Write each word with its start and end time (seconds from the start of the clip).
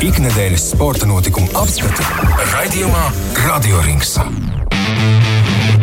Ikdienas 0.00 0.70
sporta 0.70 1.04
notikumu 1.04 1.50
apskati 1.60 2.06
raidījumā 2.54 3.02
Radio 3.44 3.82
Rings. 3.84 4.16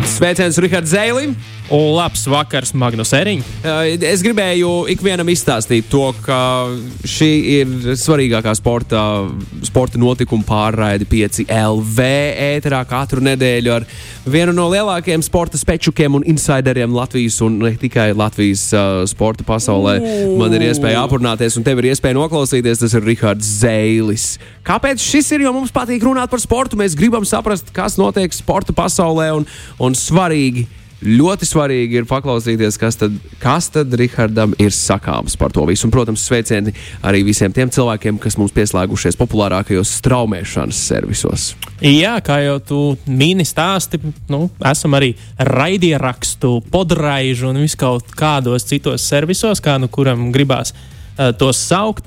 Sveiciens 0.08 0.58
Rihardam 0.58 0.88
Zēlim! 0.88 1.36
Labs 1.68 2.22
vakars, 2.24 2.70
Magnus 2.72 3.10
Eriņš. 3.12 3.48
Es 4.08 4.22
gribēju 4.24 4.86
ikvienam 4.88 5.28
izstāstīt 5.28 5.90
to, 5.92 6.06
ka 6.24 6.38
šī 7.04 7.28
ir 7.58 7.74
svarīgākā 8.00 8.54
sporta, 8.56 9.02
sporta 9.68 10.00
notikuma 10.00 10.46
pārraide 10.48 11.04
5 11.08 11.42
LV 11.52 12.06
ēterā 12.56 12.80
katru 12.88 13.20
nedēļu 13.26 13.74
ar 13.74 13.84
vienu 14.28 14.54
no 14.56 14.68
lielākajiem 14.72 15.24
sporta 15.24 15.60
spečukiem 15.60 16.16
un 16.16 16.24
insideriem 16.28 16.94
Latvijas 16.96 17.36
un 17.44 17.60
ne 17.60 17.74
tikai 17.80 18.14
Latvijas 18.16 18.64
uh, 18.72 19.02
sporta 19.08 19.44
pasaulē. 19.44 19.98
Man 20.40 20.56
ir 20.56 20.70
iespēja 20.70 21.04
aprunāties 21.04 21.60
un 21.60 21.68
tev 21.68 21.82
ir 21.82 21.90
iespēja 21.92 22.16
noklausīties. 22.16 22.80
Tas 22.80 22.96
ir 22.96 23.04
Rihards 23.04 23.52
Zēlis. 23.60 24.30
Kāpēc 24.64 25.04
šis 25.04 25.34
ir? 25.36 25.44
Jo 25.44 25.52
mums 25.56 25.72
patīk 25.74 26.04
runāt 26.04 26.32
par 26.32 26.40
sportu. 26.40 26.80
Mēs 26.80 26.96
gribam 26.96 27.28
saprast, 27.28 27.68
kas 27.76 28.00
notiek 28.00 28.32
sporta 28.36 28.72
pasaulē 28.76 29.30
un, 29.36 29.46
un 29.84 29.96
svarīgi 29.98 30.68
ļoti 31.04 31.46
svarīgi 31.46 32.00
ir 32.00 32.06
paklausīties, 32.10 32.78
kas 32.80 32.98
tad, 32.98 33.14
kas 33.42 33.68
tad 33.74 33.92
Rihardam 33.98 34.54
ir 34.58 34.74
sakāms 34.74 35.36
par 35.38 35.52
to 35.54 35.62
visu. 35.68 35.86
Un, 35.86 35.92
protams, 35.94 36.24
sveicieni 36.26 36.74
arī 37.06 37.22
visiem 37.26 37.54
tiem 37.54 37.70
cilvēkiem, 37.74 38.18
kas 38.22 38.38
mums 38.40 38.54
pieslēgušies 38.56 39.18
populārākajos 39.20 39.94
straumēšanas 40.00 40.82
servisos. 40.90 41.52
Jā, 41.84 42.16
kā 42.24 42.40
jau 42.42 42.58
tu 42.58 42.80
mini 43.06 43.46
stāsti, 43.46 44.00
nu, 44.32 44.48
esam 44.66 44.98
arī 44.98 45.12
raidierakstu, 45.38 46.58
podraižu 46.72 47.52
un 47.52 47.62
viskaut 47.62 48.14
kādos 48.18 48.66
citos 48.66 49.06
servisos, 49.06 49.62
kā 49.62 49.78
nu 49.78 49.90
kuram 49.92 50.32
gribās 50.34 50.74
uh, 50.74 51.30
tos 51.38 51.62
saukt. 51.62 52.06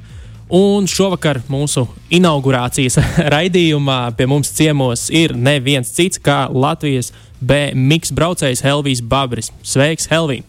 Un 0.51 0.83
šovakar 0.83 1.37
mūsu 1.47 1.85
inaugurācijas 2.11 2.97
raidījumā 3.33 4.01
pie 4.19 4.25
mums 4.27 4.51
ciemos 4.51 5.05
ir 5.07 5.31
neviens 5.31 5.93
cits 5.95 6.19
kā 6.19 6.41
Latvijas 6.51 7.13
B-miks 7.41 8.13
braucējs 8.13 8.61
Helvijas 8.65 9.01
Babris. 9.01 9.49
Sveiks, 9.65 10.05
Helvija! 10.11 10.45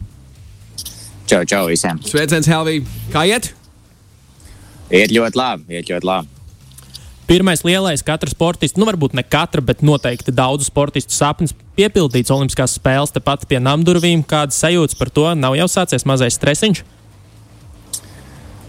Čau, 1.27 1.41
čau 1.49 1.65
visiem! 1.71 2.01
Sveiciens, 2.05 2.49
Helvija! 2.51 2.85
Kā 3.15 3.25
iet? 3.31 3.53
Iet 4.93 5.15
ļoti 5.15 5.39
labi, 5.41 5.79
iet 5.79 5.89
ļoti 5.89 6.09
labi. 6.09 6.29
Pirmais 7.31 7.63
lielais 7.65 8.03
katra 8.05 8.29
sportista, 8.29 8.77
nu 8.77 8.85
varbūt 8.85 9.15
ne 9.17 9.23
katra, 9.25 9.63
bet 9.65 9.81
noteikti 9.81 10.35
daudzu 10.37 10.67
sportistu 10.69 11.15
sapnis 11.17 11.55
piepildīts 11.79 12.33
Olimpiskās 12.35 12.75
spēles 12.77 13.15
tepat 13.15 13.47
pie 13.49 13.63
namdurvīm. 13.63 14.27
Kādas 14.29 14.59
sajūtas 14.61 14.99
par 14.99 15.09
to? 15.09 15.25
Nav 15.39 15.57
jau 15.57 15.69
sācies 15.71 16.05
mazais 16.05 16.37
stresiņš? 16.37 16.83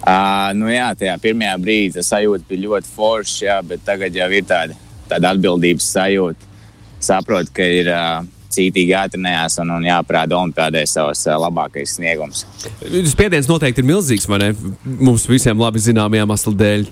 Uh, 0.04 0.52
nu 0.56 0.72
jā, 0.72 0.90
tajā 1.00 1.18
pirmajā 1.24 1.58
brīdī 1.64 1.92
tas 1.98 2.10
sajūta 2.12 2.48
bija 2.48 2.66
ļoti 2.70 2.90
foršs, 2.92 3.36
jā, 3.46 3.60
bet 3.68 3.84
tagad 3.88 4.16
jau 4.16 4.30
ir 4.36 4.48
tāda, 4.48 4.76
tāda 5.12 5.32
atbildības 5.36 5.92
sajūta. 5.98 6.53
Saprotu, 7.04 7.52
ka 7.58 7.66
ir 7.68 7.90
uh, 7.92 8.24
cītīgi 8.54 8.94
jātrenējas 8.94 9.60
un, 9.64 9.74
un 9.78 9.88
jāparāda 9.88 10.38
Olimpijādē 10.40 10.84
savs 10.90 11.26
uh, 11.28 11.36
labākais 11.42 11.98
sniegums. 11.98 12.46
Spiediens 13.12 13.50
noteikti 13.50 13.84
ir 13.84 13.90
milzīgs, 13.90 14.28
vai 14.30 14.40
ne? 14.44 14.52
Mums 14.84 15.28
visiem 15.30 15.60
labi 15.60 15.84
zināmajām 15.84 16.34
aslu 16.36 16.56
dēļ, 16.60 16.88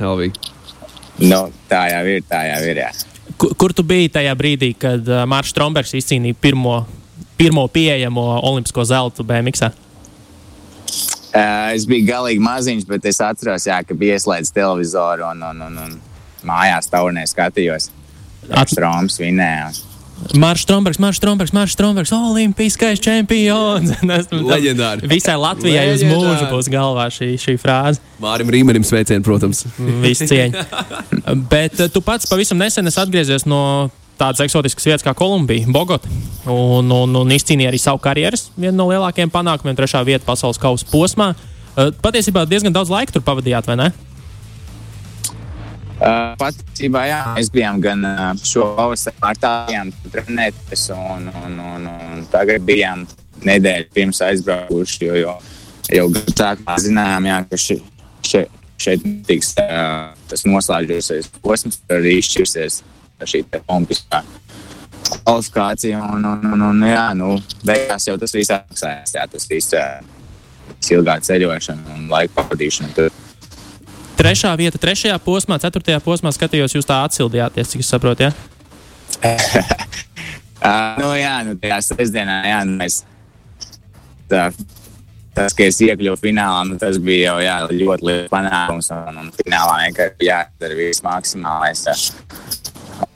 Helvija. 0.00 0.52
Nu, 1.22 1.44
tā 1.70 1.84
jau 1.92 2.02
ir, 2.10 2.24
tā 2.26 2.42
jau 2.48 2.60
ir. 2.66 2.82
Jā. 2.82 2.90
Kur, 3.38 3.54
kur 3.58 3.74
tu 3.76 3.84
biji 3.86 4.10
tajā 4.16 4.34
brīdī, 4.38 4.72
kad 4.78 5.06
Mārcis 5.30 5.54
Strombergs 5.54 5.94
izcīnīja 5.94 6.36
pirmo, 6.42 6.80
pirmo 7.38 7.68
pieejamo 7.70 8.26
olimpisko 8.42 8.84
zeltu 8.90 9.26
BMX? 9.26 9.70
Es 11.34 11.86
biju 11.90 12.06
galīgi 12.06 12.42
maziņš, 12.42 12.86
bet 12.86 13.06
es 13.10 13.18
atceros, 13.22 13.66
jā, 13.66 13.80
ka 13.86 13.94
bija 13.98 14.18
ieslēgts 14.18 14.54
televizoru 14.54 15.26
un, 15.32 15.42
un, 15.42 15.62
un, 15.66 15.78
un 15.86 15.96
mājās 16.46 16.90
taurnē 16.90 17.24
skatījos. 17.26 17.90
Atstroms 18.52 19.18
vinēja. 19.20 19.72
Mārcis 20.38 20.64
Strombergs, 20.64 20.98
Mārcis 21.02 21.20
Strombergs, 21.20 21.52
Mārcis 21.54 21.74
Strombergs, 21.76 22.12
olimpiskais 22.14 23.02
čempions. 23.02 23.92
Leģendāri. 24.52 25.08
Visai 25.10 25.34
Latvijai 25.40 25.88
uz 25.92 26.04
mūžu 26.06 26.48
būs 26.52 26.70
galvā 26.72 27.08
šī, 27.12 27.34
šī 27.40 27.56
frāze. 27.60 28.00
Mārim 28.22 28.52
Rīmenim 28.54 28.86
sveicienu, 28.86 29.24
protams. 29.26 29.64
Visu 30.04 30.28
cieņu. 30.30 30.64
Bet 31.52 31.82
tu 31.92 32.02
pats 32.04 32.30
pavisam 32.30 32.62
nesen 32.62 32.88
esi 32.88 33.02
atgriezies 33.02 33.44
no 33.50 33.90
tādas 34.20 34.44
eksotiskas 34.44 34.86
vietas 34.86 35.04
kā 35.04 35.12
Kolumbija, 35.18 35.66
Bogota. 35.74 36.08
Un, 36.46 36.88
un, 36.94 37.18
un 37.20 37.34
izcīnīja 37.34 37.72
arī 37.72 37.82
savu 37.82 38.00
karjeras, 38.02 38.48
vienu 38.56 38.76
no 38.78 38.88
lielākajiem 38.92 39.32
panākumiem, 39.34 39.76
trešā 39.76 40.04
vieta 40.06 40.24
pasaules 40.28 40.60
kausa 40.62 40.88
posmā. 40.92 41.32
Patiesībā 41.74 42.46
diezgan 42.46 42.74
daudz 42.74 42.92
laika 42.92 43.16
tur 43.16 43.24
pavadījāt, 43.26 43.66
vai 43.66 43.80
ne? 43.82 43.92
Uh, 46.04 46.34
patiesībā, 46.36 47.06
jā, 47.08 47.18
mēs 47.38 47.48
bijām 47.54 47.78
gan 47.80 48.02
uh, 48.04 48.24
šo 48.44 48.66
pavasari 48.76 49.16
martā, 49.22 49.52
bijām 49.70 49.92
trenēties, 50.12 50.82
un, 50.92 51.30
un, 51.46 51.54
un, 51.64 51.86
un 51.88 52.26
tagad 52.32 52.66
bijām 52.66 53.06
nedēļu 53.48 53.88
pirms 53.94 54.20
aizbraukuši, 54.26 55.06
jo, 55.06 55.14
jo 55.22 55.34
jau 55.92 56.04
sākumā 56.28 56.76
zinājām, 56.84 57.30
jā, 57.30 57.38
ka 57.48 57.60
ši, 57.64 57.78
še, 58.28 58.44
šeit 58.84 59.08
tiks 59.28 59.54
uh, 59.62 60.12
tas 60.28 60.44
noslēdzošais 60.44 61.30
posms, 61.40 61.80
arī 61.92 62.18
izšķirsies 62.20 62.82
šī 63.24 63.44
olimpiskā 63.64 64.20
kvalifikācija, 65.24 66.00
un, 66.12 66.24
un, 66.28 66.46
un, 66.52 66.68
un 66.68 66.86
jā, 66.88 67.06
nu, 67.16 67.34
beigās 67.64 68.08
jau 68.08 68.18
tas 68.20 68.36
viss 68.36 68.52
atmaksājās, 68.52 69.16
jā, 69.16 69.24
tas 69.30 69.48
viss 69.48 69.76
uh, 69.76 70.04
ilgā 70.92 71.16
ceļošana 71.24 71.96
un 71.96 72.08
laika 72.12 72.42
pavadīšana 72.42 72.92
tur. 72.96 73.12
Trešā 74.14 74.52
vieta, 74.54 74.78
trešajā 74.78 75.16
posmā, 75.22 75.58
ceturtajā 75.62 75.98
posmā 76.04 76.30
skatījos, 76.34 76.76
jūs 76.76 76.86
tā 76.86 77.00
atsildījāties, 77.08 77.72
cik 77.72 77.82
es 77.82 77.90
saprotu. 77.90 78.28
Ja? 78.28 78.30
uh, 80.62 80.94
nu, 81.02 81.10
jā, 81.18 81.34
nu, 81.48 81.56
tajā 81.58 81.80
sestdienā, 81.88 82.38
jā, 82.46 82.60
nu, 82.68 82.76
mēs, 82.78 83.00
tā, 84.30 84.46
tas, 85.34 85.56
ka 85.56 85.66
es 85.66 85.80
iekļuvu 85.82 86.20
finālā, 86.22 86.62
nu, 86.68 86.78
tas 86.80 87.00
bija 87.02 87.32
jau 87.32 87.36
jā, 87.42 87.56
ļoti 87.74 88.08
liels 88.08 88.30
panākums. 88.32 88.92
Un, 88.94 89.20
un 89.24 89.32
finālā 89.34 89.80
vienkārši 89.88 90.30
jādara 90.30 90.78
viss 90.78 91.04
maksimālais. 91.04 91.84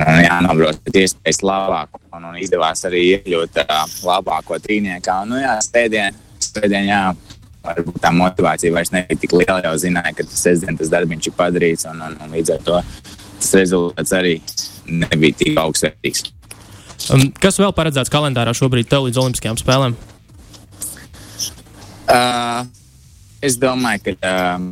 Un 0.03 0.21
jānobrauc 0.25 0.83
pēc 0.83 1.03
iespējas 1.05 1.45
labāk. 1.47 1.95
Un, 2.11 2.27
un 2.33 2.39
izdevās 2.43 2.83
arī 2.89 3.05
iekļūt 3.15 3.63
uh, 3.63 3.99
labāko 4.03 4.59
trīniekā. 4.65 5.23
Un, 5.23 5.37
nu, 5.37 5.43
jā, 5.45 5.55
stēdien, 5.63 6.19
stēdien, 6.43 6.91
jā, 6.91 7.03
varbūt 7.69 8.01
tā 8.03 8.12
motivācija 8.17 8.75
vairs 8.75 8.93
nebija 8.95 9.23
tik 9.23 9.37
liela. 9.37 9.61
Jau 9.65 9.77
zināja, 9.84 10.15
ka 10.19 10.27
tas 10.27 10.43
sestdien 10.47 10.79
tas 10.79 10.91
darbiņš 10.93 11.31
ir 11.31 11.37
padarīts, 11.39 11.87
un, 11.91 12.03
un, 12.05 12.19
un 12.25 12.34
līdz 12.37 12.56
ar 12.56 12.67
to 12.67 12.83
tas 13.39 13.55
rezultāts 13.61 14.15
arī 14.17 14.39
nebija 14.89 15.39
tik 15.43 15.61
augstsvērtīgs. 15.62 16.27
Um, 17.15 17.29
kas 17.41 17.61
vēl 17.61 17.73
paredzēts 17.77 18.12
kalendārā 18.12 18.53
šobrīd 18.56 18.89
tev 18.91 19.06
līdz 19.06 19.21
Olimpiskajām 19.23 19.61
spēlēm? 19.61 19.95
Uh, 22.09 22.65
es 23.45 23.59
domāju, 23.61 24.09
ka 24.09 24.33
um, 24.56 24.71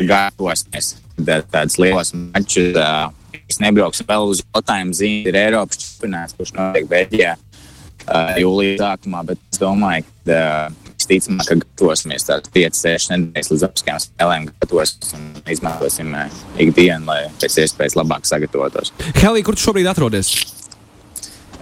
gatavosimies 0.00 0.96
tādas 1.22 1.78
lielas 1.80 2.12
mačus. 2.14 2.74
Uh, 2.76 3.08
es 3.48 3.60
nebraukšu 3.62 4.06
vēl 4.08 4.28
uz 4.32 4.42
jautājumu 4.42 4.96
zīmi. 4.96 5.24
Ir 5.30 5.38
Eiropas 5.46 5.80
čempionāts, 5.80 6.36
kurš 6.36 6.54
notiek 6.56 6.88
Beļģijā 6.90 7.34
uh, 7.38 8.32
jūlijā 8.40 8.78
sākumā, 8.80 9.24
bet 9.32 9.40
es 9.52 9.62
domāju, 9.62 10.06
ka 10.26 10.38
uh, 10.38 10.81
visticamāk, 11.02 11.48
ka 11.48 11.58
gatavosimies 11.60 12.26
tādas 12.28 12.52
5-6 12.54 13.12
nedēļas 13.12 13.52
līdz 13.52 13.66
apskām 13.68 14.00
spēlēm, 14.02 14.48
gatavosim 14.62 15.28
un 15.28 15.52
izmantosim 15.52 16.16
uh, 16.16 16.42
ikdienu, 16.62 17.04
lai 17.10 17.20
pēc 17.42 17.60
iespējas 17.66 17.98
labāk 17.98 18.28
sagatavotos. 18.28 18.94
Helī, 19.20 19.44
kur 19.44 19.58
tu 19.58 19.66
šobrīd 19.66 19.90
atrodies? 19.90 20.34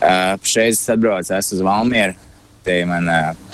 Uh, 0.00 0.36
šeit 0.46 0.76
es 0.76 0.86
atbraucu, 0.92 1.34
esmu 1.36 1.58
uz 1.58 1.64
Valmieru. 1.66 2.29
Te, 2.70 2.84
man, 2.86 3.08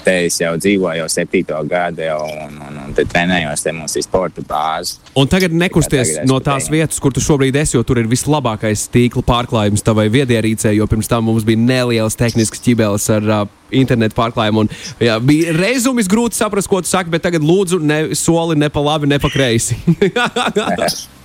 te 0.05 0.15
es 0.27 0.37
jau 0.43 0.53
dzīvoju, 0.61 1.01
jau 1.01 1.07
septīto 1.09 1.57
gadu, 1.71 2.03
jau, 2.05 2.19
un, 2.45 2.59
un, 2.67 2.75
un 2.85 2.97
te 2.97 3.07
trenējos, 3.09 3.63
te 3.65 3.73
mums 3.73 3.97
ir 3.97 4.05
sporta 4.05 4.45
bāze. 4.45 4.99
Un 5.17 5.31
tagad 5.33 5.55
nekusties 5.57 6.13
tagad 6.13 6.29
no 6.29 6.37
tās 6.45 6.69
vietas, 6.73 7.01
kur 7.01 7.15
tu 7.17 7.23
šobrīd 7.25 7.57
esi, 7.57 7.79
jo 7.79 7.85
tur 7.87 8.03
ir 8.03 8.11
vislabākais 8.11 8.87
tīkla 8.93 9.25
pārklājums 9.27 9.85
tavai 9.87 10.11
viedierīcei, 10.13 10.77
jo 10.77 10.89
pirms 10.91 11.09
tam 11.09 11.31
mums 11.31 11.49
bija 11.49 11.63
nelielas 11.63 12.19
tehniskas 12.21 12.61
ķibeles 12.67 13.09
ar 13.17 13.33
uh, 13.39 13.43
internetu 13.73 14.19
pārklājumu. 14.21 14.67
Un, 14.67 14.73
jā, 15.01 15.17
bija 15.25 15.57
reizes 15.57 16.13
grūti 16.13 16.37
saprast, 16.37 16.69
ko 16.71 16.85
tu 16.85 16.93
saki, 16.93 17.13
bet 17.17 17.25
tagad 17.25 17.47
lūdzu 17.47 17.81
ne 17.81 18.01
soli 18.19 18.59
ne 18.61 18.69
pa 18.73 18.85
labi, 18.85 19.09
ne 19.09 19.23
pa 19.23 19.33
kreisi. 19.33 19.81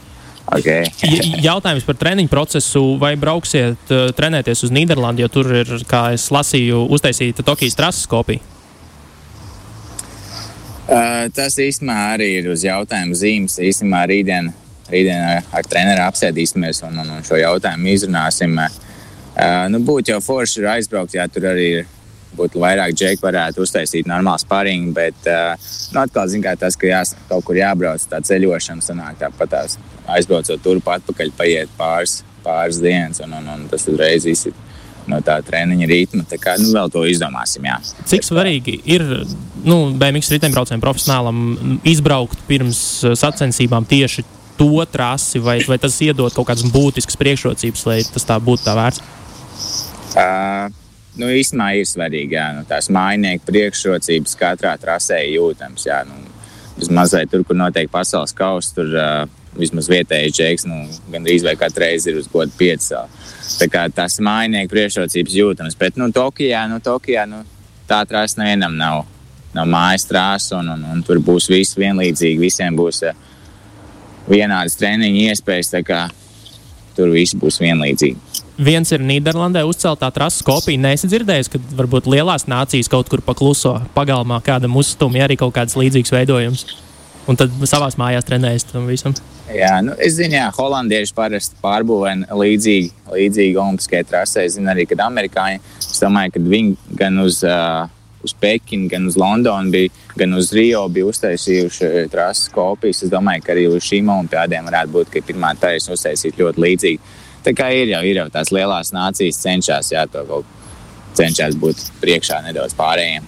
Okay. 0.49 0.87
Jautājums 1.43 1.85
par 1.85 1.97
treniņu 1.99 2.31
procesu. 2.31 2.81
Vai 3.01 3.13
brauksiet 3.19 3.93
uh, 3.93 4.09
trenēties 4.15 4.65
uz 4.65 4.73
Nīderlandi, 4.73 5.23
jo 5.23 5.29
tur 5.31 5.51
ir, 5.61 5.75
kā 5.87 6.09
es 6.15 6.27
lasīju, 6.33 6.87
uztaisīta 6.91 7.45
Tokijas 7.45 7.77
trases 7.77 8.09
kopija? 8.09 8.41
Uh, 10.91 11.29
tas 11.31 11.55
īstenībā 11.61 11.97
arī 12.17 12.27
ir 12.41 12.49
uz 12.51 12.65
jautājumu 12.67 13.15
zīmes. 13.15 13.55
Īstenībā 13.63 14.03
rītdien, 14.11 14.49
rītdien 14.91 15.23
ar 15.39 15.69
treneru 15.69 16.03
apsēdīsimies 16.09 16.83
un, 16.89 16.99
un, 17.05 17.13
un 17.15 17.23
šo 17.27 17.39
jautājumu 17.39 17.93
izrunāsim. 17.93 18.57
Uh, 18.59 19.69
nu, 19.71 19.79
būtu 19.87 20.11
jau 20.15 20.19
forši 20.25 20.59
ir 20.59 20.71
aizbraukt, 20.73 21.15
ja 21.15 21.29
tur 21.31 21.47
arī 21.53 21.69
ir 21.77 21.89
būtu 22.35 22.59
vairāk 22.59 22.91
džeku, 22.97 23.23
varētu 23.23 23.63
uztaisīt 23.63 24.09
normālu 24.09 24.43
sparingu. 24.43 24.91
Bet, 24.97 25.31
uh, 25.31 25.71
nu, 25.93 26.03
atkal, 26.03 26.27
zin, 26.33 26.43
kā 26.43 26.57
tas, 26.59 26.75
ka 26.75 26.91
jās, 26.91 27.15
kaut 27.31 27.47
kur 27.47 27.61
jābrauc, 27.61 28.03
tā 28.11 28.19
ceļošana 28.27 28.83
sanāk 28.83 29.21
tāpat 29.23 29.55
tās 29.55 29.79
aizbraucot 30.09 30.61
turp 30.63 30.89
atpakaļ, 30.95 31.31
paiet 31.37 31.71
pāris, 31.77 32.21
pāris 32.45 32.81
dienas, 32.81 33.21
un, 33.23 33.33
un, 33.37 33.47
un 33.53 33.65
tas 33.71 33.87
uzreiz 33.89 34.25
izsit 34.29 34.57
no 35.09 35.19
tā 35.25 35.37
treniņa 35.45 35.87
ritma. 35.89 36.25
Tā 36.29 36.37
kā 36.41 36.55
nu, 36.61 36.71
vēl 36.75 36.91
to 36.93 37.03
izdomāsim. 37.09 37.65
Jā. 37.67 37.77
Cik 38.09 38.25
svarīgi 38.25 38.77
ir 38.89 39.05
nu, 39.65 39.93
BMX 39.97 40.31
riteņbraucējiem 40.35 40.83
profesionālam 40.83 41.79
izbraukt 41.87 42.43
pirms 42.49 42.81
sacensībām 43.19 43.87
tieši 43.89 44.25
to 44.59 44.85
trasi, 44.91 45.41
vai, 45.41 45.57
vai 45.65 45.79
tas 45.81 45.97
iedod 46.05 46.33
kaut 46.35 46.51
kādas 46.51 46.67
būtiskas 46.69 47.17
priekšrocības, 47.17 47.87
lai 47.89 48.01
tas 48.05 48.27
tā 48.27 48.37
būtu 48.43 48.67
tā 48.67 48.75
vērts? 48.77 49.01
Uh, 50.11 50.67
nu, 51.17 51.29
īstenībā 51.31 51.71
ir 51.79 51.87
svarīgi, 51.89 52.37
ja 52.37 52.51
nu, 52.55 52.65
tās 52.69 52.91
mājinieku 52.93 53.47
priekšrocības 53.49 54.37
katrā 54.37 54.75
trasē 54.81 55.21
jūtams. 55.31 55.87
Jā, 55.87 56.03
nu, 56.05 56.19
vismaz 56.77 57.15
tur, 57.31 57.45
kur 57.47 57.57
notiek 57.57 57.89
pasaules 57.91 58.35
kausa, 58.37 58.75
tur 58.77 58.93
uh, 58.93 59.40
vismaz 59.57 59.89
vietējais 59.91 60.35
džeks, 60.35 60.67
nu, 60.69 60.83
gandrīz 61.11 61.45
vai 61.45 61.55
katru 61.59 61.85
reizi 61.85 62.11
ir 62.11 62.19
uz 62.21 62.29
godu 62.31 62.53
piecā. 62.57 63.03
Tā 63.59 63.67
kā 63.71 63.87
tas 63.93 64.19
mājinieku 64.23 64.71
priekšrocības 64.71 65.35
jūtams. 65.37 65.77
Bet, 65.79 65.99
nu, 65.99 66.07
Tokijā, 66.15 66.63
nu, 66.71 66.79
Tokijā 66.83 67.25
nu, 67.29 67.43
tā 67.89 68.03
trasa 68.07 68.43
nevienam 68.43 68.77
nav. 68.79 69.03
Nav 69.51 69.67
mājas 69.67 70.05
trāsa, 70.07 70.61
un, 70.61 70.69
un, 70.71 70.83
un 70.93 71.01
tur 71.03 71.19
būs 71.19 71.49
viss 71.51 71.75
vienlīdzīgi. 71.75 72.39
Visiem 72.39 72.77
būs 72.79 73.01
uh, 73.03 73.17
vienādas 74.31 74.77
treniņa 74.79 75.31
iespējas. 75.33 75.73
Tur 76.95 77.11
viss 77.11 77.35
būs 77.35 77.59
vienlīdzīgi. 77.59 78.31
Viens 78.61 78.91
ir 78.93 79.01
Nīderlandē 79.03 79.63
uzceltā 79.65 80.07
trases 80.13 80.43
kopija. 80.45 80.79
Nesi 80.79 81.09
dzirdējis, 81.09 81.49
ka 81.51 81.59
varbūt 81.79 82.07
lielās 82.11 82.45
nācijas 82.51 82.91
kaut 82.91 83.09
kur 83.09 83.23
pakluso 83.25 83.77
pagalmā 83.95 84.41
kādam 84.45 84.75
uzstumj 84.77 85.23
arī 85.23 85.37
kaut 85.39 85.55
kāds 85.55 85.77
līdzīgs 85.79 86.13
veidojums. 86.13 86.65
Un 87.29 87.37
tad 87.37 87.53
savā 87.69 87.87
mājās 88.01 88.25
trenējas 88.25 88.65
tam 88.71 88.87
visam. 88.89 89.13
Jā, 89.51 89.75
nu, 89.85 89.93
es 90.01 90.15
zinu, 90.17 90.39
ka 90.39 90.63
holandieši 90.63 91.13
parasti 91.15 91.57
pārbūvē 91.61 92.15
līdzīgi, 92.33 92.91
līdzīgi 93.11 93.57
Olimpiskajai 93.61 94.07
trasē. 94.09 94.45
Es 94.47 94.55
zinu 94.57 94.71
arī, 94.71 94.87
ka 94.89 94.97
amerikāņi, 95.05 95.59
es 95.81 95.99
domāju, 96.01 96.33
ka 96.35 96.43
viņi 96.43 96.95
gan 96.97 97.19
uz, 97.21 97.41
uh, 97.45 97.85
uz 98.25 98.33
Pekinu, 98.41 98.87
gan 98.89 99.05
uz 99.09 99.17
Londonu, 99.19 99.73
bija, 99.73 99.91
gan 100.17 100.33
uz 100.37 100.53
Rio 100.55 100.85
bija 100.89 101.09
uztaisījuši 101.11 102.07
trases 102.13 102.49
kopijas. 102.53 103.03
Es 103.05 103.11
domāju, 103.13 103.43
ka 103.45 103.53
arī 103.53 103.67
uz 103.69 103.83
šīm 103.85 104.09
olimpiādēm 104.15 104.71
varētu 104.71 104.95
būt, 104.95 105.11
ka 105.13 105.25
pirmā 105.27 105.53
taisa 105.61 105.93
uztaisīt 105.93 106.39
ļoti 106.41 106.65
līdzīgi. 106.65 107.19
Tā 107.45 107.53
kā 107.57 107.71
ir 107.73 107.93
jau, 107.93 108.01
ir 108.05 108.21
jau 108.21 108.27
tās 108.33 108.53
lielās 108.53 108.93
nācijas 108.95 109.41
cenšas, 109.41 109.93
jā, 109.93 110.07
to 110.09 110.23
kaut 110.29 110.57
cenšas 111.17 111.57
būt 111.59 111.85
priekšā 112.01 112.41
nedaudz 112.47 112.77
pārējiem. 112.77 113.25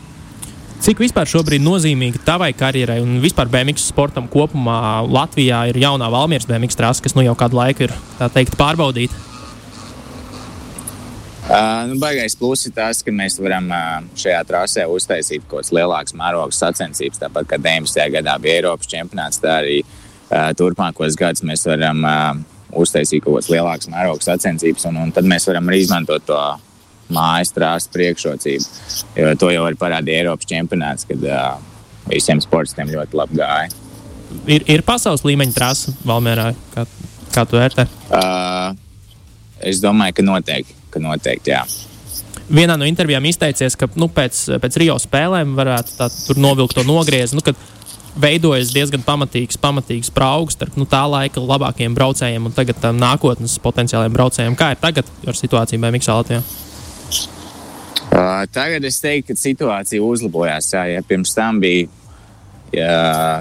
Cik 0.83 0.99
vispār 0.99 1.29
šobrīd 1.31 1.63
nozīmīga 1.63 2.19
tavai 2.27 2.49
karjerai 2.59 2.97
un 2.99 3.21
vispār 3.23 3.47
BMX 3.47 3.85
sportam 3.87 4.25
kopumā 4.27 4.99
Latvijā 5.07 5.61
ir 5.71 5.77
jaunā 5.79 6.09
Valmieras 6.11 6.43
BMX 6.49 6.75
trasa, 6.75 6.99
kas 7.05 7.15
nu 7.15 7.23
jau 7.23 7.37
kādu 7.39 7.55
laiku 7.55 7.85
ir 7.85 7.93
teikt, 8.35 8.57
pārbaudīta? 8.59 9.15
Uh, 11.43 11.85
nu, 11.87 11.95
baigais 12.01 12.35
pluss 12.35 12.67
ir 12.67 12.73
tas, 12.75 12.99
ka 12.99 13.13
mēs 13.15 13.39
varam 13.39 13.71
uh, 13.71 14.03
šajā 14.19 14.41
trasē 14.49 14.83
uztaisīt 14.91 15.45
kaut 15.45 15.61
kādas 15.61 15.71
lielākas 15.77 16.17
mērogas 16.19 16.59
sacensības. 16.59 17.23
Tāpat 17.23 17.47
kā 17.53 17.61
19. 17.63 18.03
gadā 18.17 18.35
bija 18.43 18.59
Eiropas 18.59 18.91
čempionāts, 18.91 19.39
tā 19.39 19.61
arī 19.61 19.79
uh, 19.85 20.51
turpmākos 20.59 21.15
gadus 21.15 21.47
mēs 21.47 21.63
varam 21.69 22.03
uh, 22.03 22.43
uztaisīt 22.75 23.23
kaut 23.23 23.37
kādas 23.37 23.53
lielākas 23.55 23.91
mērogas 23.95 24.27
sacensības, 24.33 24.91
un, 24.91 24.99
un 25.05 25.15
tad 25.15 25.31
mēs 25.31 25.47
varam 25.47 25.71
arī 25.71 25.85
izmantot 25.85 26.27
to 26.27 26.43
mājas 27.13 27.53
trāsu 27.55 27.91
priekšrocību. 27.93 28.81
Jo 29.19 29.33
to 29.39 29.51
jau 29.53 29.63
var 29.67 29.77
parādīt 29.79 30.21
Eiropas 30.21 30.49
čempionāts, 30.49 31.07
kad 31.09 31.25
uh, 31.27 31.55
visiem 32.09 32.41
sportistiem 32.43 32.91
ļoti 32.93 33.19
labi 33.19 33.39
gāja. 33.41 33.71
Ir, 34.49 34.65
ir 34.65 34.83
pasaules 34.85 35.23
līmeņa 35.27 35.55
trasa 35.55 35.93
Valmērā, 36.07 36.51
kā, 36.73 36.87
kā 37.35 37.45
tu 37.49 37.59
vērtē? 37.59 37.85
Uh, 38.09 38.73
es 39.61 39.81
domāju, 39.83 40.17
ka 40.19 40.25
noteikti, 40.25 40.77
ka 40.93 41.01
noteikti 41.03 41.53
jā. 41.53 41.63
Vienā 42.53 42.75
no 42.75 42.87
intervijām 42.89 43.23
izteicies, 43.29 43.77
ka 43.79 43.87
nu, 43.95 44.09
pēc, 44.11 44.41
pēc 44.61 44.81
Rio 44.81 44.97
spēlēm 44.99 45.53
varētu 45.55 45.95
tā, 45.95 46.09
novilkt 46.35 46.75
to 46.75 46.83
nogriezni. 46.87 47.39
Nu, 47.39 47.53
veidojas 48.19 48.73
diezgan 48.73 49.03
pamatīgs, 49.05 49.57
pamatīgs 49.61 50.11
praugs 50.13 50.57
starp 50.57 50.75
nu, 50.77 50.85
tā 50.89 51.01
laika 51.09 51.41
labākajiem 51.41 51.95
braucējiem 51.97 52.49
un 52.49 52.55
tagad 52.55 52.83
um, 52.89 52.99
nākotnes 52.99 53.55
potenciālajiem 53.63 54.17
braucējiem. 54.17 54.57
Kā 54.59 54.73
ir 54.73 54.81
tagad 54.81 55.09
ar 55.27 55.39
situāciju 55.39 55.81
BMX 55.81 56.11
Latvijā? 56.11 56.43
Uh, 58.13 58.43
tagad 58.53 58.85
es 58.85 58.99
teiktu, 59.01 59.33
ka 59.33 59.39
situācija 59.39 60.03
uzlabojās. 60.03 60.69
Jā, 60.75 60.83
ja 60.93 61.01
pirms 61.07 61.33
tam 61.33 61.59
bija 61.63 61.87
jā, 62.73 62.93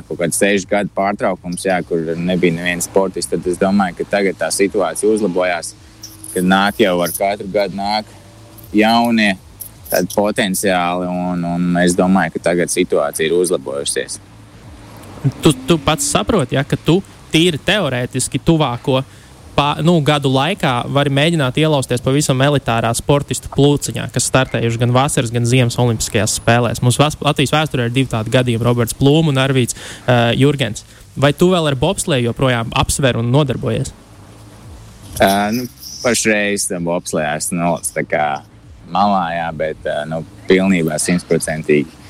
kaut 0.09 0.21
kāds 0.23 0.41
sešu 0.41 0.71
gadu 0.71 0.93
pārtraukums, 0.97 1.67
jā, 1.67 1.79
kur 1.89 2.15
nebija 2.17 2.57
neviens 2.57 2.89
sportists, 2.89 3.31
tad 3.33 3.47
es 3.49 3.61
domāju, 3.61 4.01
ka 4.01 4.09
tagad 4.17 4.41
tā 4.41 4.51
situācija 4.55 5.13
uzlabojās. 5.13 5.75
Kad 6.33 6.49
nāk 6.49 6.81
jau 6.81 6.97
ar 7.05 7.13
katru 7.13 7.49
gadu 7.53 7.77
nāk 7.77 8.09
jaunie 8.73 9.35
potenciāli, 10.15 11.09
un, 11.13 11.45
un 11.45 11.81
es 11.83 11.97
domāju, 11.97 12.39
ka 12.39 12.47
tagad 12.51 12.73
situācija 12.73 13.29
ir 13.29 13.37
uzlabojusies 13.37 14.23
tu, 15.43 15.53
tu 15.67 15.79
pats 15.79 16.07
saproti, 16.11 16.57
ja, 16.57 16.65
ka 16.65 16.77
tu 16.77 16.99
tīri 17.33 17.61
teorētiski 17.63 18.41
tuvāko 18.45 19.03
pā, 19.57 19.69
nu, 19.85 19.95
gadu 20.05 20.31
laikā 20.33 20.73
vari 20.93 21.13
mēģināt 21.15 21.59
ielausties 21.63 22.03
pavisam 22.05 22.41
elitārā 22.45 22.93
sportistu 22.97 23.51
plūciņā, 23.53 24.09
kas 24.15 24.29
startējuši 24.31 24.81
gan 24.83 24.95
vasaras, 24.95 25.33
gan 25.35 25.49
ziemas 25.49 25.79
olimpiskajās 25.81 26.39
spēlēs. 26.41 26.83
Mums 26.85 27.01
Latvijas 27.01 27.55
vēsturē 27.55 27.89
ir 27.89 27.95
divi 27.95 28.11
tādi 28.13 28.33
gadījumi- 28.35 28.67
Roberts 28.69 28.97
Plūms 28.99 29.33
un 29.33 29.41
Arvīts 29.43 29.77
uh, 29.77 30.33
Jurgens. 30.39 30.87
Vai 31.17 31.33
tu 31.37 31.51
vēl 31.53 31.69
ar 31.69 31.77
bobslēju 31.77 32.31
joprojām 32.31 32.73
apsver 32.73 33.21
un 33.21 33.33
nodarbojies? 33.33 33.93
Uh, 35.21 35.51
nu, 35.53 35.67
pašreiz 36.03 36.69
tam 36.71 36.89
bobslējā 36.89 37.35
esmu 37.37 37.61
nolicis 37.61 38.49
malā, 38.93 39.27
jā, 39.37 39.51
bet 39.57 39.85
uh, 39.89 40.05
nu, 40.09 40.25
pilnībā 40.49 40.99
simtprocentīgi 41.01 42.03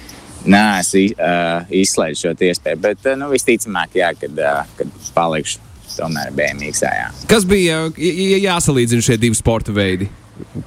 Nē, 0.42 0.62
es 0.80 0.88
uh, 0.96 1.68
izslēdzu 1.70 2.18
šo 2.18 2.32
iespēju, 2.48 2.78
bet 2.82 3.04
uh, 3.06 3.14
nu, 3.18 3.28
visticamāk, 3.30 3.94
jā, 3.94 4.08
kad, 4.18 4.40
uh, 4.42 4.64
kad 4.74 4.96
palikšu 5.14 5.60
tomēr 5.98 6.32
BMW. 6.36 6.72
Jā. 6.72 7.08
Kas 7.30 7.46
bija 7.48 7.84
jāsalīdzina 7.96 9.04
šie 9.04 9.18
divi 9.20 9.38
sporta 9.38 9.74
veidi? 9.74 10.10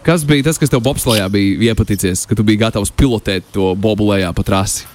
Kas 0.05 0.23
bija 0.27 0.45
tas, 0.45 0.59
kas 0.61 0.71
tev 0.71 0.83
bobslējā 0.85 1.25
bija 1.33 1.71
iepaticies, 1.71 2.25
ka 2.29 2.37
tu 2.37 2.45
biji 2.45 2.61
gatavs 2.61 2.93
pilotēt 2.95 3.47
to 3.55 3.73
bobulējā 3.81 4.29
pa 4.35 4.45
trasi? 4.45 4.85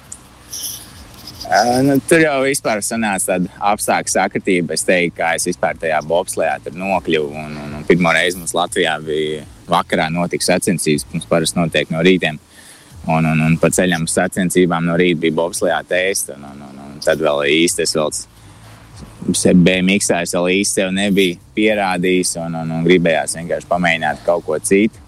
Uh, 1.51 1.81
nu, 1.83 1.97
tur 2.07 2.21
jau 2.23 2.37
vispār 2.45 2.79
sanāca 2.79 3.33
tāda 3.33 3.49
apstākļu 3.73 4.13
sakritība. 4.13 4.77
Es 4.77 4.85
teiktu, 4.87 5.17
ka 5.17 5.33
es 5.35 5.49
vispār 5.49 5.75
tajā 5.81 5.97
bobslējā 6.07 6.71
nokļuvu. 6.71 7.33
Un, 7.35 7.57
un, 7.59 7.73
un 7.75 7.83
pirmo 7.89 8.13
reizi 8.15 8.39
mums 8.39 8.55
Latvijā 8.55 8.93
bija 9.03 9.43
vakarā 9.67 10.07
notiks 10.13 10.47
sacensības. 10.47 11.03
Mums 11.11 11.27
parasti 11.27 11.59
notiek 11.59 11.91
no 11.91 12.03
rītiem. 12.07 12.39
Un, 13.09 13.25
un, 13.25 13.43
un 13.43 13.57
pa 13.59 13.67
ceļam 13.73 14.07
sacensībām 14.07 14.87
no 14.87 14.95
rīta 15.01 15.25
bija 15.25 15.35
bobslēgā 15.41 15.81
testa. 15.89 16.37
Un, 16.39 16.47
un, 16.53 16.63
un, 16.69 16.79
un 16.93 17.03
tad 17.03 17.19
vēl 17.19 17.43
īsti 17.57 17.83
es 17.83 17.97
vēl 17.99 18.15
BMX 19.31 20.11
es 20.17 20.33
vēl 20.35 20.49
īsti 20.57 20.81
sev 20.81 20.91
nebiju 20.95 21.37
pierādījis 21.55 22.35
un, 22.41 22.57
un, 22.61 22.75
un 22.77 22.83
gribējās 22.87 23.37
vienkārši 23.37 23.69
pamēģināt 23.69 24.25
kaut 24.25 24.45
ko 24.47 24.59
citu. 24.59 24.99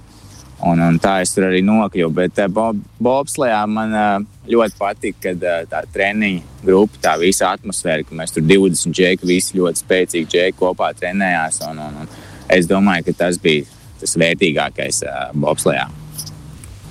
Un, 0.64 0.80
un 0.80 0.98
tā 1.02 1.18
es 1.24 1.34
tur 1.36 1.50
arī 1.50 1.60
nokļuvu. 1.66 2.14
Bet 2.16 2.40
uh, 2.40 2.48
bob, 2.52 2.80
bobslējā 3.04 3.62
man 3.68 3.96
uh, 3.98 4.28
ļoti 4.48 4.80
patīk, 4.80 5.18
kad 5.26 5.44
uh, 5.44 5.64
tā 5.68 5.82
treniņa 5.92 6.64
grupa, 6.64 7.02
tā 7.04 7.18
visa 7.20 7.52
atmosfēra, 7.52 8.06
ka 8.08 8.16
mēs 8.16 8.32
tur 8.32 8.46
20 8.48 8.96
džeki, 8.96 9.28
visi 9.28 9.60
ļoti 9.60 9.84
spēcīgi 9.84 10.30
džeki 10.32 10.60
kopā 10.62 10.94
trenējās. 11.00 11.60
Un, 11.68 11.82
un, 11.84 12.04
un 12.06 12.54
es 12.54 12.70
domāju, 12.70 13.10
ka 13.10 13.18
tas 13.26 13.42
bija 13.44 13.68
tas 14.00 14.16
vērtīgākais 14.20 15.04
bobslējā. 15.40 15.88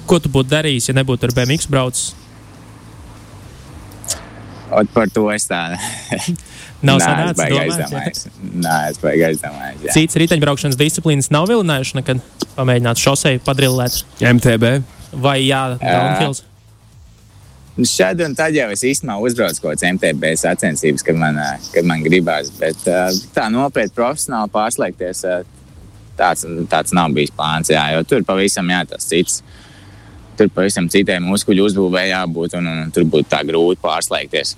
Ko 0.08 0.18
tu 0.20 0.32
būtu 0.32 0.52
darījis, 0.52 0.90
ja 0.90 0.98
nebūtu 0.98 1.28
ar 1.28 1.34
BMX 1.36 1.68
braucis? 1.70 2.21
Ot 4.72 4.92
par 4.94 5.10
to 5.12 5.26
es 5.32 5.44
tādu. 5.48 5.76
Nav 6.82 6.98
sanācis. 7.02 8.24
Nē, 8.42 8.76
es 8.90 9.02
baigi 9.02 9.26
aizdomājos. 9.28 9.92
Cits 9.94 10.18
riteņbraukšanas 10.22 10.78
disciplīnas 10.80 11.30
nav 11.34 11.46
vilinājuši 11.50 11.98
nekad 12.00 12.22
pamēģināt 12.56 13.02
šoseju 13.02 13.42
padrillēt. 13.46 14.00
MTB. 14.18 14.72
Vai 15.22 15.36
jā, 15.44 15.62
downhills? 15.82 16.42
Nu, 17.76 17.86
šad 17.88 18.20
un 18.20 18.34
tad 18.36 18.52
jau 18.56 18.66
es 18.72 18.82
īstenībā 18.84 19.16
uzbraucu 19.24 19.62
kaut 19.62 19.78
kādas 19.78 19.86
MTB 19.94 20.34
sacensības, 20.40 21.04
kad 21.06 21.16
man, 21.16 21.38
kad 21.72 21.86
man 21.88 22.02
gribās. 22.04 22.50
Bet 22.58 22.82
tā 22.84 23.46
nopietni 23.52 23.94
profesionāli 23.96 24.52
pārslēgties, 24.52 25.22
tāds, 26.18 26.44
tāds 26.72 26.96
nav 26.96 27.14
bijis 27.16 27.32
plāns. 27.36 27.72
Jā, 27.72 27.86
jo 27.96 28.04
tur 28.08 28.26
pavisam 28.28 28.68
jā, 28.74 28.82
tas 28.90 29.08
cits 29.08 29.40
tur 30.38 30.50
pavisam 30.54 30.88
citai 30.92 31.18
muskuļu 31.22 31.66
uzbūvē 31.68 32.06
jābūt, 32.10 32.56
un, 32.58 32.68
un 32.68 32.92
tur 32.94 33.06
būtu 33.08 33.28
tā 33.32 33.42
grūti 33.46 33.80
pārslēgties. 33.82 34.54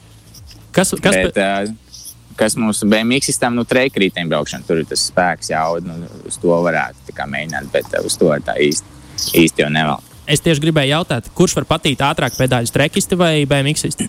Kas, 0.74 0.94
kas, 1.02 1.14
Bet, 1.14 1.38
uh, 1.38 2.00
kas 2.38 2.56
mūsu 2.58 2.88
BMX 2.90 3.30
sistēma, 3.30 3.58
nu, 3.60 3.66
trejka 3.68 4.02
riteņbraukšana, 4.02 4.66
tur 4.66 4.82
ir 4.82 4.88
tas 4.90 5.06
spēks 5.10 5.52
jauda, 5.52 5.94
nu, 5.94 6.08
uz 6.28 6.38
to 6.42 6.56
varētu 6.66 7.14
mēģināt, 7.14 7.70
bet 7.74 7.94
uh, 7.94 8.06
uz 8.06 8.18
to 8.20 8.32
tā 8.46 8.56
īsti, 8.62 8.98
īsti 9.44 9.64
jau 9.64 9.70
nevēl. 9.74 10.10
es 10.26 10.42
tieši 10.42 10.64
gribēju 10.64 10.96
jautāt, 10.96 11.30
kurš 11.36 11.58
var 11.60 11.68
patikt 11.76 12.02
ātrāk 12.02 12.38
pedāļu 12.38 12.70
strekisti 12.70 13.18
vai 13.20 13.34
BMXisti? 13.50 14.08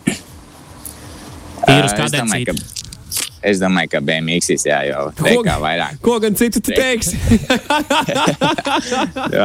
Uh, 1.66 1.82
es 1.82 1.94
domāju, 1.98 2.12
kadencīt. 2.14 2.50
ka, 2.50 2.85
es 3.46 3.62
domāju, 3.62 3.92
ka 3.96 4.02
BMX 4.06 4.66
jā, 4.66 4.80
jau 4.90 5.04
teikā 5.20 5.58
vairāk. 5.62 6.00
ko 6.06 6.18
gan 6.24 6.38
citu 6.38 6.62
tu 6.64 6.75
teiksi? 6.75 7.16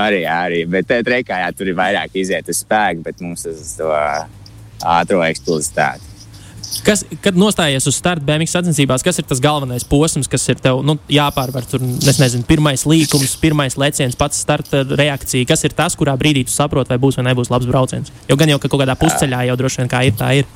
Arī, 0.00 0.22
arī, 0.26 0.60
bet 0.70 0.88
te 0.88 1.00
trekā 1.06 1.34
jā, 1.42 1.48
tur 1.56 1.66
ir 1.70 1.76
vairāk 1.78 2.14
iziet 2.18 2.48
uz 2.50 2.58
spēku, 2.64 3.00
bet 3.04 3.20
mums 3.22 3.44
tas 3.46 3.74
to 3.78 3.90
ātro 4.80 5.20
eksplozitāti. 5.26 6.10
Kas, 6.86 7.02
kad 7.20 7.36
nostājies 7.36 7.84
uz 7.90 7.96
starta 7.98 8.24
BMX 8.24 8.54
sacensībās, 8.54 9.02
kas 9.04 9.18
ir 9.20 9.26
tas 9.28 9.40
galvenais 9.42 9.84
posms, 9.88 10.28
kas 10.30 10.46
ir 10.52 10.60
tev 10.62 10.84
nu, 10.86 10.94
jāpārvar? 11.10 11.66
Tur, 11.68 11.82
nezinu, 11.82 12.44
pirmais 12.48 12.86
līkums, 12.88 13.34
pirmais 13.42 13.76
leciens, 13.80 14.16
pats 14.18 14.40
starta 14.44 14.84
reakcija. 14.86 15.48
Kas 15.50 15.66
ir 15.66 15.74
tas, 15.76 15.96
kurā 15.98 16.14
brīdī 16.20 16.46
tu 16.46 16.54
saproti, 16.54 16.94
vai 16.94 17.00
būs 17.02 17.18
vai 17.18 17.26
nebūs 17.28 17.50
labs 17.52 17.68
brauciens? 17.68 18.12
Jo 18.30 18.38
gan 18.40 18.54
jau 18.54 18.60
ka 18.62 18.70
kaut 18.70 18.84
kādā 18.84 18.96
pusceļā 19.00 19.40
jau 19.50 19.58
droši 19.60 19.76
vien 19.82 19.92
kā 19.92 20.04
ir, 20.08 20.14
tā 20.20 20.30
ir. 20.40 20.46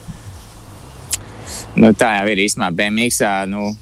Nu, 1.74 1.90
tā 1.98 2.12
jau 2.20 2.28
ir 2.30 2.44
īstenībā 2.44 2.70
BMX. 2.78 3.24
Nu, 3.50 3.72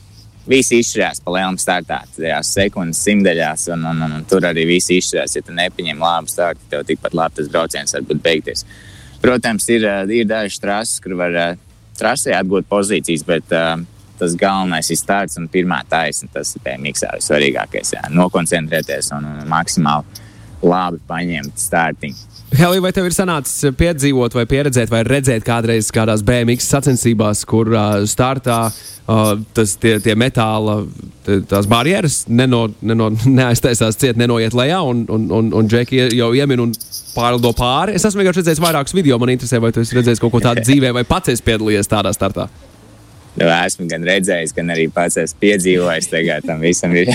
Visi 0.42 0.80
izšķirās 0.82 1.20
pa 1.22 1.30
lielam 1.36 1.54
startā, 1.60 2.00
tajās 2.16 2.48
sekundes 2.56 2.98
simtaļās, 3.06 3.68
un, 3.76 3.84
un, 3.86 4.00
un, 4.02 4.14
un 4.16 4.24
tur 4.26 4.42
arī 4.48 4.64
viss 4.66 4.90
izšķirās. 4.90 5.36
Ja 5.36 5.42
tu 5.46 5.54
nepieņem 5.54 6.02
labu 6.02 6.32
startu, 6.32 6.64
tev 6.72 6.82
tikpat 6.88 7.14
labi 7.14 7.38
tas 7.38 7.50
brauciens 7.52 7.94
var 7.94 8.08
būt 8.08 8.24
beigties. 8.24 8.64
Protams, 9.22 9.68
ir, 9.70 9.86
ir 10.10 10.26
dažas 10.26 10.58
trases, 10.58 10.98
kur 11.04 11.14
var 11.20 11.38
trasē 11.94 12.34
atgūt 12.34 12.66
pozīcijas, 12.66 13.22
bet 13.28 13.54
uh, 13.54 13.76
tas 14.18 14.34
galvenais 14.38 14.90
ir 14.90 14.98
starts 14.98 15.38
un 15.38 15.46
pirmā 15.52 15.78
taisna. 15.86 16.26
Tas 16.34 16.56
ir 16.58 16.66
BMX 16.66 17.06
svarīgākais. 17.22 17.94
Jā. 17.94 18.08
Nokoncentrēties 18.10 19.12
un, 19.14 19.30
un 19.30 19.46
maksimāli 19.52 20.26
labi 20.66 20.98
paņemt 21.06 21.62
startiņu. 21.68 22.31
Helī, 22.52 22.82
vai 22.84 22.90
tev 22.92 23.06
ir 23.08 23.14
sanācis 23.16 23.72
piedzīvot, 23.78 24.34
vai 24.36 24.44
pieredzēt, 24.48 24.90
vai 24.92 25.00
redzēt 25.06 25.44
kādreiz 25.46 25.88
kādās 25.94 26.20
BMX 26.26 26.66
sacensībās, 26.68 27.46
kur 27.48 27.70
uh, 27.72 28.02
startā 28.08 28.58
uh, 28.68 29.30
tas, 29.56 29.72
tie, 29.80 29.94
tie 30.04 30.16
metāla 30.20 30.82
t- 31.24 31.38
tās 31.48 31.68
barjeras 31.70 32.22
neno, 32.28 32.66
neno, 32.84 33.08
neaiztaisās 33.24 33.96
ciet, 33.96 34.20
nenoiet 34.20 34.56
lejā, 34.58 34.82
un, 34.84 35.06
un, 35.08 35.30
un, 35.32 35.48
un 35.62 35.70
džeki 35.70 36.10
jau 36.18 36.28
iemin 36.36 36.66
un 36.66 36.74
pārlido 37.16 37.54
pāri? 37.56 37.96
Es 37.96 38.04
esmu 38.08 38.20
vienkārši 38.20 38.44
redzējis 38.44 38.64
vairākus 38.66 38.96
video, 38.98 39.16
man 39.22 39.32
interesē, 39.32 39.62
vai 39.62 39.72
tu 39.72 39.80
esi 39.80 39.96
redzējis 39.96 40.20
kaut 40.20 40.36
ko 40.36 40.44
tādu 40.44 40.66
dzīvē, 40.66 40.92
vai 40.98 41.06
pats 41.08 41.32
esi 41.32 41.48
piedalījies 41.48 41.88
tādā 41.88 42.12
startā. 42.12 42.50
Nu, 43.32 43.46
esmu 43.48 43.86
gan 43.88 44.02
redzējis, 44.04 44.52
gan 44.52 44.68
arī 44.74 44.90
pats 44.92 45.16
esmu 45.22 45.38
piedzīvojis. 45.40 46.10
Tagad 46.12 46.44
tam 46.44 46.60
visam 46.60 46.92
ir 46.96 47.08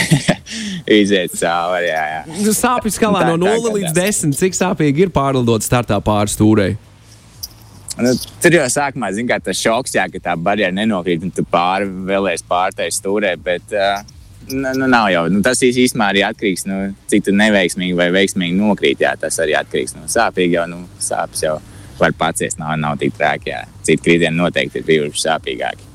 iziet 0.99 1.35
cauri. 1.37 1.91
Jā, 1.91 2.03
jā. 2.15 2.21
Nu, 2.41 2.53
Sāpju 2.57 2.89
skalā 2.95 3.21
Tā- 3.21 3.29
no 3.35 3.37
tā 3.45 3.53
0 3.59 3.75
līdz 3.77 3.91
gadās. 3.93 4.21
10, 4.25 4.33
cik 4.39 4.57
sāpīgi 4.57 5.05
ir 5.05 5.11
pārlidot 5.13 5.61
startā 5.65 5.99
pāri 6.01 6.33
stūrei? 6.33 6.71
Nu, 7.97 8.11
tur 8.41 8.53
jau 8.53 8.65
sākumā 8.69 9.11
zin, 9.13 9.25
kā, 9.29 9.39
tas 9.41 9.57
šoks, 9.57 9.95
jā, 9.97 10.03
ka 10.13 10.19
tā 10.21 10.35
barjera 10.37 10.73
nenokrīt 10.73 11.23
un 11.25 11.31
tu 11.33 11.41
pāri 11.49 11.87
vēlēs 12.09 12.43
pārtais 12.49 12.97
stūrē. 13.01 13.31
Bet, 13.41 13.73
uh, 13.73 14.01
nu, 14.49 14.73
nu, 14.77 14.89
nav 14.89 15.09
jau. 15.13 15.23
Nu, 15.33 15.41
tas 15.45 15.61
īs- 15.65 15.79
īstenībā 15.85 16.11
arī 16.13 16.21
atkarīgs 16.27 16.65
no 16.69 16.77
nu, 16.87 16.93
cik 17.13 17.25
tu 17.29 17.33
neveiksmīgi 17.37 17.97
vai 17.97 18.09
veiksmīgi 18.13 18.57
nokrīt. 18.57 19.01
Jā, 19.05 19.13
tas 19.21 19.37
arī 19.41 19.53
atkarīgs 19.57 19.93
no 19.97 20.05
sāpīgi. 20.09 20.57
Jau, 20.59 20.65
nu, 20.73 20.83
sāpes 21.01 21.41
jau 21.45 21.59
var 22.01 22.13
paciest, 22.17 22.57
nav, 22.61 22.73
nav 22.81 22.97
tik 23.01 23.13
traki. 23.17 23.53
Jā. 23.53 23.63
Citi 23.85 24.01
kritieni 24.05 24.37
noteikti 24.37 24.81
ir 24.81 24.85
bijuši 24.89 25.23
sāpīgāki. 25.27 25.85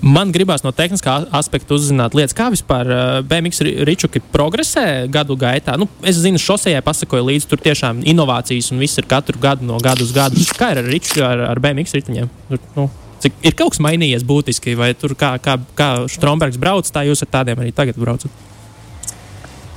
Man 0.00 0.30
gribās 0.32 0.62
no 0.64 0.70
tehniskā 0.72 1.18
aspekta 1.36 1.74
uzzināt 1.76 2.14
lietas, 2.16 2.32
kā 2.36 2.46
vispār 2.52 2.88
BMX 3.28 3.60
ri- 3.66 3.74
ričuki 3.84 4.22
progresē 4.32 5.04
gadu 5.12 5.36
gaitā. 5.36 5.74
Nu, 5.76 5.90
es 6.08 6.16
zinu, 6.22 6.40
šosejai 6.40 6.80
pasakoju 6.84 7.26
līdzi, 7.28 7.48
tur 7.50 7.60
tiešām 7.60 8.00
inovācijas 8.08 8.70
un 8.72 8.80
viss 8.80 8.96
ir 8.96 9.04
katru 9.10 9.36
gadu 9.42 9.68
no 9.68 9.76
gada 9.84 10.00
uz 10.06 10.14
gadu. 10.16 10.40
Kā 10.56 10.70
ir 10.72 10.80
ar, 10.80 10.88
riču, 10.88 11.20
ar, 11.26 11.44
ar 11.50 11.60
BMX 11.60 11.92
riteņiem? 11.98 12.32
Nu, 12.78 12.86
cik, 13.20 13.36
ir 13.44 13.58
kaut 13.58 13.76
kas 13.76 13.84
mainījies 13.84 14.24
būtiski, 14.24 14.72
vai 14.80 14.94
tur 14.96 15.12
kā, 15.20 15.34
kā, 15.44 15.58
kā 15.76 15.90
Strombergs 16.08 16.56
brauc, 16.60 16.88
tā 16.88 17.04
jūs 17.04 17.20
ar 17.26 17.32
tādiem 17.36 17.60
arī 17.60 17.76
tagad 17.76 18.00
braucat? 18.00 18.32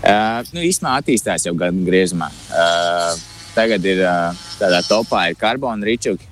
Uh, 0.03 0.39
nu, 0.55 0.63
īstenībā 0.63 0.97
attīstās 1.03 1.45
jau 1.47 1.55
gadu 1.59 1.83
griezumā. 1.83 2.31
Uh, 2.47 3.11
tagad 3.55 3.83
ir 3.87 3.99
uh, 4.07 4.31
tādā 4.59 4.79
topā 4.87 5.27
ir 5.31 5.39
karbona 5.39 5.83
ričuki. 5.87 6.31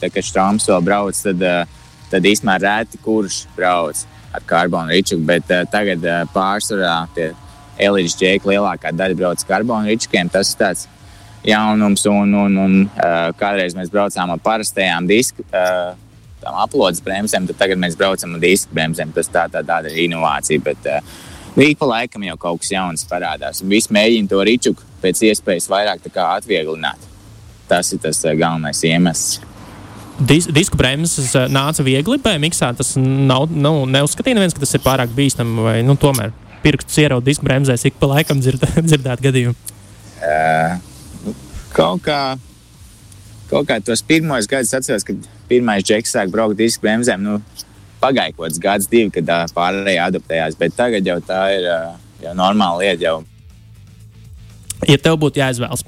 Tā 0.00 0.08
kā 0.12 0.20
Strāms 0.24 0.68
vēl 0.68 0.84
brauc, 0.84 1.16
tad, 1.24 1.40
uh, 1.44 1.79
tad 2.10 2.26
īstenībā 2.26 2.58
rēti 2.62 3.00
kurš 3.04 3.44
brauc 3.56 4.04
ar 4.34 4.44
karbona 4.46 4.94
ričuku. 4.94 5.22
Bet 5.26 5.50
uh, 5.50 5.64
tagad 5.70 6.04
uh, 6.06 6.22
pārsvarā 6.34 6.96
tie 7.16 7.30
elites 7.80 8.18
džeki 8.18 8.52
lielākā 8.52 8.92
daļa 8.94 9.18
brauc 9.18 9.42
ar 9.42 9.48
karbona 9.48 9.90
ričukiem. 9.90 10.30
Tas 10.32 10.52
ir 10.52 10.60
tāds 10.60 10.86
jaunums, 11.46 12.04
un, 12.10 12.36
un, 12.44 12.60
un 12.60 12.78
uh, 12.84 13.30
kādreiz 13.40 13.76
mēs 13.76 13.92
braucām 13.92 14.34
ar 14.34 14.44
parastajām 14.44 15.10
disku. 15.10 15.46
Uh, 15.50 15.96
Tām 16.40 16.56
aplodes 16.56 17.02
bremzēm, 17.04 17.44
tad 17.50 17.58
tagad 17.60 17.76
mēs 17.76 17.98
braucam 18.00 18.32
ar 18.32 18.40
disku 18.40 18.72
bremzēm. 18.72 19.10
Tas 19.12 19.28
tā, 19.28 19.42
tā, 19.52 19.60
tāda 19.60 19.90
ir 19.92 20.06
inovācija. 20.06 20.62
Bet, 20.64 20.86
uh, 20.88 21.04
ik 21.60 21.76
pa 21.76 21.88
laikam 21.90 22.24
jau 22.24 22.38
kaut 22.40 22.62
kas 22.62 22.72
jauns 22.72 23.04
parādās. 23.10 23.60
Un 23.60 23.68
viss 23.68 23.92
mēģina 23.92 24.30
to 24.30 24.40
rīčuku 24.48 24.88
pēc 25.02 25.20
iespējas 25.28 25.68
vairāk 25.68 26.08
atvieglināt. 26.08 27.04
Tas 27.68 27.92
ir 27.92 28.00
tas 28.00 28.24
galvenais 28.24 28.80
iemesls. 28.88 29.49
Dis, 30.20 30.44
disku 30.52 30.76
bremzes 30.76 31.32
uh, 31.32 31.46
nāca 31.48 31.84
viegli 31.84 32.18
BMX. 32.20 32.60
Tas 32.76 32.92
nav, 33.00 33.48
nu, 33.48 33.86
neuzskatīja 33.88 34.36
neviens, 34.36 34.54
ka 34.56 34.60
tas 34.60 34.76
ir 34.76 34.84
pārāk 34.84 35.14
bīstami, 35.16 35.64
vai 35.64 35.76
nu, 35.86 35.96
tomēr 36.00 36.34
pirksts 36.60 37.00
ieraut 37.00 37.24
disku 37.24 37.46
bremzēs, 37.46 37.86
ik 37.88 37.96
pa 38.00 38.10
laikam 38.10 38.42
dzird, 38.42 38.60
dzirdēt 38.88 39.24
gadījumu. 39.24 39.56
Uh, 40.20 40.76
kaut 41.72 42.04
kā, 42.04 42.20
kaut 43.48 43.68
kā 43.70 43.78
tos 43.84 44.04
pirmos 44.04 44.48
gadus 44.50 44.74
atceros, 44.76 45.06
kad 45.08 45.28
pirmais 45.48 45.86
džeks 45.86 46.12
sāk 46.16 46.32
braukt 46.32 46.58
disku 46.60 46.84
bremzēm. 46.84 47.24
Nu, 47.24 47.40
Pagāja 48.00 48.32
kaut 48.32 48.46
kāds 48.46 48.60
gads, 48.60 48.88
divi, 48.88 49.10
kad 49.12 49.28
uh, 49.28 49.48
pārējie 49.56 50.00
adaptējās, 50.00 50.54
bet 50.60 50.76
tagad 50.76 51.08
jau 51.08 51.18
tā 51.24 51.40
ir 51.56 51.66
uh, 51.68 51.96
jau 52.24 52.36
normāla 52.36 52.80
lieta. 52.84 53.02
Jau. 53.04 53.16
Ja 54.88 54.96
tev 55.00 55.18
būtu 55.20 55.40
jāizvēlas, 55.42 55.84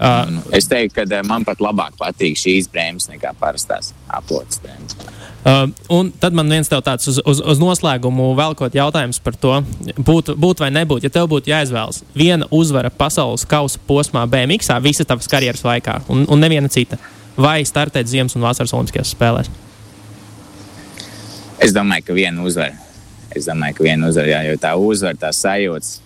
uh, 0.00 0.30
Es 0.54 0.68
teiktu, 0.70 1.00
ka 1.00 1.06
uh, 1.06 1.22
man 1.26 1.44
pat 1.46 1.62
labāk 1.62 1.98
patīk 2.00 2.38
šīs 2.38 2.70
bremzes 2.72 3.10
nekā 3.12 3.34
parastās 3.40 3.92
aplodes 4.08 4.60
bremzes. 4.62 4.96
Uh, 5.44 5.68
un 5.92 6.08
tad 6.16 6.32
man 6.32 6.48
viens 6.48 6.70
tāds 6.72 7.10
uz, 7.10 7.18
uz, 7.28 7.40
uz 7.44 7.58
noslēgumu 7.60 8.30
velkot 8.38 8.72
jautājums 8.74 9.18
par 9.20 9.36
to, 9.36 9.58
būt, 9.98 10.32
būt 10.40 10.62
vai 10.64 10.70
nebūt. 10.72 11.04
Ja 11.04 11.12
tev 11.12 11.28
būtu 11.32 11.52
jāizvēlas 11.52 12.00
viena 12.16 12.48
uzvara 12.48 12.88
pasaules 12.88 13.44
kausa 13.48 13.82
posmā 13.84 14.24
BMX, 14.30 14.72
visas 14.80 15.10
tavas 15.10 15.28
karjeras 15.28 15.60
laikā, 15.66 15.98
un, 16.08 16.24
un 16.32 16.40
neviena 16.40 16.72
cita, 16.72 16.96
vai 17.36 17.60
startēt 17.68 18.08
Ziemas 18.08 18.38
un 18.38 18.46
Vasaras 18.46 18.72
Olimpiskajās 18.72 19.12
spēlēs? 19.12 19.52
Es 21.64 21.76
domāju, 21.76 22.08
ka 22.08 22.16
viena 22.16 22.42
uzvara. 22.44 22.74
Es 23.34 23.46
domāju, 23.48 23.78
ka 23.78 23.86
viena 23.86 24.08
uzvara, 24.08 24.30
jā, 24.30 24.40
jo 24.48 24.56
tā 24.60 24.72
uzvara, 24.80 25.18
tā 25.18 25.30
sajūta. 25.34 26.03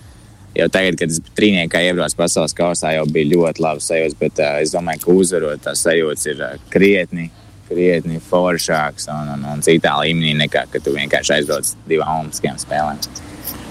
Jau 0.59 0.67
tagad, 0.75 0.97
kad 0.99 1.13
es 1.15 1.21
trīniekā 1.39 1.85
iebraucu 1.87 2.19
pasaules 2.19 2.55
kausā, 2.59 2.91
jau 2.97 3.05
bija 3.15 3.31
ļoti 3.37 3.63
labi 3.63 3.85
sajūta, 3.85 4.17
bet 4.19 4.41
uh, 4.43 4.57
es 4.65 4.73
domāju, 4.75 5.05
ka 5.05 5.15
uzvarot 5.15 5.63
tā 5.63 5.75
sajūta 5.79 6.33
ir 6.33 6.43
uh, 6.43 6.57
krietni, 6.73 7.29
krietni 7.69 8.19
foršāks 8.31 9.07
un, 9.15 9.31
un, 9.37 9.47
un 9.55 9.63
citā 9.63 9.93
līmenī 10.03 10.35
nekā, 10.43 10.65
kad 10.73 10.83
tu 10.83 10.97
vienkārši 10.97 11.37
aizbrauc 11.39 11.71
divām 11.87 12.25
olimpiskajām 12.25 12.59
spēlēm. 12.65 13.03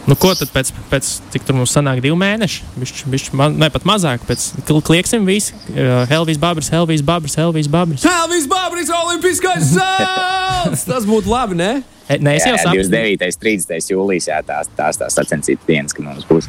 Nu, 0.07 0.15
ko 0.15 0.29
tad 0.39 0.47
pēc, 0.55 0.69
pēc 0.87 1.07
cik 1.33 1.43
tur 1.43 1.57
mums 1.57 1.73
sanāk, 1.75 1.99
divi 1.99 2.15
mēneši? 2.15 2.61
Bišķi, 2.79 3.09
bišķi, 3.11 3.33
ma, 3.35 3.49
ne 3.51 3.67
pat 3.73 3.83
mazāk, 3.89 4.23
pēc 4.29 4.45
kl- 4.69 4.79
klieksim 4.87 5.25
visi. 5.27 5.51
Uh, 5.73 6.05
Helvijas 6.07 6.39
Babris, 6.39 6.69
Helvijas 6.71 7.03
Babris, 7.03 7.35
Helvijas 7.35 7.67
Babris. 7.73 8.05
Elvis 8.07 8.47
Babris, 8.47 8.87
Olimpiskais 9.01 9.67
zelts! 9.75 10.87
Tas 10.87 11.03
būtu 11.09 11.27
labi, 11.33 11.59
ne? 11.59 11.73
E, 12.07 12.15
Nē, 12.23 12.37
es 12.39 12.45
Jā, 12.47 12.53
jau 12.53 12.61
saprotu. 12.69 12.87
29. 12.87 13.35
30. 13.43 13.91
jūlijā 13.91 14.29
jā, 14.31 14.39
tās 14.47 14.71
tās 14.79 15.01
tās 15.03 15.19
sacensības 15.19 15.67
dienas, 15.67 15.91
kad 15.97 16.07
mums 16.07 16.23
būs. 16.31 16.47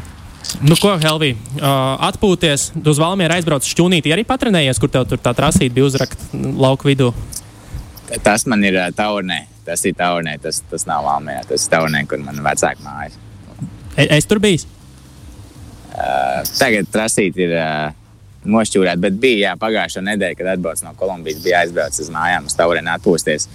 Nu, 0.65 0.75
ko, 0.81 0.95
Helvija, 0.99 1.37
uh, 1.59 1.69
atpūties, 2.09 2.71
uz 2.81 3.01
Valmieru 3.01 3.37
aizbrauc 3.37 3.67
šķūnīti, 3.69 4.13
arī 4.15 4.25
patrenējies, 4.27 4.81
kur 4.81 4.91
tev 4.93 5.05
tur 5.11 5.21
tā 5.23 5.35
trasīta 5.37 5.75
bija 5.77 5.87
uzrakta 5.91 6.41
lauku 6.59 6.89
vidū. 6.89 7.13
Tas 8.25 8.47
man 8.49 8.65
ir 8.65 8.79
uh, 8.81 8.89
taurnē. 8.97 9.45
Tas 9.69 9.85
ir 9.85 9.93
taurnē, 9.99 10.39
tas, 10.41 10.63
tas 10.71 10.87
nav 10.89 11.05
Valmijā. 11.05 11.45
Tas 11.51 11.67
ir 11.67 11.73
taurnē, 11.75 12.03
kur 12.09 12.23
man 12.25 12.41
vecāki 12.45 12.85
mājas. 12.87 13.19
E, 13.95 14.07
es 14.17 14.29
tur 14.29 14.41
biju. 14.41 14.65
Uh, 15.93 16.41
tagad 16.57 16.89
trasīt 16.95 17.37
ir 17.43 17.53
uh, 17.59 17.91
nošķūrēta, 18.49 19.03
bet 19.03 19.21
bija 19.21 19.51
jā, 19.51 19.55
pagājušā 19.61 20.03
nedēļa, 20.07 20.39
kad 20.39 20.51
atbraucu 20.55 20.87
no 20.87 20.95
Kolumbijas, 20.97 21.43
bija 21.45 21.63
aizbraucis 21.65 22.07
uz 22.07 22.11
mājām, 22.15 22.49
uz 22.49 22.57
taurienu 22.57 22.95
atpūsties. 22.95 23.49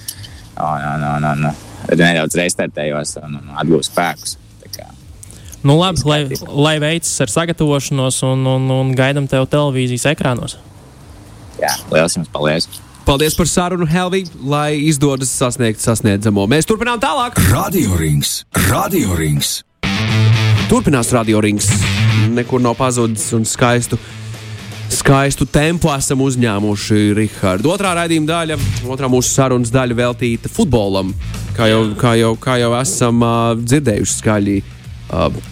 Un, 0.53 0.85
un, 0.85 1.07
un, 1.09 1.27
un, 1.31 1.45
un 1.49 1.97
nedaudz 1.97 2.37
restartējos 2.37 3.17
un, 3.23 3.39
un 3.41 3.57
atgūstu 3.57 3.89
spēkus. 3.89 4.37
Nu, 5.63 5.77
labi, 5.79 6.01
lai, 6.03 6.27
lai 6.51 6.75
veicas 6.83 7.13
ar 7.23 7.31
sagatavošanos 7.31 8.19
un, 8.27 8.41
un, 8.51 8.71
un 8.81 8.89
gaidām 8.97 9.29
tevi 9.31 9.47
televīzijas 9.47 10.09
ekrānos. 10.11 10.57
jā, 11.55 11.71
liels 11.93 12.17
jums 12.19 12.31
paldies! 12.33 12.67
Paldies 13.03 13.35
par 13.35 13.47
sarunu, 13.51 13.87
Helvī, 13.87 14.23
lai 14.47 14.75
izdodas 14.79 15.31
sasniegt 15.31 15.79
sasniedzamo. 15.83 16.45
Mēs 16.51 16.67
turpinām 16.67 16.99
tālāk. 17.03 17.39
Radio 17.51 17.95
Rings, 17.99 18.45
Radio 18.69 19.15
Rings. 19.19 19.61
Turpinās 20.71 21.11
radio 21.11 21.41
rings. 21.43 21.67
Nekur 22.31 22.61
nav 22.63 22.77
pazudis 22.79 23.25
un 23.35 23.43
skaistu. 23.45 23.99
skaistu 24.89 25.45
tempu 25.45 25.91
esam 25.91 26.23
uzņēmuši 26.23 27.01
Rihardu. 27.17 27.71
Otrā 27.73 27.91
raidījuma 27.97 28.29
daļa, 28.29 28.57
otrā 28.87 29.09
mūsu 29.11 29.31
sarunas 29.35 29.71
daļa 29.73 29.99
veltīta 29.99 30.51
futbolam. 30.51 31.11
Kā 31.57 31.67
jau, 31.71 31.83
kā 31.99 32.15
jau, 32.19 32.31
kā 32.39 32.55
jau 32.61 32.71
esam 32.79 33.19
uh, 33.21 33.51
dzirdējuši 33.59 34.17
skaļi, 34.21 34.57
uh, 34.63 34.82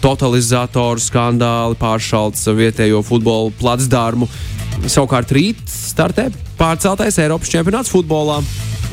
totalizatoru 0.02 1.02
skandāli, 1.02 1.78
pāršalts 1.80 2.48
vietējo 2.56 3.02
futbola 3.06 3.52
placdarmu. 3.60 4.28
Savukārt 4.86 5.32
rīt 5.36 5.62
startē 5.70 6.30
pārceltais 6.58 7.18
Eiropas 7.22 7.50
čempionāts 7.52 7.92
futbolā. 7.92 8.40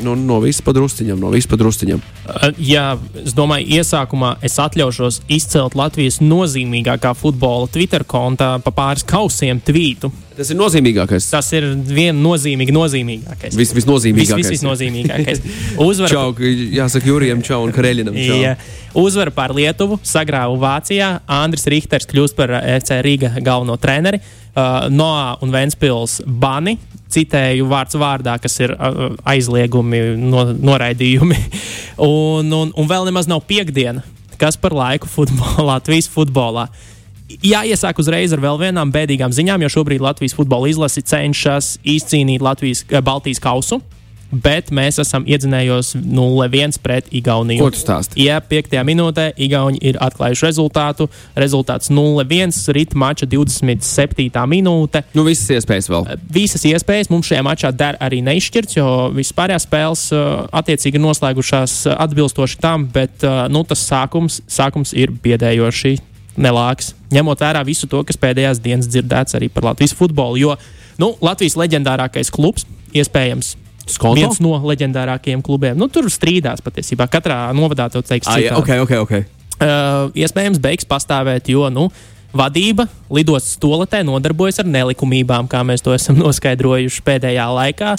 Nu, 0.03 0.15
no 0.15 0.39
visas 0.43 0.63
padrusciņām, 0.65 1.19
no 1.19 1.31
visas 1.33 1.49
padrusciņām. 1.51 1.99
Uh, 1.99 2.47
Jā, 2.61 2.93
es 3.19 3.35
domāju, 3.37 3.67
iesākumā 3.79 4.35
es 4.45 4.57
atļaušos 4.61 5.21
izcelt 5.31 5.75
Latvijas 5.79 6.19
nozīmīgākā 6.23 7.13
futbola 7.17 7.69
Twitter 7.71 8.05
kontā 8.07 8.55
pa 8.63 8.73
pāris 8.75 9.05
kausiem 9.07 9.61
tvītu. 9.65 10.11
Tas 10.39 10.53
ir 10.53 10.59
nozīmīgākais. 10.59 11.27
Tas 11.33 11.49
ir 11.57 11.67
viens 11.83 12.15
nozīmīgi 12.15 12.71
nozīmīgākais. 12.71 13.57
Vis, 13.59 13.73
visnozīmīgākais. 13.75 14.39
Vis, 14.39 14.47
vis, 14.47 14.61
visnozīmīgākais. 14.61 15.41
Uzvar, 15.83 16.13
Čau, 16.13 16.27
jāsaka 16.79 17.11
Jurijam 17.11 17.43
Čau 17.43 17.65
un 17.65 17.75
Kareļinam. 17.75 18.15
Čau. 18.15 18.39
Ja, 18.39 18.55
uzvaru 18.97 19.35
pār 19.35 19.55
Lietuvu, 19.57 19.99
sagrāvu 20.07 20.55
Vācijā. 20.63 21.17
Andris 21.39 21.67
Richters 21.67 22.07
kļūst 22.07 22.39
par 22.39 22.55
FC 22.79 23.01
Rīga 23.03 23.35
galveno 23.43 23.75
treneri. 23.81 24.23
Uh, 24.23 24.38
Noā 24.55 25.37
un 25.43 25.51
Ventspils 25.53 26.19
Bani. 26.25 26.77
Citēju 27.09 27.65
vārds 27.69 27.97
vārdā, 27.97 28.35
kas 28.41 28.59
ir 28.61 28.75
uh, 28.75 29.15
aizliegumi, 29.25 30.01
no, 30.21 30.43
noraidījumi. 30.53 31.37
un, 32.05 32.51
un, 32.53 32.69
un 32.69 32.89
vēl 32.89 33.07
nemaz 33.09 33.29
nav 33.29 33.41
piekdiena, 33.49 34.03
kas 34.37 34.59
par 34.61 34.75
laiku 34.77 35.09
futbolā, 35.09 35.65
Latvijas 35.73 36.09
futbolā. 36.13 36.67
Jāiesāk 37.45 38.01
uzreiz 38.01 38.33
ar 38.33 38.41
vēl 38.41 38.57
vienām 38.61 38.93
bēdīgām 38.93 39.33
ziņām, 39.33 39.61
jo 39.65 39.73
šobrīd 39.73 40.01
Latvijas 40.01 40.33
futbola 40.37 40.69
izlase 40.69 41.01
cenšas 41.05 41.75
izcīnīt 41.85 42.45
Latvijas 42.45 42.85
eh, 42.89 43.01
Baltijas 43.05 43.41
kausu. 43.41 43.81
Bet 44.29 44.67
mēs 44.69 44.99
esam 45.01 45.23
iedzinējos 45.25 45.95
0-1 45.97 46.77
pret 46.83 47.07
Igauniju. 47.17 47.63
Ko 47.63 47.71
tu 47.73 47.79
stāsti? 47.81 48.19
Jā, 48.27 48.37
piektajā 48.45 48.83
minūtē 48.85 49.31
Igauni 49.41 49.79
ir 49.81 49.97
atklājuši 50.05 50.45
rezultātu. 50.45 51.07
Rezultāts 51.39 51.89
0-1, 51.89 52.53
rīta 52.75 52.99
mača 52.99 53.25
27. 53.29 54.29
minūte. 54.51 55.01
Nu, 55.17 55.25
visas 55.25 55.49
iespējas 55.57 55.89
vēl. 55.89 56.05
Visas 56.35 56.65
iespējas 56.69 57.09
mums 57.09 57.31
šajā 57.31 57.41
mačā 57.45 57.71
der 57.73 57.97
arī 58.05 58.21
neizšķirts, 58.27 58.77
jo 58.77 58.89
vispārējās 59.17 59.65
spēles 59.65 60.03
uh, 60.13 60.27
attiecīgi 60.61 61.01
noslēgušās 61.01 61.79
atbilstoši 61.95 62.59
tam, 62.61 62.85
bet 62.93 63.25
uh, 63.25 63.47
nu, 63.49 63.63
tas 63.65 63.81
sākums, 63.89 64.43
sākums 64.45 64.93
ir 64.93 65.15
biedējoši 65.23 65.95
nelāks. 66.37 66.93
Ņemot 67.13 67.41
vērā 67.41 67.63
visu 67.65 67.89
to, 67.89 68.03
kas 68.05 68.19
pēdējās 68.21 68.61
dienas 68.61 68.91
dzirdēts 68.91 69.37
arī 69.39 69.49
par 69.49 69.71
Latvijas 69.71 69.95
futbolu. 69.97 70.37
Jo 70.37 70.59
nu, 71.01 71.15
Latvijas 71.25 71.57
leģendārākais 71.57 72.29
klubs, 72.33 72.67
iespējams, 72.93 73.55
Skonto? 73.91 74.19
viens 74.19 74.39
no 74.43 74.55
leģendārākajiem 74.69 75.41
klubiem, 75.45 75.77
nu, 75.79 75.89
tur 75.91 76.07
strīdās 76.11 76.63
patiesībā. 76.65 77.09
Katrā 77.11 77.41
novadā 77.57 77.89
to 77.93 78.03
teiks. 78.05 78.29
Ah, 78.29 78.39
jā, 78.41 78.55
ok, 78.59 78.71
ok. 78.85 78.95
okay. 79.05 79.27
Uh, 79.59 80.07
iespējams, 80.15 80.61
beigs 80.63 80.87
pastāvēt, 80.87 81.49
jo 81.51 81.67
nu, 81.73 81.89
vadība 82.31 82.85
lidostas 83.11 83.57
toaletē 83.59 84.03
nodarbojas 84.07 84.61
ar 84.63 84.69
nelikumībām, 84.69 85.49
kā 85.51 85.65
mēs 85.67 85.83
to 85.85 85.95
esam 85.95 86.19
noskaidrojuši 86.23 87.05
pēdējā 87.05 87.47
laikā. 87.59 87.95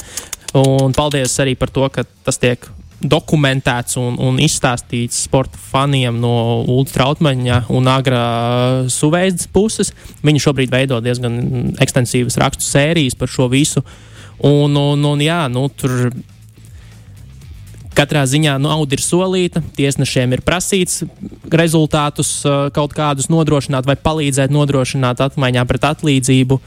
Un 0.60 0.94
paldies 0.96 1.36
arī 1.42 1.54
par 1.58 1.70
to, 1.70 1.86
ka 1.92 2.06
tas 2.26 2.40
tiek 2.40 2.64
dokumentēts 3.00 3.96
un, 4.00 4.16
un 4.20 4.36
izstāstīts 4.42 5.22
sporta 5.24 5.58
faniem 5.70 6.18
no 6.20 6.32
Ulriča 6.68 6.98
Trautmaņa 6.98 7.62
un 7.72 7.88
Agra 7.88 8.24
Suveizdas 8.92 9.48
puses. 9.52 9.94
Viņi 10.26 10.42
šobrīd 10.44 10.72
veido 10.72 11.00
diezgan 11.04 11.38
ekstensīvas 11.80 12.36
rakstu 12.42 12.66
sērijas 12.66 13.16
par 13.16 13.32
šo 13.32 13.48
visu. 13.52 13.84
Un, 14.46 14.76
un, 14.76 15.04
un 15.04 15.20
jā, 15.20 15.44
nu, 15.52 15.66
tur 15.68 16.12
Katrā 17.90 18.22
ziņā 18.24 18.54
nauda 18.62 18.94
ir 18.94 19.02
solīta, 19.02 19.60
tiesnešiem 19.76 20.36
ir 20.36 20.42
prasīts 20.46 21.02
rezultātus 21.50 22.30
kaut 22.76 22.94
kādus 22.96 23.26
nodrošināt 23.32 23.88
vai 23.88 23.96
palīdzēt 23.98 24.54
nodrošināt 24.54 25.20
atmaiņā 25.26 25.66
pret 25.68 25.88
atlīdzību. 25.90 26.60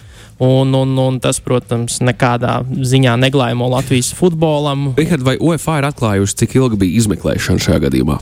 Un, 0.43 0.73
un, 0.75 0.93
un 0.99 1.19
tas, 1.23 1.39
protams, 1.39 1.99
nekādā 2.03 2.57
ziņā 2.65 3.13
neglājumu 3.21 3.69
Latvijas 3.71 4.11
futbolam. 4.17 4.89
Rihard, 4.97 5.23
vai 5.23 5.37
UEFA 5.39 5.79
ir 5.79 5.87
atklājusi, 5.93 6.37
cik 6.41 6.57
ilgi 6.59 6.81
bija 6.83 7.01
izmeklēšana 7.03 7.61
šajā 7.63 7.83
gadījumā? 7.85 8.17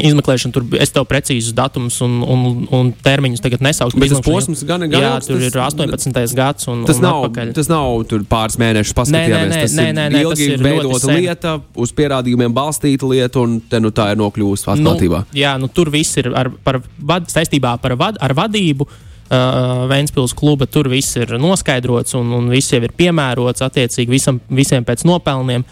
Izmeklēšana 0.00 0.54
tur 0.56 0.64
es 0.80 0.90
tev 0.90 1.04
precīzus 1.06 1.52
datumus 1.54 1.98
un, 2.02 2.14
un, 2.24 2.62
un 2.74 2.88
termiņus 3.04 3.42
tagad 3.44 3.60
nesaukšu. 3.62 3.98
Bet 4.00 4.10
tas 4.14 4.22
posms 4.24 4.62
gan- 4.66 4.80
gan 4.88 5.02
Jā, 5.04 5.10
tur 5.26 5.36
tas- 5.38 5.48
ir 5.52 5.58
18. 5.60 6.34
gads 6.34 6.66
un, 6.72 6.84
Tas 6.88 6.96
un 6.96 7.02
nav, 7.04 7.18
atpakaļ. 7.26 7.52
tas 7.54 7.68
nav 7.68 8.04
tur 8.08 8.24
pāris 8.24 8.56
mēnešus 8.56 8.94
paskatījāmies. 8.96 9.52
nē, 9.52 9.84
nē, 9.84 9.86
ir 9.90 9.94
nē, 9.94 10.06
nē, 10.08 10.22
tas 10.22 10.40
ilgi 10.40 10.48
ir 10.54 10.58
ļoti 10.58 10.64
veidota 10.64 11.12
lieta, 11.18 11.52
uz 11.76 11.92
pierādījumiem 11.92 12.54
balstīta 12.56 13.06
lieta, 13.08 13.38
un 13.44 13.60
te 13.60 13.78
nu 13.80 13.90
tā 13.92 14.10
ir 14.12 14.16
nokļuvusi 14.22 14.64
atklātībā. 14.74 15.22
Nu, 15.28 15.38
jā, 15.38 15.54
nu, 15.60 15.68
tur 15.68 15.90
viss 15.92 16.16
ir 16.16 16.32
ar, 16.34 16.50
par 16.64 16.80
vad, 16.98 17.28
saistībā 17.28 17.76
par 17.80 17.94
vad, 17.96 18.16
ar 18.20 18.32
vadību. 18.34 18.88
Uh, 19.32 19.86
Vēnspils 19.88 20.34
kluba 20.36 20.66
tur 20.68 20.88
viss 20.92 21.14
ir 21.16 21.26
noskaidrots 21.40 22.12
un, 22.18 22.32
un 22.36 22.50
viss 22.52 22.68
jau 22.74 22.82
ir 22.84 22.92
piemērots 22.92 23.62
attiecīgi 23.64 24.10
visam, 24.12 24.40
visiem 24.50 24.84
pēc 24.84 25.04
nopelniem. 25.08 25.64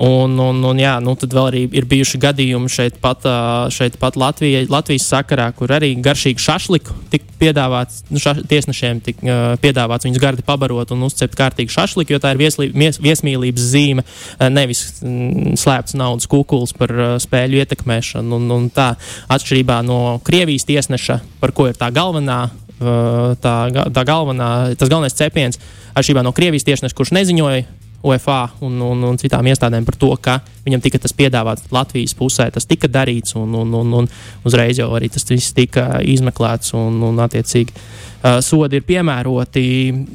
Un, 0.00 0.38
un, 0.40 0.62
un 0.64 0.78
jā, 0.80 0.94
nu, 1.04 1.12
tad 1.20 1.34
vēl 1.36 1.48
arī 1.50 1.60
ir 1.76 1.84
bijuši 1.88 2.20
gadījumi 2.22 2.70
šeit 2.72 2.96
pat, 3.02 3.26
šeit 3.74 3.98
pat 4.00 4.16
Latvijai, 4.16 4.64
Latvijas 4.72 5.04
sakarā, 5.12 5.50
kur 5.56 5.74
arī 5.76 5.92
garšīgi 6.00 6.40
šašliku 6.40 6.96
tika 7.12 7.36
piedāvāts, 7.42 8.00
nu, 8.08 8.22
ša, 8.22 8.38
tiesnešiem 8.48 9.02
tika 9.04 9.26
uh, 9.26 9.42
piedāvāts 9.60 10.08
viņus 10.08 10.22
gardi 10.22 10.46
pabarot 10.46 10.94
un 10.94 11.04
uzcept 11.04 11.36
kārtīgi 11.36 11.74
šašliku, 11.74 12.14
jo 12.14 12.22
tā 12.22 12.32
ir 12.32 12.40
vieslī, 12.40 12.70
mies, 12.72 12.96
viesmīlības 13.02 13.68
zīme, 13.74 14.06
nevis 14.48 14.82
mm, 15.04 15.58
slēpts 15.60 15.98
naudas 16.00 16.30
kukuls 16.30 16.72
par 16.78 16.96
uh, 16.96 17.12
spēļu 17.22 17.60
ietekmēšanu. 17.60 18.40
Un, 18.40 18.48
un 18.56 18.72
tā 18.72 18.94
atšķirībā 19.32 19.82
no 19.84 20.00
Krievijas 20.24 20.64
tiesneša, 20.70 21.20
par 21.42 21.52
ko 21.52 21.68
ir 21.68 21.76
tā 21.76 21.92
galvenā 21.92 22.46
tā, 22.82 23.54
tā 23.94 24.02
galvenā, 24.08 24.48
tas 24.78 24.90
galvenais 24.90 25.14
cepiens, 25.14 25.60
atšķirībā 25.94 26.24
no 26.26 26.32
Krievijas 26.34 26.66
tiesneša, 26.66 26.96
kurš 26.98 27.14
neziņoja 27.14 27.81
UEFA 28.02 28.50
un, 28.60 28.80
un, 28.82 29.02
un 29.06 29.18
citām 29.20 29.46
iestādēm 29.46 29.84
par 29.86 29.96
to, 29.98 30.10
ka 30.18 30.38
viņam 30.66 30.82
tika 30.82 30.98
tas 31.02 31.14
piedāvāts 31.14 31.68
Latvijas 31.74 32.14
pusē, 32.18 32.48
tas 32.50 32.66
tika 32.66 32.90
darīts, 32.90 33.36
un, 33.38 33.54
un, 33.54 33.74
un, 33.78 33.92
un 34.00 34.08
uzreiz 34.48 34.80
jau 34.80 34.90
arī 34.96 35.10
tas 35.12 35.26
viss 35.30 35.54
tika 35.54 36.00
izmeklēts, 36.02 36.74
un, 36.78 36.98
un 37.06 37.20
attiecīgi 37.22 37.74
uh, 37.74 38.40
sodi 38.42 38.80
ir 38.80 38.88
piemēroti. 38.88 39.64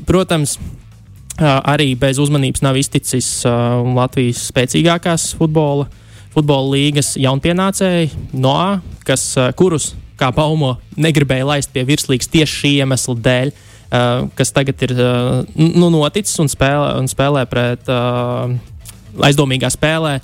Protams, 0.07 0.57
uh, 0.59 1.45
arī 1.63 1.93
bez 1.99 2.19
uzmanības 2.19 2.65
nav 2.67 2.79
izticis 2.79 3.29
uh, 3.47 3.79
Latvijas 3.95 4.49
spēcīgākās 4.51 5.31
futbola, 5.39 5.87
futbola 6.35 6.75
līgas 6.75 7.15
jaunpienācēji, 7.21 8.11
NOA, 8.35 8.81
kas, 9.07 9.29
uh, 9.39 9.53
kurus, 9.55 9.93
kā 10.19 10.33
baumo, 10.35 10.75
negribēja 10.99 11.47
laist 11.53 11.71
pie 11.71 11.87
virslīgas 11.87 12.27
tieši 12.35 12.61
šī 12.61 12.75
iemesla 12.81 13.17
dēļ. 13.29 13.55
Uh, 13.55 13.66
kas 13.89 14.51
tagad 14.55 14.81
ir 14.87 14.91
uh, 14.99 15.43
nu, 15.55 15.89
noticis 15.93 16.39
un 16.43 16.49
spēlē, 16.51 16.89
un 16.99 17.07
spēlē 17.07 17.45
pret 17.49 17.87
uh, 17.91 18.51
aizdomīgā 19.23 19.69
spēlē. 19.73 20.17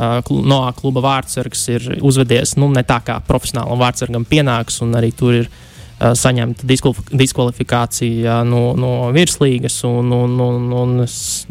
No 0.00 0.62
kluba 0.78 1.02
vārdsargs 1.04 1.66
ir 1.74 1.82
uzvedies 2.00 2.54
nu, 2.56 2.70
ne 2.72 2.80
tā, 2.88 3.02
kā 3.04 3.18
profesionālam 3.26 3.76
vārdsargam 3.82 4.24
pienāks, 4.24 4.78
un 4.80 4.94
arī 4.96 5.10
tur 5.12 5.34
ir 5.42 5.50
uh, 5.50 6.14
saņemta 6.16 6.64
diskvalif 6.64 7.02
diskvalifikācija 7.12 8.38
no, 8.48 8.70
no 8.80 8.94
virslīgas. 9.12 9.76
Un, 9.84 10.08
un, 10.16 10.38
un, 10.40 10.70
un 10.72 11.02
s- 11.04 11.44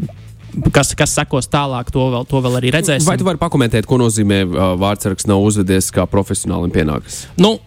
kas, 0.74 0.90
kas 0.98 1.14
sekos 1.14 1.46
tālāk, 1.46 1.92
to 1.94 2.08
vēl, 2.10 2.26
to 2.26 2.40
vēl 2.42 2.58
arī 2.58 2.72
redzēsim. 2.74 3.06
Vai 3.06 3.14
tu 3.20 3.28
vari 3.28 3.38
pakomentēt, 3.38 3.86
ko 3.86 4.00
nozīmē 4.02 4.42
vārdsargs 4.82 5.28
nav 5.30 5.46
uzvedies 5.46 5.92
kā 5.94 6.08
profesionālim 6.10 6.74
pienākas? 6.74 7.22
Nu, 7.38 7.60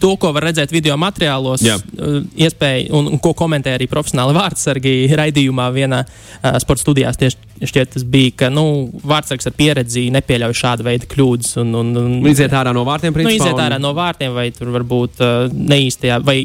to, 0.00 0.12
ko 0.20 0.32
var 0.36 0.48
redzēt 0.48 0.72
video 0.74 0.96
materiālos, 1.00 1.64
Jā. 1.64 1.78
uh, 1.78 2.20
iespēja, 2.36 2.90
un, 2.96 3.10
un 3.14 3.22
ko 3.22 3.32
komentē 3.36 3.76
arī 3.76 3.88
profesionāli 3.90 4.36
vārdsargi 4.36 4.94
raidījumā, 5.16 5.68
vienā 5.74 6.02
uh, 6.06 6.56
sporta 6.62 6.84
studijā. 6.84 7.12
Tieši 7.16 7.46
šķiet, 7.64 7.92
tas 7.94 8.04
bija, 8.04 8.34
ka 8.42 8.50
nu, 8.52 8.66
vārdsargs 9.06 9.48
ar 9.48 9.54
pieredzi 9.56 10.06
nepieļauj 10.14 10.56
šāda 10.58 10.84
veida 10.86 11.08
kļūdas. 11.08 11.56
Un, 11.62 11.72
un, 11.80 11.92
un, 12.02 12.16
Iziet 12.28 12.52
ārā 12.56 12.74
no 12.76 12.84
vārtiem, 12.88 13.14
nu, 13.14 13.20
principā. 13.20 13.48
iziet 13.48 13.62
ārā 13.66 13.80
no 13.80 13.94
vārtiem, 13.96 14.34
vai 14.36 14.50
tur 14.56 14.72
varbūt 14.74 15.22
uh, 15.24 15.46
neīstajā. 15.52 16.20
Vai 16.26 16.42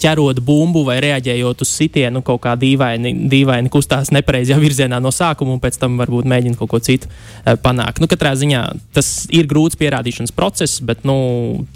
ķerot 0.00 0.38
bumbu 0.44 0.82
vai 0.86 0.98
reaģējot 1.02 1.64
uz 1.64 1.70
sitienu, 1.74 2.22
kaut 2.26 2.42
kā 2.44 2.54
dīvaini, 2.58 3.12
dīvaini 3.30 3.72
kustās 3.72 4.12
nepareizajā 4.14 4.58
virzienā 4.62 5.00
no 5.02 5.12
sākuma, 5.14 5.56
un 5.56 5.62
pēc 5.62 5.80
tam 5.82 5.98
varbūt 6.00 6.28
mēģina 6.30 6.58
kaut 6.60 6.70
ko 6.72 6.80
citu 6.84 7.10
uh, 7.10 7.56
panākt. 7.60 8.02
Nu, 8.02 8.08
katrā 8.10 8.32
ziņā 8.38 8.62
tas 8.96 9.10
ir 9.34 9.48
grūts 9.50 9.78
pierādīšanas 9.80 10.34
process, 10.36 10.80
bet 10.84 11.02
nu, 11.08 11.16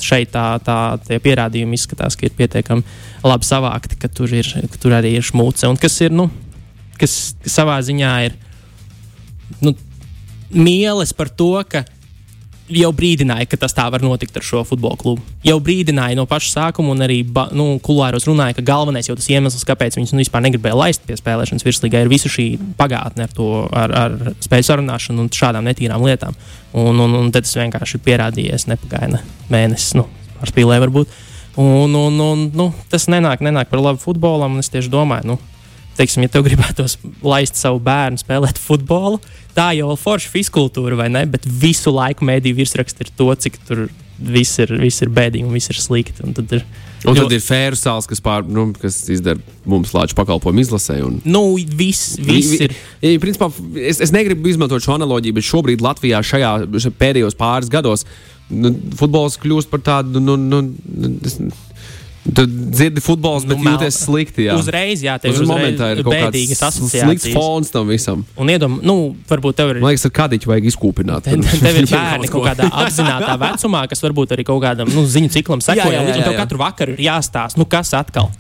šeit 0.03 0.33
tā, 0.35 0.47
tā 0.65 0.79
pierādījumi 1.25 1.79
izskatās, 1.79 2.19
ka 2.19 2.29
ir 2.29 2.37
pietiekami 2.39 2.87
labi 3.27 3.49
savākti, 3.49 3.99
ka 4.01 4.11
tur, 4.13 4.33
ir, 4.33 4.49
ka 4.71 4.81
tur 4.81 4.97
arī 5.01 5.17
ir 5.19 5.27
šmūce. 5.27 5.69
Un 5.71 5.81
kas 5.81 5.99
ir, 6.05 6.15
nu, 6.15 6.29
kas 7.01 7.35
savā 7.49 7.81
ziņā 7.85 8.15
ir 8.29 8.39
nu, 9.65 9.75
mīles 10.55 11.13
par 11.17 11.31
to, 11.33 11.57
ka 11.69 11.85
jau 12.73 12.91
brīdināja, 12.97 13.47
ka 13.49 13.59
tas 13.61 13.75
tā 13.77 13.85
var 13.93 14.03
notikt 14.05 14.37
ar 14.39 14.45
šo 14.45 14.63
futbola 14.67 14.97
klubu. 15.01 15.23
Jau 15.45 15.57
brīdināja 15.63 16.17
no 16.17 16.25
paša 16.29 16.51
sākuma, 16.53 16.95
un 16.95 17.05
arī 17.05 17.21
nu, 17.57 17.67
kulāros 17.85 18.27
runāja, 18.29 18.57
ka 18.59 18.65
galvenais 18.65 19.09
jau 19.09 19.17
tas 19.19 19.29
iemesls, 19.33 19.67
kāpēc 19.69 19.99
viņus 19.99 20.15
nu, 20.15 20.23
vispār 20.23 20.45
negribēja 20.47 20.79
laist 20.79 21.05
pie 21.05 21.19
spēlēšanas 21.21 21.67
virslīgā, 21.67 22.05
ir 22.05 22.13
visa 22.13 22.33
šī 22.33 22.49
pagātne 22.79 23.29
ar 23.29 23.37
to, 23.37 23.51
ar, 23.69 23.95
ar 24.01 24.17
spēju 24.45 24.69
sarunāšanu 24.71 25.27
un 25.27 25.31
šādām 25.35 25.69
netīrām 25.69 26.05
lietām. 26.09 26.37
Un, 26.73 26.99
un, 26.99 27.19
un 27.21 27.31
tad 27.35 27.47
tas 27.47 27.57
vienkārši 27.61 28.01
pierādījies, 28.05 28.69
nepagāja 28.73 29.13
ne 29.19 29.23
mēnesis, 29.53 29.95
nu, 30.01 30.09
ar 30.41 30.51
spīlē 30.51 30.81
varbūt. 30.87 31.13
Un, 31.61 31.93
un, 31.95 32.17
un 32.19 32.49
nu, 32.57 32.71
tas 32.91 33.07
nenāk, 33.13 33.45
nenāk 33.45 33.69
par 33.71 33.83
labu 33.83 34.01
futbolam, 34.03 34.57
un 34.57 34.65
es 34.65 34.73
tieši 34.73 34.91
domāju, 34.91 35.35
nu, 35.35 35.54
teiksim, 35.99 36.25
ja 36.27 36.33
tev 36.33 36.47
gribētos 36.49 36.97
laist 37.25 37.59
savu 37.61 37.81
bērnu 37.85 38.21
spēlēt 38.23 38.61
futbolu, 38.61 39.21
tā 39.57 39.71
jau 39.79 39.93
ir 39.95 40.01
forša 40.01 40.33
fiskultūra, 40.33 40.99
vai 40.99 41.11
ne? 41.13 41.25
Bet 41.31 41.47
visu 41.47 41.95
laiku 41.95 42.27
mēdīju 42.29 42.61
virsraksts 42.63 43.07
ir 43.07 43.13
to, 43.19 43.31
cik 43.35 43.61
tur 43.69 43.87
viss 44.19 44.61
ir, 44.63 44.71
viss 44.79 45.03
ir 45.03 45.11
bēdīgi 45.15 45.47
un 45.47 45.55
viss 45.55 45.73
ir 45.73 45.79
slikti. 45.81 46.23
Un 46.27 46.35
tad 46.37 46.53
ir, 46.59 46.67
Un 47.05 47.19
tad 47.19 47.33
ir 47.37 47.43
fēru 47.45 47.77
sāls, 47.77 48.07
kas, 48.09 48.21
pār, 48.25 48.47
nu, 48.49 48.71
kas 48.81 48.97
izdara 49.13 49.41
mums 49.69 49.93
lāču 49.93 50.17
pakalpojumu 50.17 50.63
izlasē. 50.63 51.01
Un... 51.05 51.19
nu, 51.29 51.43
viss, 51.77 52.15
viss 52.17 52.55
ir. 52.65 52.73
Ja, 53.05 53.13
principā, 53.21 53.51
es, 53.77 54.01
es 54.05 54.13
negribu 54.15 54.49
izmantot 54.49 54.85
šo 54.85 54.95
analoģiju, 54.97 55.37
bet 55.37 55.49
šobrīd 55.49 55.85
Latvijā 55.85 56.23
šajā, 56.25 56.55
šajā 56.73 56.95
pēdējos 57.01 57.37
pāris 57.37 57.69
gados 57.73 58.07
nu, 58.49 58.73
futbols 58.97 59.37
kļūst 59.43 59.73
par 59.73 59.85
tādu. 59.85 60.23
Nu, 60.23 60.39
nu, 60.41 60.63
es, 61.29 61.37
Tu 62.25 62.45
dzirdi 62.49 63.03
futbols, 63.05 63.45
bet 63.45 63.59
nu, 63.61 63.75
jūties 63.75 63.99
slikti. 64.07 64.47
Jā. 64.47 64.55
Uzreiz, 64.57 65.03
jā, 65.05 65.19
tev 65.21 65.35
Uz 65.37 65.43
momentā 65.45 65.91
ir 65.93 65.99
bēdīgas 66.07 66.63
asociācijas. 66.71 67.05
slikts 67.05 67.27
fons 67.37 67.69
tam 67.75 67.91
visam. 67.93 68.23
Un 68.41 68.49
iedom, 68.49 68.79
nu, 68.81 68.95
varbūt 69.29 69.59
tev 69.59 69.75
ir. 69.75 69.81
Man 69.85 69.93
liekas, 69.93 70.07
ar 70.09 70.15
kādiņu 70.17 70.49
vajag 70.49 70.69
izkūpināt. 70.71 71.27
Te, 71.29 71.37
te- 71.37 71.59
tev 71.61 71.81
ir 71.83 71.89
bērni 71.93 72.31
kaut 72.33 72.47
kādā 72.49 72.71
apzināta 72.73 73.35
vecumā, 73.45 73.83
kas 73.93 74.01
varbūt 74.07 74.33
arī 74.39 74.47
kaut 74.49 74.63
kādam 74.65 74.89
nu, 74.95 75.05
ziņu 75.05 75.35
ciklam 75.37 75.61
sekoja. 75.65 75.91
Jā, 76.01 76.01
jā, 76.01 76.17
jā, 76.17 76.25
Tev 76.25 76.33
jā. 76.33 76.41
katru 76.41 76.63
vakaru 76.65 76.97
ir 76.97 77.05
jāstāsta, 77.11 77.61
nu, 77.61 77.69
kas 77.69 77.93
atkal. 77.99 78.33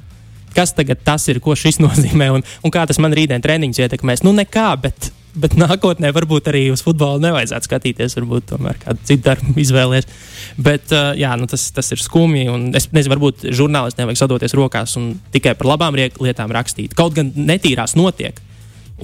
Kas 0.56 0.72
tagad 0.72 1.04
tas 1.04 1.28
ir, 1.28 1.42
ko 1.44 1.52
šis 1.58 1.76
nozīmē 1.84 2.30
un, 2.38 2.46
un 2.64 2.72
kā 2.72 2.86
tas 2.88 2.96
man 3.04 3.12
rītdien 3.12 3.44
treniņus 3.44 3.84
ietekmēs? 3.84 4.24
Nu, 4.24 4.32
nekā, 4.32 4.70
bet, 4.80 5.10
bet 5.38 5.56
nākotnē 5.58 6.10
varbūt 6.14 6.48
arī 6.52 6.64
uz 6.72 6.82
futbolu 6.84 7.22
nevajadzētu 7.24 7.68
skatīties. 7.68 8.16
Varbūt 8.18 8.48
tomēr 8.52 8.78
kādu 8.82 9.04
citu 9.08 9.26
darbu 9.26 9.54
izvēlēties. 9.60 10.24
Bet 10.64 10.94
uh, 10.94 11.12
jā, 11.18 11.34
nu, 11.40 11.48
tas, 11.50 11.66
tas 11.74 11.90
ir 11.94 12.02
skumji. 12.02 12.46
Es 12.78 12.88
nezinu, 12.94 13.16
varbūt 13.16 13.46
žurnālistiem 13.54 14.10
vajag 14.10 14.22
sadoties 14.22 14.56
rokās 14.56 14.96
un 15.00 15.14
tikai 15.34 15.56
par 15.58 15.72
labām 15.74 15.98
lietām 15.98 16.54
rakstīt. 16.54 16.96
Kaut 16.98 17.16
gan 17.18 17.32
netīrās 17.34 17.96
notiek. 17.98 18.40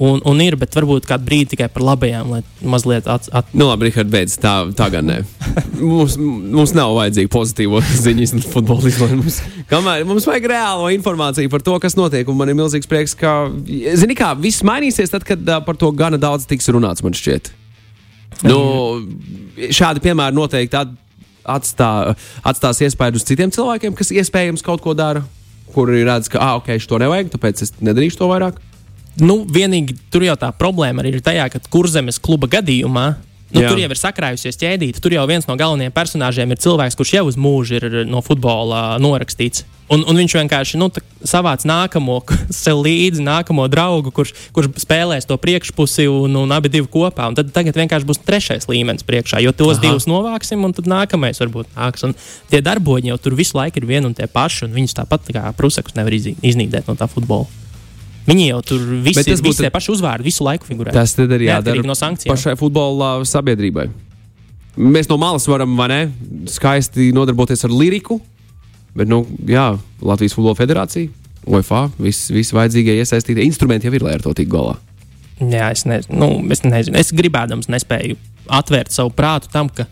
Un, 0.01 0.17
un 0.25 0.39
ir, 0.41 0.55
bet 0.57 0.73
varbūt 0.73 1.05
kādu 1.05 1.27
brīdi 1.27 1.51
tikai 1.51 1.67
par 1.69 1.83
labajām, 1.85 2.31
lai 2.33 2.39
mazliet 2.65 3.05
at, 3.11 3.27
at, 3.37 3.49
Nu, 3.53 3.67
labi, 3.69 3.85
Rihard, 3.85 4.09
beidz. 4.09 4.33
Tā, 4.41 4.53
tā 4.77 4.87
gan 4.89 5.05
ne. 5.05 5.19
Mums, 5.77 6.15
mums 6.17 6.73
nav 6.77 6.95
vajadzīga 6.97 7.29
pozitīva 7.33 7.83
ziņas 8.05 8.33
no 8.33 8.41
futbola 8.45 8.89
izlaimes. 8.89 9.37
Kamēr 9.69 10.05
mums 10.09 10.25
vajag 10.29 10.45
reālo 10.51 10.89
informāciju 10.93 11.49
par 11.53 11.63
to, 11.65 11.75
kas 11.81 11.97
notiek. 11.97 12.29
Un 12.29 12.37
man 12.39 12.49
ir 12.49 12.57
milzīgs 12.57 12.89
prieks, 12.89 13.13
ka, 13.17 13.33
zini, 13.97 14.17
kā 14.17 14.31
viss 14.37 14.65
mainīsies 14.65 15.13
tad, 15.13 15.25
kad 15.27 15.41
uh, 15.45 15.61
par 15.65 15.77
to 15.81 15.89
gana 15.97 16.17
daudz 16.21 16.45
tiks 16.49 16.69
runāts, 16.73 17.05
man 17.05 17.17
šķiet. 17.17 17.51
Nu, 18.47 18.57
šādi 19.73 20.01
piemēri 20.01 20.37
noteikti 20.37 20.81
at, 20.81 20.97
atstā, 21.57 21.91
atstās 22.47 22.81
iespēju 22.87 23.21
uz 23.21 23.27
citiem 23.27 23.53
cilvēkiem, 23.53 23.97
kas 23.97 24.13
iespējams 24.13 24.65
kaut 24.65 24.81
ko 24.85 24.95
dara, 24.97 25.21
kuri 25.75 26.05
redz, 26.07 26.29
ka, 26.31 26.41
ah, 26.41 26.57
ok, 26.61 26.73
šo 26.81 26.95
to 26.95 27.01
nevajag, 27.05 27.33
tāpēc 27.35 27.65
es 27.65 27.75
nedarīšu 27.81 28.21
to 28.21 28.29
vairāk. 28.31 28.61
Nu, 29.19 29.41
vienīgi 29.43 29.97
tur 30.13 30.23
jau 30.23 30.37
tā 30.39 30.53
problēma 30.55 31.03
ir 31.09 31.19
tajā, 31.23 31.49
ka 31.51 31.59
kurzemes 31.71 32.21
kluba 32.23 32.47
gadījumā. 32.51 33.09
Nu, 33.51 33.65
Jā. 33.65 33.73
tur 33.73 33.81
jau 33.81 33.89
ir 33.91 33.99
sakrājusies 33.99 34.55
ķēdīte. 34.55 35.01
Tur 35.03 35.11
jau 35.11 35.25
viens 35.27 35.43
no 35.43 35.57
galvenajiem 35.59 35.91
personāžiem 35.91 36.53
ir 36.53 36.59
cilvēks, 36.63 36.95
kurš 36.95 37.17
jau 37.17 37.25
uz 37.27 37.35
mūžu 37.35 37.81
ir 37.81 37.97
no 38.07 38.23
futbola 38.23 38.95
norakstīts. 39.03 39.65
Un, 39.91 40.05
un 40.07 40.15
viņš 40.15 40.37
vienkārši 40.37 40.79
nu, 40.79 40.87
tā 40.87 41.01
savāc 41.27 41.65
nākamo, 41.67 42.21
sev 42.63 42.79
līdzi 42.85 43.25
nākamo 43.25 43.67
draugu, 43.67 44.13
kurš, 44.15 44.31
kurš 44.55 44.71
spēlēs 44.85 45.27
to 45.27 45.35
priekšpusi 45.35 46.07
un, 46.07 46.39
un 46.45 46.55
abi 46.55 46.71
divi 46.71 46.87
kopā. 46.87 47.27
Un 47.27 47.35
tad 47.35 47.51
tagad 47.51 47.75
vienkārši 47.75 48.07
būs 48.07 48.23
trešais 48.23 48.71
līmenis 48.71 49.03
priekšā, 49.03 49.43
jo 49.43 49.51
tos 49.51 49.75
Aha. 49.75 49.83
Divus 49.89 50.07
novāksim, 50.07 50.63
un 50.63 50.71
tad 50.77 50.87
nākamais 50.87 51.43
varbūt 51.43 51.75
nāks. 51.75 52.07
Un 52.07 52.15
tie 52.53 52.63
darboņi 52.63 53.11
jau 53.11 53.19
tur 53.19 53.35
visu 53.35 53.59
laiku 53.59 53.83
ir 53.83 53.89
vieni 53.91 54.07
un 54.07 54.15
tie 54.15 54.31
paši, 54.31 54.69
un 54.69 54.79
viņus 54.79 55.01
tāpat 55.03 55.27
tā 55.27 55.35
kā 55.35 55.49
prusakus 55.59 55.99
nevar 55.99 56.15
iznīdēt 56.15 56.87
no 56.87 56.95
tā 56.95 57.11
futbola. 57.11 57.51
Viņi 58.27 58.47
jau 58.51 58.59
tur 58.61 58.83
visi, 59.01 59.23
tas 59.25 59.41
būtu- 59.41 59.65
tie 59.65 59.71
paši 59.73 59.91
uzvārdi 59.95 60.27
visu 60.29 60.45
laiku 60.45 60.67
figurē. 60.69 60.93
Tas 60.93 61.15
tad 61.17 61.31
arī 61.33 61.49
jādara 61.49 61.83
no 61.85 61.95
sankcijām. 61.97 62.35
pašai 62.35 62.57
futbola 62.59 63.15
sabiedrībai. 63.25 63.89
Mēs 64.77 65.09
no 65.09 65.17
malas 65.17 65.47
varam, 65.47 65.73
vai 65.75 65.87
ne, 65.87 66.01
skaisti 66.47 67.11
nodarboties 67.11 67.65
ar 67.65 67.73
liriku, 67.73 68.21
bet, 68.95 69.07
nu, 69.07 69.25
jā, 69.45 69.77
Latvijas 70.01 70.33
Futbola 70.37 70.55
Federācija, 70.55 71.09
UEFA, 71.45 71.91
visi 71.99 72.33
vis 72.33 72.51
vajadzīgie 72.53 72.95
iesaistītie 73.01 73.43
instrumenti 73.43 73.89
jau 73.89 73.93
ir, 73.97 74.05
lai 74.05 74.13
ar 74.13 74.21
to 74.21 74.33
tiktu 74.37 74.53
galā. 74.53 74.77
Jā, 75.41 75.71
es, 75.73 75.83
ne, 75.89 75.99
nu, 76.13 76.29
es 76.53 76.61
nezinu. 76.61 76.95
Es 77.01 77.11
gribēdams 77.11 77.67
nespēju 77.67 78.15
atvērt 78.47 78.93
savu 78.93 79.09
prātu 79.09 79.49
tam, 79.51 79.69
ka 79.73 79.87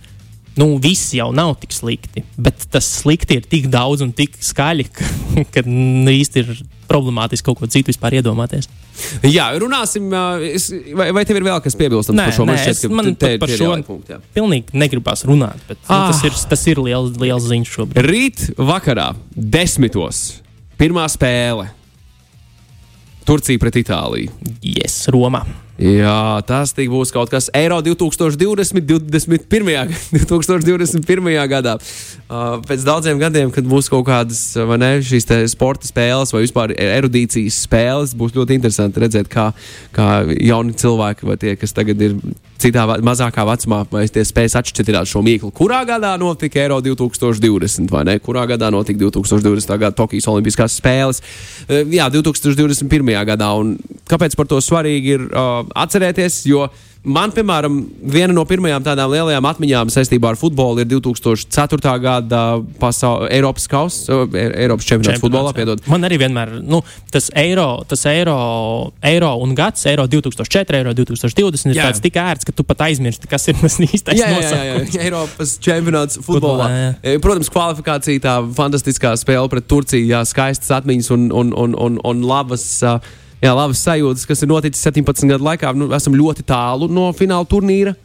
nu, 0.59 0.77
viss 0.77 1.13
jau 1.17 1.31
nav 1.33 1.55
tik 1.59 1.73
slikti. 1.73 2.23
Bet 2.37 2.67
tas 2.71 2.85
slikti 3.01 3.39
ir 3.39 3.47
tik 3.49 3.69
daudz 3.73 4.03
un 4.05 4.13
tik 4.13 4.37
skaļi, 4.39 4.85
ka, 4.95 5.09
ka 5.55 5.65
nu, 5.65 6.11
īsti 6.13 6.43
ir 6.43 6.53
problemātiski 6.89 7.45
kaut 7.47 7.60
ko 7.62 7.69
citu 7.71 7.91
vispār 7.93 8.17
iedomāties. 8.19 8.67
Jā, 9.23 9.45
runāsim, 9.62 10.10
es, 10.49 10.67
vai, 10.97 11.12
vai 11.15 11.23
tev 11.30 11.38
ir 11.39 11.45
vēl 11.47 11.62
kas 11.63 11.78
piebilstams 11.80 12.17
par 12.19 12.34
šo? 12.36 12.47
ka 12.84 12.89
man 12.99 13.13
te- 13.15 13.38
par 13.39 13.54
šo- 13.54 13.71
jā. 14.10 14.19
Pilnīgi 14.36 14.73
negribas 14.73 15.23
runāt, 15.30 15.62
bet 15.69 15.78
ah. 15.88 16.08
Nu, 16.10 16.12
tas 16.13 16.23
ir, 16.28 16.36
tas 16.49 16.67
ir 16.67 16.82
liels, 16.84 17.15
liels 17.21 17.47
ziņš 17.47 17.73
šobrīd. 17.78 18.04
Rīt 18.10 18.45
vakarā, 18.58 19.12
desmitos, 19.36 20.41
pirmā 20.82 21.06
spēle. 21.13 21.69
Turcija 23.30 23.60
pret 23.62 23.75
Itāliju. 23.84 24.32
Yes, 24.65 25.04
Romā. 25.13 25.43
Jā, 25.79 26.41
tas 26.43 26.73
būs 26.75 27.13
kaut 27.15 27.29
kas 27.31 27.47
Eiro 27.55 27.77
2020, 27.79 28.83
21. 28.83 29.93
2021. 30.11 31.29
gadā. 31.47 31.77
Uh, 32.27 32.59
pēc 32.67 32.83
daudziem 32.83 33.21
gadiem, 33.21 33.47
kad 33.55 33.63
būs 33.63 33.87
kaut 33.91 34.03
kādas 34.09 34.41
vai 34.67 34.75
ne, 34.81 34.89
šīs 34.99 35.29
sporta 35.53 35.87
spēles 35.87 36.35
vai 36.35 36.43
vispār 36.43 36.73
erudīcijas 36.75 37.61
spēles, 37.63 38.11
būs 38.19 38.35
ļoti 38.35 38.59
interesanti 38.59 39.05
redzēt, 39.05 39.31
kā, 39.31 39.49
kā 39.95 40.09
jauni 40.35 40.75
cilvēki 40.75 41.29
vai 41.29 41.39
tie, 41.39 41.55
kas 41.55 41.73
tagad 41.77 42.03
ir 42.03 42.17
citā 42.59 42.83
mazākā 42.99 43.45
vecumā, 43.47 43.85
vai 43.87 44.03
tie 44.11 44.25
spēs 44.27 44.57
atšķirt 44.59 44.91
šo 45.07 45.23
mīklu. 45.23 45.53
Kurā 45.55 45.79
gadā 45.87 46.11
notika 46.19 46.59
Eiro 46.59 46.81
2020 46.83 47.87
vai 47.93 48.03
ne? 48.09 48.17
Kurā 48.19 48.43
gadā 48.51 48.67
notika 48.73 48.99
2020. 48.99 49.71
gada 49.79 49.95
Tokijas 49.95 50.27
Olimpiskās 50.27 50.75
spēles? 50.75 51.23
Uh, 51.69 51.87
jā, 51.87 52.11
2021. 52.11 53.15
gadā. 53.31 53.53
Un 53.55 53.77
kāpēc 54.11 54.35
par 54.35 54.51
to 54.51 54.59
svarīgi 54.63 55.15
ir 55.15 55.25
uh, 55.29 55.68
atcerēties? 55.75 56.43
Jo 56.49 56.67
man, 56.99 57.32
piemēram, 57.32 57.77
viena 58.12 58.34
no 58.36 58.43
pirmajām 58.43 58.84
tādām 58.84 59.08
lielajām 59.13 59.45
atmiņām 59.47 59.91
saistībā 59.93 60.34
ar 60.34 60.38
futbolu 60.39 60.82
ir 60.84 60.88
2004. 60.91 61.93
gada 62.03 62.41
pasaules 62.82 63.32
Eiropas 63.32 63.69
kausa, 63.71 64.17
uh, 64.25 64.36
Eiropas 64.36 64.88
čempionāts 64.89 65.23
futbolā. 65.23 65.53
Piedod. 65.55 65.79
Man 65.88 66.03
arī 66.03 66.17
vienmēr 66.19 66.58
nu, 66.60 66.82
tas 67.12 67.29
eiro, 67.39 67.69
tas 67.88 68.03
eiro, 68.12 68.36
eiro 69.08 69.29
un 69.39 69.55
gads, 69.55 69.86
eiro 69.89 70.05
2004, 70.12 70.82
eiro 70.82 70.93
2020 70.97 71.71
ir 71.71 71.79
Jā. 71.79 71.88
tāds 71.88 72.03
tik 72.03 72.19
ērts, 72.19 72.49
ka 72.49 72.55
tu 72.55 72.67
pat 72.67 72.84
aizmirsti, 72.89 73.32
kas 73.32 73.47
ir 73.47 73.58
tas 73.62 73.79
īstais 73.88 74.19
Jā, 74.19 74.27
jā, 74.27 74.36
jā, 74.36 74.51
nosaukums. 74.51 74.97
jā. 74.99 75.01
Eiropas 75.08 75.55
čempionāts 75.63 76.19
futbolā. 76.19 76.67
Futbolā, 76.67 76.69
jā. 76.75 76.91
E, 76.99 77.15
Protams, 77.23 77.53
kvalifikācija, 77.55 78.25
tā 78.27 78.36
fantastiskā 78.60 79.15
spēle 79.23 79.47
pret 79.55 79.71
Turciju, 79.71 80.12
jā, 80.12 80.21
skaistas 80.27 80.75
atmiņas 80.82 81.10
un, 81.15 81.29
un, 81.32 81.55
un, 81.63 81.79
un, 81.79 81.97
un 82.12 82.27
labas. 82.27 82.67
ā, 82.84 82.99
Jā, 83.39 83.54
labas 83.56 83.80
sajūtas, 83.86 84.28
kas 84.28 84.43
ir 84.43 84.52
noticis 84.52 84.84
17 84.84 85.30
gadu 85.32 85.47
laikā. 85.47 85.71
Nu, 85.78 85.88
esam 85.95 86.15
ļoti 86.17 86.43
tālu 86.47 86.89
no 86.91 87.08
fināla 87.15 87.47
turnīra. 87.47 87.95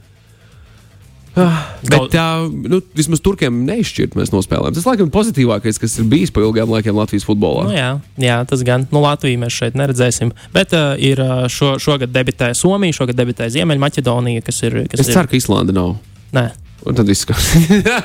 Ah, 1.34 1.64
Bet 1.82 2.12
tā, 2.12 2.24
nu, 2.46 2.78
vismaz 2.94 3.18
turkiem 3.18 3.64
neizšķirt 3.66 4.12
mēs 4.14 4.30
nospēlējām. 4.30 4.76
Tas, 4.76 4.84
laikam, 4.86 5.08
ir 5.08 5.14
pozitīvākais, 5.16 5.80
kas 5.82 5.96
ir 5.98 6.06
bijis 6.10 6.30
pa 6.30 6.44
ilgiem 6.44 6.70
laikiem 6.70 6.94
Latvijas 6.94 7.26
futbolā. 7.26 7.64
Nu, 7.66 7.74
jā, 7.74 7.88
jā, 8.22 8.36
tas 8.46 8.62
gan. 8.66 8.86
Nu, 8.94 9.02
Latviju 9.02 9.40
mēs 9.42 9.56
šeit 9.58 9.74
neredzēsim. 9.78 10.30
Bet 10.54 10.76
uh, 10.78 10.92
ir 11.02 11.18
šo, 11.50 11.74
šogad 11.82 12.14
debitē 12.14 12.52
Somija, 12.54 12.94
šogad 12.94 13.18
debitē 13.18 13.50
Ziemeļmaķedonija, 13.50 14.46
kas 14.46 14.62
ir. 14.62 14.84
Kas 14.92 15.02
Es 15.02 15.10
ir 15.10 15.18
ceru, 15.18 15.32
ka 15.32 15.40
Islanda 15.40 15.74
nav. 15.74 15.96
Nē. 16.36 16.52
Un 16.86 16.94
tad 16.94 17.10
viss 17.10 17.26
kārtībā. 17.26 17.98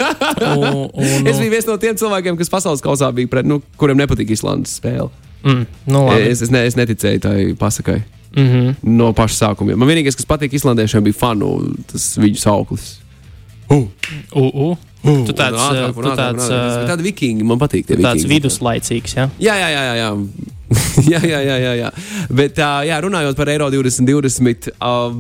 Es 1.30 1.38
biju 1.38 1.52
viens 1.54 1.70
no 1.70 1.78
tiem 1.78 1.98
cilvēkiem, 2.00 2.38
kas 2.40 2.50
pasaules 2.50 2.82
kausā 2.82 3.12
bija 3.14 3.30
pret, 3.30 3.46
nu, 3.46 3.60
kuriem 3.78 4.00
nepatīk 4.00 4.34
Islandes 4.34 4.80
spēle. 4.80 5.12
Mm, 5.44 5.66
nu, 5.86 6.06
labi. 6.06 6.30
Es, 6.30 6.42
es, 6.42 6.52
ne, 6.54 6.66
es 6.68 6.80
neticēju 6.80 7.20
tai 7.20 7.54
pasakai 7.60 8.02
Mm 8.30 8.46
-hmm. 8.46 8.74
no 8.82 9.14
paša 9.14 9.36
sākuma. 9.36 9.76
Man 9.76 9.90
vienīgais, 9.90 10.16
kas 10.16 10.28
patīk 10.30 10.54
islandiešiem, 10.54 11.04
bija 11.04 11.18
fanu 11.18 11.74
tas 11.92 12.18
viņu 12.18 12.38
sauklis. 12.38 13.00
Uh, 13.70 13.88
U, 14.34 14.46
u. 14.50 14.70
Tu 15.00 15.32
tāds, 15.32 15.56
uh, 15.56 15.86
un 15.88 15.94
tu 15.96 16.12
tāds, 16.12 16.44
ātrāk. 16.44 16.82
uh, 16.84 16.88
Tādi 16.90 17.06
vikingi 17.06 17.46
man 17.48 17.60
patīk. 17.62 17.86
tie 17.88 17.96
tāds 17.96 18.20
vikingi. 18.26 18.34
viduslaicīgs. 18.34 19.14
Ja? 19.16 19.30
Jā, 19.40 19.56
jā, 19.56 19.70
jā, 19.72 19.84
jā, 19.88 19.94
jā. 19.96 20.10
jā, 21.08 21.22
jā, 21.32 21.40
jā, 21.46 21.56
jā, 21.64 21.72
jā. 21.80 21.92
Bet, 22.36 22.60
uh, 22.60 22.82
jā, 22.84 22.98
runājot 23.06 23.40
par 23.40 23.48
Eiro 23.54 23.70
2020, 23.72 24.68
uh, 24.76 25.16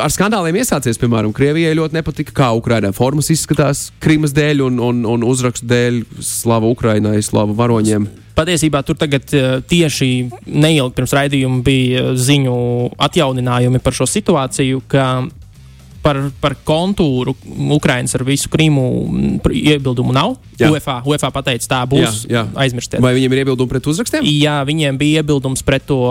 ar 0.00 0.14
skandāliem 0.14 0.56
iesācies, 0.62 0.96
piemēram, 1.02 1.34
Krievijai 1.36 1.76
ļoti 1.76 1.98
nepatika, 1.98 2.32
kā 2.40 2.48
Ukraiņā 2.56 2.94
formas 2.96 3.28
izskatās 3.34 3.90
Krimas 4.00 4.32
dēļ 4.34 4.64
un, 4.70 4.80
un, 4.88 5.04
un 5.18 5.28
uzrakstu 5.28 5.68
dēļ 5.68 6.00
Slava 6.24 6.72
Ukraiņai, 6.72 7.20
Slava 7.28 7.52
varoņiem. 7.60 8.08
Patiesībā 8.34 8.80
tur 8.88 8.96
tagad 8.98 9.28
uh, 9.36 9.60
tieši 9.68 10.08
neilgi 10.48 10.96
pirms 10.96 11.12
raidījuma 11.20 11.60
bija 11.66 12.14
ziņu 12.16 12.56
atjauninājumi 13.04 13.84
par 13.84 14.00
šo 14.00 14.08
situāciju, 14.10 14.80
ka 14.90 15.10
par, 16.04 16.20
par 16.40 16.56
kontūru 16.66 17.34
Ukraiņas 17.78 18.18
ar 18.18 18.24
visu 18.28 18.50
Krimu 18.52 18.84
iebildumu 19.48 20.14
nav. 20.14 20.36
Jā. 20.60 20.68
UEFA, 20.72 21.00
UEFA 21.08 21.30
pateica, 21.34 21.70
tā 21.70 21.80
būs. 21.88 22.24
Jā, 22.28 22.42
jā. 22.42 22.44
Aizmirstiet. 22.66 23.00
Vai 23.04 23.14
viņiem 23.16 23.34
ir 23.34 23.44
iebildumi 23.44 23.72
pret 23.72 23.88
uzrakstiem? 23.94 24.28
Jā, 24.28 24.60
viņiem 24.68 25.00
bija 25.00 25.24
iebildums 25.24 25.64
pret 25.66 25.88
to. 25.88 26.02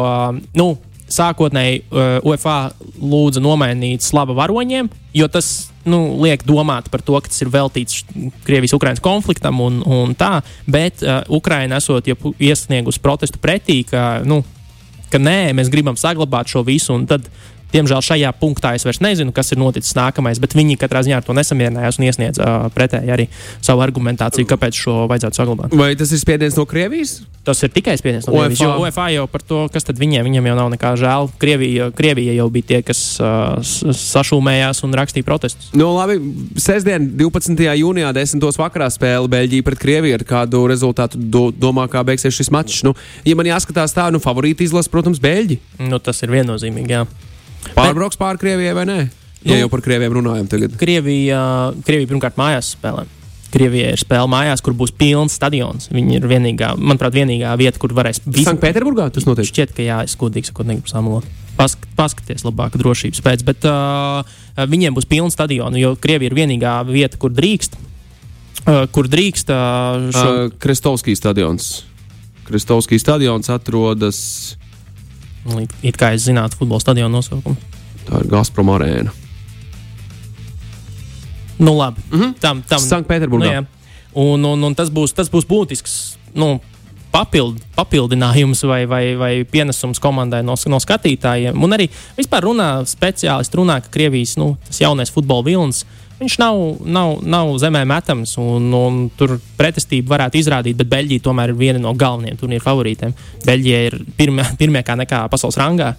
Nu, 0.58 0.74
Sākotnēji 1.14 1.84
uh, 1.84 2.24
UEFA 2.26 2.72
lūdza 2.98 3.42
nomainīt 3.44 4.02
slavu 4.02 4.34
varoņiem, 4.38 4.88
jo 5.14 5.28
tas 5.30 5.50
nu, 5.86 6.00
liek 6.24 6.46
domāt 6.48 6.88
par 6.90 7.04
to, 7.06 7.18
ka 7.20 7.30
tas 7.30 7.44
ir 7.44 7.52
veltīts 7.54 8.06
Krievijas-Ukrainas 8.48 9.04
konfliktam 9.04 9.60
un, 9.62 9.82
un 9.84 10.16
tā. 10.18 10.40
Bet 10.66 11.04
uh, 11.04 11.22
Ukraina 11.30 11.78
esot 11.84 12.08
iesniegusi 12.08 13.04
protestu 13.04 13.42
pretī, 13.44 13.82
ka, 13.86 14.24
nu, 14.26 14.42
ka 15.14 15.22
nē, 15.22 15.54
mēs 15.54 15.70
gribam 15.74 16.00
saglabāt 16.00 16.50
šo 16.50 16.64
visu. 16.66 16.96
un 16.96 17.06
Tad 17.10 17.28
Diemžēl 17.74 18.04
šajā 18.06 18.30
punktā 18.38 18.76
es 18.78 18.86
vairs 18.86 19.02
nezinu, 19.02 19.34
kas 19.34 19.50
ir 19.54 19.62
noticis 19.62 19.96
nākamais, 19.98 20.42
bet 20.42 20.54
viņi 20.54 20.78
katrā 20.82 21.02
ziņā 21.06 21.20
ar 21.20 21.26
to 21.26 21.34
nesamierinājās 21.34 21.98
un 21.98 22.06
iesniedza 22.06 22.46
uh, 22.46 22.68
pretēji 22.74 23.14
arī 23.14 23.26
savu 23.66 23.82
argumentāciju, 23.86 24.46
kāpēc 24.50 24.78
šo 24.86 24.98
vajadzētu 25.10 25.40
saglabāt. 25.40 25.74
Vai 25.78 25.94
tas 25.98 26.14
ir 26.14 26.22
spiediens 26.22 26.58
no 26.60 26.68
Krievijas? 26.70 27.24
Tas 27.44 27.60
ir 27.66 27.74
tikai 27.74 27.96
spiediens 28.00 28.28
no 28.30 28.36
Krievijas. 28.36 28.62
Jo 28.62 28.76
UEFA 28.84 29.08
jau 29.16 29.26
par 29.32 29.42
to, 29.44 29.64
kas 29.74 29.88
tad 29.88 29.98
viņiem, 30.00 30.24
viņiem 30.30 30.52
jau 30.52 30.58
nav 30.60 30.70
nekā 30.76 30.94
žēl. 31.02 31.32
Krievija, 31.42 31.90
Krievija 31.98 32.38
jau 32.38 32.48
bija 32.54 32.70
tie, 32.70 32.80
kas 32.86 33.02
uh, 33.18 33.58
sašūmējās 33.98 34.84
un 34.86 34.94
rakstīja 35.02 35.28
protestus. 35.28 35.74
Nu, 35.74 35.90
labi, 35.98 36.20
sestdien, 36.62 37.10
12. 37.20 37.58
jūnijā, 37.82 38.14
10. 38.16 38.48
vakarā 38.62 38.92
spēle 38.94 39.34
Beļģija 39.34 39.66
pret 39.66 39.82
Krieviju. 39.82 40.22
Ar 40.22 40.28
kādu 40.30 40.64
rezultātu 40.70 41.18
do, 41.18 41.48
domā, 41.50 41.90
kā 41.92 42.06
beigsies 42.06 42.38
šis 42.38 42.54
mačs? 42.54 42.86
Nu, 42.86 42.94
ja 43.26 43.36
man 43.40 43.50
jāskatās 43.50 43.98
tā, 43.98 44.08
nu, 44.14 44.22
favorīti 44.24 44.70
izlasa, 44.70 44.94
protams, 44.94 45.22
Beļģi. 45.24 45.60
Nu, 45.90 46.00
tas 46.04 46.22
ir 46.24 46.38
viennozīmīgi. 46.38 46.96
Jā. 46.96 47.08
Pārbrauks 47.74 48.20
pāri 48.20 48.42
Krievijai 48.42 48.78
vai 48.78 48.86
nē? 48.90 49.00
Ja 49.44 49.58
nu, 49.58 49.60
jau 49.66 49.72
par 49.74 49.84
Krieviem 49.84 50.14
runājam 50.16 50.48
tagad. 50.52 50.78
Krievija, 50.80 51.42
Krievija 51.84 52.12
pirmkārt 52.14 52.40
mājās 52.40 52.74
spēlē. 52.78 53.04
Krievijai 53.54 53.92
ir 53.94 54.02
spēle 54.02 54.30
mājās, 54.32 54.64
kur 54.66 54.74
būs 54.78 54.94
pilns 54.98 55.36
stadions. 55.38 55.90
Viņa 55.94 56.16
ir 56.18 56.26
vienīgā, 56.32 56.72
manuprāt, 56.80 57.14
vienīgā 57.14 57.52
vieta, 57.60 57.78
kur 57.82 57.94
varēs 57.94 58.24
būt. 58.24 58.48
Sanktpēterburgā 58.48 59.12
tas 59.14 59.28
notiek. 59.30 59.46
Šķiet, 59.46 59.76
ka 59.78 59.86
jā, 59.86 60.00
es 60.08 60.16
godīgi 60.18 60.50
sakot, 60.50 60.66
negribu 60.70 60.90
samalot. 60.90 61.28
Pask, 61.54 61.84
paskaties, 61.94 62.42
labāk 62.48 62.80
drošības 62.82 63.22
pēc, 63.22 63.44
bet 63.46 63.68
uh, 63.70 64.26
viņiem 64.58 64.96
būs 64.98 65.06
pilns 65.12 65.38
stadions, 65.38 65.78
jo 65.78 65.94
Krievija 66.02 66.32
ir 66.32 66.38
vienīgā 66.40 66.80
vieta, 66.90 67.20
kur 67.22 67.36
drīkst. 67.36 67.78
Uh, 68.64 68.88
kur 68.96 69.12
drīkst 69.12 69.54
uh, 69.54 70.10
šo... 70.16 70.26
uh, 70.48 70.58
Kristovskijas 70.64 71.22
stadions. 71.22 71.70
Kristovskijas 72.48 73.06
stadions 73.06 73.54
atrodas. 73.54 74.18
It, 75.60 75.76
it 75.84 76.00
kā 76.00 76.14
es 76.16 76.28
zinātu, 76.28 76.58
futbola 76.60 76.80
stadiona 76.80 77.12
nosaukumu. 77.18 77.56
Tā 78.08 78.24
ir 78.24 78.30
Gazprom 78.32 78.72
arēna. 78.74 79.12
Nu, 81.60 81.78
labi. 81.78 82.02
Mm 82.12 82.20
-hmm. 82.20 82.34
tam, 82.40 82.62
tam, 82.68 82.80
Sanktpēterburgā. 82.80 83.46
Nu, 83.46 83.52
jā. 83.52 83.66
un, 84.14 84.46
un, 84.46 84.64
un 84.64 84.76
tas, 84.76 84.90
būs, 84.90 85.14
tas 85.14 85.30
būs 85.32 85.46
būtisks 85.48 86.18
nu, 86.34 86.60
papild, 87.12 87.60
papildinājums 87.76 88.64
vai, 88.68 88.86
vai, 88.86 89.16
vai 89.16 89.44
pienesums 89.44 90.00
komandai 90.00 90.42
no, 90.44 90.56
no 90.68 90.80
skatītājiem. 90.80 91.64
Un 91.64 91.76
arī 91.76 91.90
vispār 92.18 92.48
runā 92.48 92.86
speciālisti, 92.90 93.60
runā, 93.60 93.82
ka 93.82 93.94
Krievijas 93.94 94.38
nu, 94.38 94.58
jaunais 94.80 95.12
futbola 95.12 95.46
vilnis. 95.46 95.86
Viņš 96.24 96.38
nav, 96.40 96.58
nav, 96.88 97.18
nav 97.28 97.50
zemē 97.60 97.82
metams, 97.90 98.38
un, 98.40 98.70
un 98.78 99.00
tur 99.20 99.36
pretestību 99.60 100.08
varētu 100.08 100.40
izrādīt, 100.40 100.78
bet 100.80 100.88
Beļģija 100.94 101.24
tomēr 101.26 101.52
ir 101.52 101.58
viena 101.60 101.82
no 101.84 101.92
galvenajiem 102.00 102.40
turnīra 102.40 102.64
favorītiem. 102.64 103.12
Beļģija 103.44 103.82
ir 103.90 103.98
pirmie, 104.16 104.46
pirmie 104.62 104.84
kā 104.88 104.96
nekā 105.00 105.26
pasaules 105.34 105.60
rangā. 105.60 105.92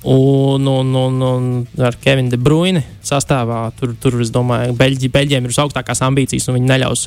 Un, 0.00 0.68
un, 0.68 0.92
un, 0.96 1.16
un 1.24 1.48
ar 1.84 1.96
Kevinu 2.00 2.32
De 2.32 2.36
Bruyne 2.40 2.84
sastāvā 3.04 3.66
tur, 3.80 3.96
tur 4.00 4.20
es 4.20 4.32
domāju, 4.32 4.76
Beļģi, 4.76 5.12
Beļģiem 5.16 5.48
ir 5.48 5.54
visaugstākās 5.54 6.04
ambīcijas, 6.04 6.48
un 6.48 6.60
viņi 6.60 6.72
neļaus 6.74 7.06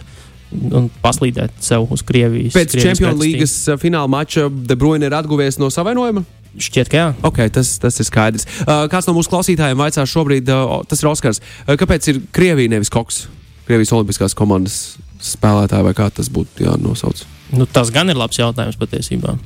un 0.73 0.89
paslīdēt 1.01 1.61
sev 1.65 1.87
uz 1.93 2.01
Krievijas. 2.05 2.53
Pēc 2.57 2.73
Krievijas 2.73 3.01
Champions. 3.01 3.21
League 3.21 3.81
fināla 3.81 4.09
mača 4.09 4.49
De 4.49 4.77
Bruyne 4.77 5.09
ir 5.09 5.17
atguvies 5.17 5.61
no 5.61 5.69
savainojuma. 5.73 6.25
Šķiet, 6.53 6.89
ka 6.91 6.99
jā. 6.99 7.05
Okay, 7.25 7.49
tas, 7.53 7.71
tas 7.81 7.97
ir 7.97 8.05
skaidrs. 8.05 8.45
Uh, 8.61 8.85
kāds 8.91 9.07
no 9.09 9.15
mūsu 9.17 9.31
klausītājiem 9.31 9.79
vaicā 9.79 10.05
šobrīd, 10.09 10.51
uh, 10.53 10.83
tas 10.89 11.01
ir 11.01 11.09
Oskars, 11.09 11.41
uh, 11.65 11.73
kāpēc 11.79 12.09
ir 12.11 12.21
Krievija 12.35 12.75
nevis 12.75 12.93
Koks? 12.93 13.23
Krievijas 13.65 13.93
Olimpiskās 13.95 14.35
komandas 14.37 14.77
spēlētāji 15.23 15.87
vai 15.87 15.95
kā 15.97 16.09
tas 16.13 16.29
būtu 16.33 16.65
jānosauc? 16.67 17.23
Nu, 17.55 17.65
tas 17.69 17.89
gan 17.93 18.11
ir 18.11 18.19
labs 18.19 18.37
jautājums 18.37 18.77
patiesībā. 18.81 19.37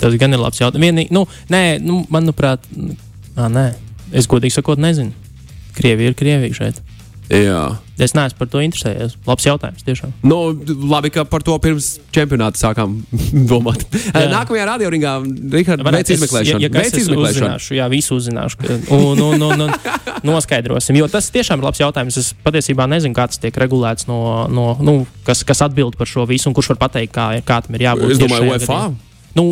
Tas 0.00 0.16
gan 0.20 0.32
ir 0.32 0.40
labs 0.40 0.60
jautājums. 0.60 0.84
Vienīgi, 0.86 1.12
nu, 1.14 1.26
nē, 1.52 1.62
nu, 1.84 2.02
manuprāt, 2.12 2.64
nā, 3.36 3.48
nē. 3.52 3.66
es 4.16 4.28
godīgi 4.30 4.56
sakot, 4.56 4.80
nezinu. 4.80 5.12
Krievija 5.76 6.12
ir 6.12 6.16
Krievija 6.18 6.58
šeit. 6.58 6.80
Jā. 7.32 7.60
Es 8.02 8.12
neesmu 8.16 8.36
par 8.40 8.48
to 8.50 8.60
interesējies. 8.60 9.14
Labs 9.24 9.44
jautājums, 9.46 9.84
tiešām. 9.86 10.10
Nu, 10.26 10.38
labi, 10.90 11.08
ka 11.14 11.22
par 11.28 11.44
to 11.46 11.54
pirms 11.62 11.94
čempionāta 12.12 12.60
sākām 12.60 12.98
domāt. 13.50 13.86
Jā. 14.10 14.26
Nākamajā 14.32 14.66
radioringā 14.68 15.12
Rihards 15.54 15.86
veic 15.86 16.12
izmeklēšanu. 16.16 16.60
Ja, 16.60 16.68
ja 16.68 16.72
Veic 16.74 16.98
izmeklēšanu. 17.00 17.46
uzzināšu, 17.46 17.76
jā, 17.78 17.88
visu 17.92 18.18
uzzināšu. 18.18 18.60
Un, 18.92 19.22
un, 19.24 19.46
un, 19.48 19.64
un 19.68 19.74
noskaidrosim. 20.28 20.98
Jo 21.00 21.08
tas 21.12 21.30
tiešām 21.32 21.62
ir 21.62 21.68
labs 21.70 21.80
jautājums. 21.80 22.20
Es 22.20 22.32
patiesībā 22.44 22.88
nezinu, 22.90 23.16
kā 23.16 23.28
tas 23.32 23.40
tiek 23.40 23.56
regulēts, 23.64 24.08
no, 24.10 24.20
no, 24.52 24.68
nu, 24.84 24.98
kas, 25.28 25.44
kas 25.48 25.64
atbild 25.64 25.96
par 26.00 26.10
šo 26.10 26.26
visu 26.28 26.50
un 26.50 26.58
kurš 26.58 26.74
var 26.74 26.82
pateikt, 26.88 27.14
kā, 27.16 27.30
kā 27.46 27.62
tam 27.64 27.80
ir 27.80 27.88
jābūt. 27.88 28.16
Es 28.16 28.20
domāju, 28.20 28.52
gadījumā. 28.58 28.82
Nu, 29.38 29.46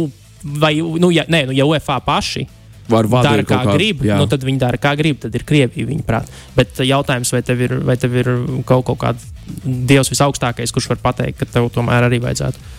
vai, 0.60 0.74
nu, 0.80 1.14
ja, 1.14 1.24
nē, 1.30 1.46
nu, 1.48 1.56
ja 1.56 1.68
UEFA 1.68 2.02
paši 2.04 2.48
var 2.90 3.08
vadīt 3.10 3.46
kā 3.48 3.62
kā. 3.64 3.76
grib, 3.76 4.04
jā. 4.06 4.18
nu, 4.20 4.26
tad 4.30 4.44
viņi 4.46 4.60
dara 4.60 4.80
kā 4.80 4.94
grib, 4.98 5.20
tad 5.22 5.34
ir 5.38 5.46
Krievija 5.48 5.88
viņa 5.88 6.06
prāt. 6.06 6.30
Bet 6.56 6.82
jautājums, 6.84 7.32
vai 7.34 7.42
tev 7.46 7.64
ir, 7.66 7.78
vai 7.86 7.96
tev 8.00 8.16
ir 8.20 8.30
kaut, 8.68 8.84
kaut 8.90 9.00
kāds 9.02 9.26
dievs 9.64 10.12
visaugstākais, 10.12 10.72
kurš 10.74 10.90
var 10.92 11.02
pateikt, 11.10 11.40
ka 11.40 11.50
tev 11.58 11.70
tomēr 11.74 12.08
arī 12.10 12.20
vajadzētu. 12.22 12.70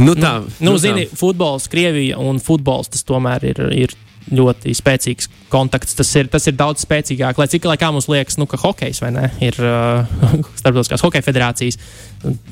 Nu, 0.00 0.14
tā, 0.14 0.40
Nu, 0.62 0.76
tā. 0.76 0.84
zini, 0.86 1.08
futbols, 1.16 1.68
Krievija 1.70 2.18
un 2.20 2.40
futbols 2.42 2.92
tas 2.92 3.04
tomēr 3.06 3.50
ir. 3.52 3.66
ir 3.86 3.98
Ļoti 4.30 4.74
spēcīgs 4.76 5.26
kontakts. 5.50 5.94
Tas 5.96 6.06
ir, 6.14 6.28
tas 6.30 6.44
ir 6.46 6.52
daudz 6.54 6.84
spēcīgāk. 6.84 7.38
Lai 7.40 7.46
cik 7.50 7.64
lai 7.66 7.78
kā 7.80 7.88
mums 7.90 8.06
liekas, 8.06 8.36
nu, 8.38 8.44
ka 8.46 8.60
hokejs 8.60 9.00
vai 9.02 9.08
ne, 9.16 9.24
ir 9.42 9.56
uh, 9.64 10.04
starptautiskās 10.60 11.02
hokeja 11.02 11.24
federācijas 11.24 11.80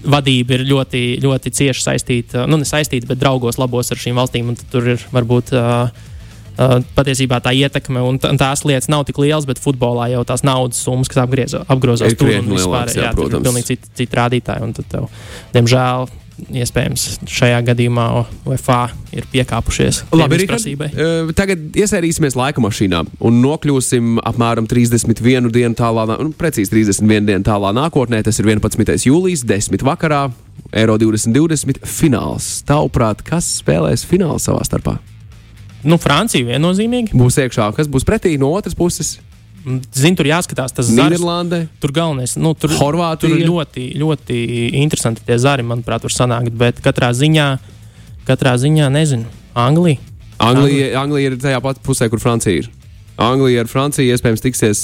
vadība 0.03 0.57
ir 0.57 0.65
ļoti, 0.67 1.03
ļoti 1.23 1.53
cieši 1.55 1.85
saistīta, 1.85 2.47
nu, 2.51 2.57
ne 2.59 2.67
saistīta, 2.67 3.07
bet 3.13 3.21
draugos 3.21 3.61
labos 3.61 3.93
ar 3.93 4.01
šīm 4.01 4.19
valstīm. 4.19 4.51
Tur 4.73 4.95
ir 4.97 5.05
varbūt 5.13 5.53
uh, 5.55 5.93
Uh, 6.59 6.81
patiesībā 6.97 7.39
tā 7.39 7.53
ietekme 7.55 8.01
un 8.03 8.17
tā- 8.19 8.33
tās 8.35 8.65
lietas 8.67 8.89
nav 8.91 9.05
tik 9.07 9.21
lielas, 9.23 9.47
bet 9.47 9.61
futbolā 9.63 10.09
jau 10.11 10.25
tās 10.27 10.43
naudas 10.43 10.81
summas, 10.83 11.07
kas 11.07 11.23
apgriezo, 11.23 11.61
apgrozās 11.71 12.17
tur 12.19 12.33
un 12.35 12.49
vispār, 12.51 12.91
jā, 12.91 13.05
jā, 13.05 13.13
tur 13.15 13.31
ir 13.31 13.45
pilnīgi 13.45 13.69
citi, 13.73 13.91
citi 13.95 14.19
rādītāji. 14.19 14.63
un 14.67 14.73
tad 14.75 14.89
Tev, 14.91 15.07
diemžēl, 15.55 16.09
iespējams, 16.59 17.05
šajā 17.29 17.59
gadījumā 17.67 18.07
UEFA 18.49 18.79
ir 19.15 19.27
piekāpušies 19.33 20.01
Labi, 20.15 20.41
Rihard, 20.43 20.55
prasībai. 20.55 20.89
tagad 21.39 21.79
iesērīsimies 21.79 22.37
laika 22.39 22.63
mašīnā 22.63 23.03
un 23.27 23.41
nokļūsim 23.43 24.19
apmēram 24.29 24.69
31 24.71 25.51
dienu 25.55 25.79
tālā, 25.79 26.07
nu, 26.19 26.33
precīzi 26.39 26.73
31 26.75 27.29
dienu 27.29 27.47
tālā 27.47 27.75
nākotnē. 27.77 28.23
Tas 28.27 28.39
ir 28.41 28.51
11. 28.51 29.07
jūlijas, 29.11 29.45
10. 29.47 29.85
vakarā, 29.87 30.29
Eiro 30.73 30.99
2020 31.01 31.81
fināls. 31.87 32.51
Tavuprāt, 32.69 33.23
kas 33.25 33.47
spēlēs 33.63 34.05
finālu 34.05 34.43
savā 34.43 34.67
starpā? 34.67 34.99
Nu, 35.85 35.99
Francija 35.99 36.45
viennozīmīgi. 36.47 37.15
Būs 37.15 37.37
iekšā, 37.45 37.69
kas 37.77 37.87
būs 37.91 38.05
pretī 38.07 38.39
no 38.41 38.51
otras 38.57 38.75
puses? 38.75 39.19
Zinu, 39.93 40.17
tur 40.17 40.27
jāskatās 40.31 40.73
tas 40.73 40.87
zars. 40.89 40.97
Nīderlande, 40.97 41.69
Tur 41.83 41.93
galvenais, 41.93 42.37
nu, 42.41 42.55
tur, 42.57 42.71
Horvātija. 42.79 43.29
tur 43.29 43.35
ļoti, 43.37 43.91
ļoti 44.01 44.39
interesanti 44.81 45.21
tie 45.27 45.37
zari, 45.39 45.63
manuprāt, 45.67 46.07
var 46.07 46.15
sanākt. 46.15 46.55
Bet 46.57 46.81
katrā 46.81 47.11
ziņā, 47.13 47.59
katrā 48.27 48.55
ziņā 48.57 48.89
nezinu, 48.95 49.27
Anglija. 49.55 49.99
Anglija, 50.39 50.93
Anglija 51.03 51.33
ir 51.33 51.37
tajā 51.43 51.61
pat 51.61 51.83
pusē, 51.85 52.09
kur 52.09 52.23
Francija 52.23 52.63
ir. 52.63 52.71
Anglija 53.19 53.61
ar 53.65 53.69
Franciju 53.69 54.15
iespējams 54.15 54.41
tiksies 54.45 54.83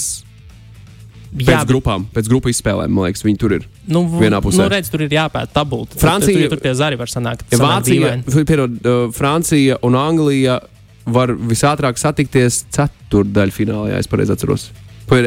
pēc 1.35 1.49
Jā, 1.49 1.63
grupām, 1.67 2.05
pēc 2.13 2.27
grupu 2.31 2.51
izspēlēm. 2.51 2.91
Man 2.91 3.07
liekas, 3.07 3.23
viņi 3.25 3.39
tur 3.39 3.55
ir. 3.57 3.65
Nu, 3.87 4.03
vienā 4.07 4.41
pusē. 4.43 4.61
Nu, 4.63 4.69
redz, 4.71 4.91
tur 4.91 5.01
ir 5.07 5.09
jāpēta 5.15 5.51
tabula. 5.55 5.87
Francija- 5.97 6.35
tur, 6.35 6.49
tur, 6.49 6.57
tur 6.57 6.63
tie 6.67 6.73
zari 6.75 6.95
var 6.99 7.07
sanākt. 7.07 7.43
Ja 7.51 7.57
Vācija, 7.63 8.45
pierod, 8.45 8.77
uh, 8.85 9.11
Francija 9.15 9.77
un 9.83 9.95
Anglija 9.95 10.59
var 11.05 11.33
visātrāk 11.37 11.99
satikties 12.01 12.63
ceturdaļfinālā, 12.75 13.91
ja 13.93 13.97
es 14.01 14.07
pareizi 14.09 14.33
atceros. 14.35 14.69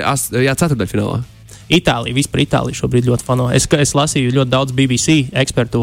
As- 0.04 0.30
Jā, 0.34 0.54
ceturdaļfinālā. 0.58 1.20
Itālija, 1.68 2.16
vispār 2.16 2.42
Itālija 2.46 2.80
šobrīd 2.80 3.06
ļoti 3.10 3.26
fano. 3.26 3.50
Es, 3.52 3.66
es 3.76 3.92
lasīju 3.94 4.32
ļoti 4.32 4.50
daudz 4.50 4.72
BBC 4.72 5.18
ekspertu 5.36 5.80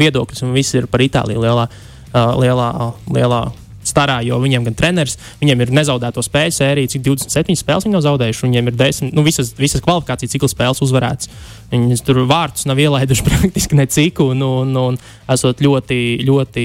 viedokļus, 0.00 0.42
un 0.46 0.54
viss 0.56 0.74
ir 0.74 0.86
par 0.88 1.00
Itāliju 1.04 1.42
lielā. 1.44 1.68
uh, 2.14 2.30
lielā, 2.40 2.68
lielā 3.10 3.40
starā, 3.88 4.20
jo 4.26 4.38
viņiem 4.42 4.68
gan 4.68 4.76
treneris, 4.78 5.18
viņiem 5.40 5.64
ir 5.64 5.74
nezaudēto 5.80 6.22
spēļu 6.24 6.56
sērija, 6.56 6.92
cik 6.94 7.04
27 7.06 7.58
spēles 7.60 7.86
viņi 7.86 7.96
nav 7.96 8.04
zaudējuši. 8.06 8.46
Viņiem 8.46 8.70
ir 8.70 8.78
10, 8.80 9.12
nu, 9.16 9.24
visas, 9.26 9.52
visas 9.58 9.82
kvalifikācijas 9.84 10.34
cikla 10.34 10.50
spēles 10.52 10.82
uzvarētas. 10.84 11.30
Viņi 11.72 11.98
tur 12.06 12.20
vārtus 12.30 12.68
nav 12.68 12.78
ielaiduši 12.82 13.26
praktiski 13.28 13.78
necik, 13.78 14.20
un, 14.24 14.42
un, 14.44 14.74
un 14.78 14.98
esot 15.32 15.62
ļoti, 15.64 15.98
ļoti 16.26 16.64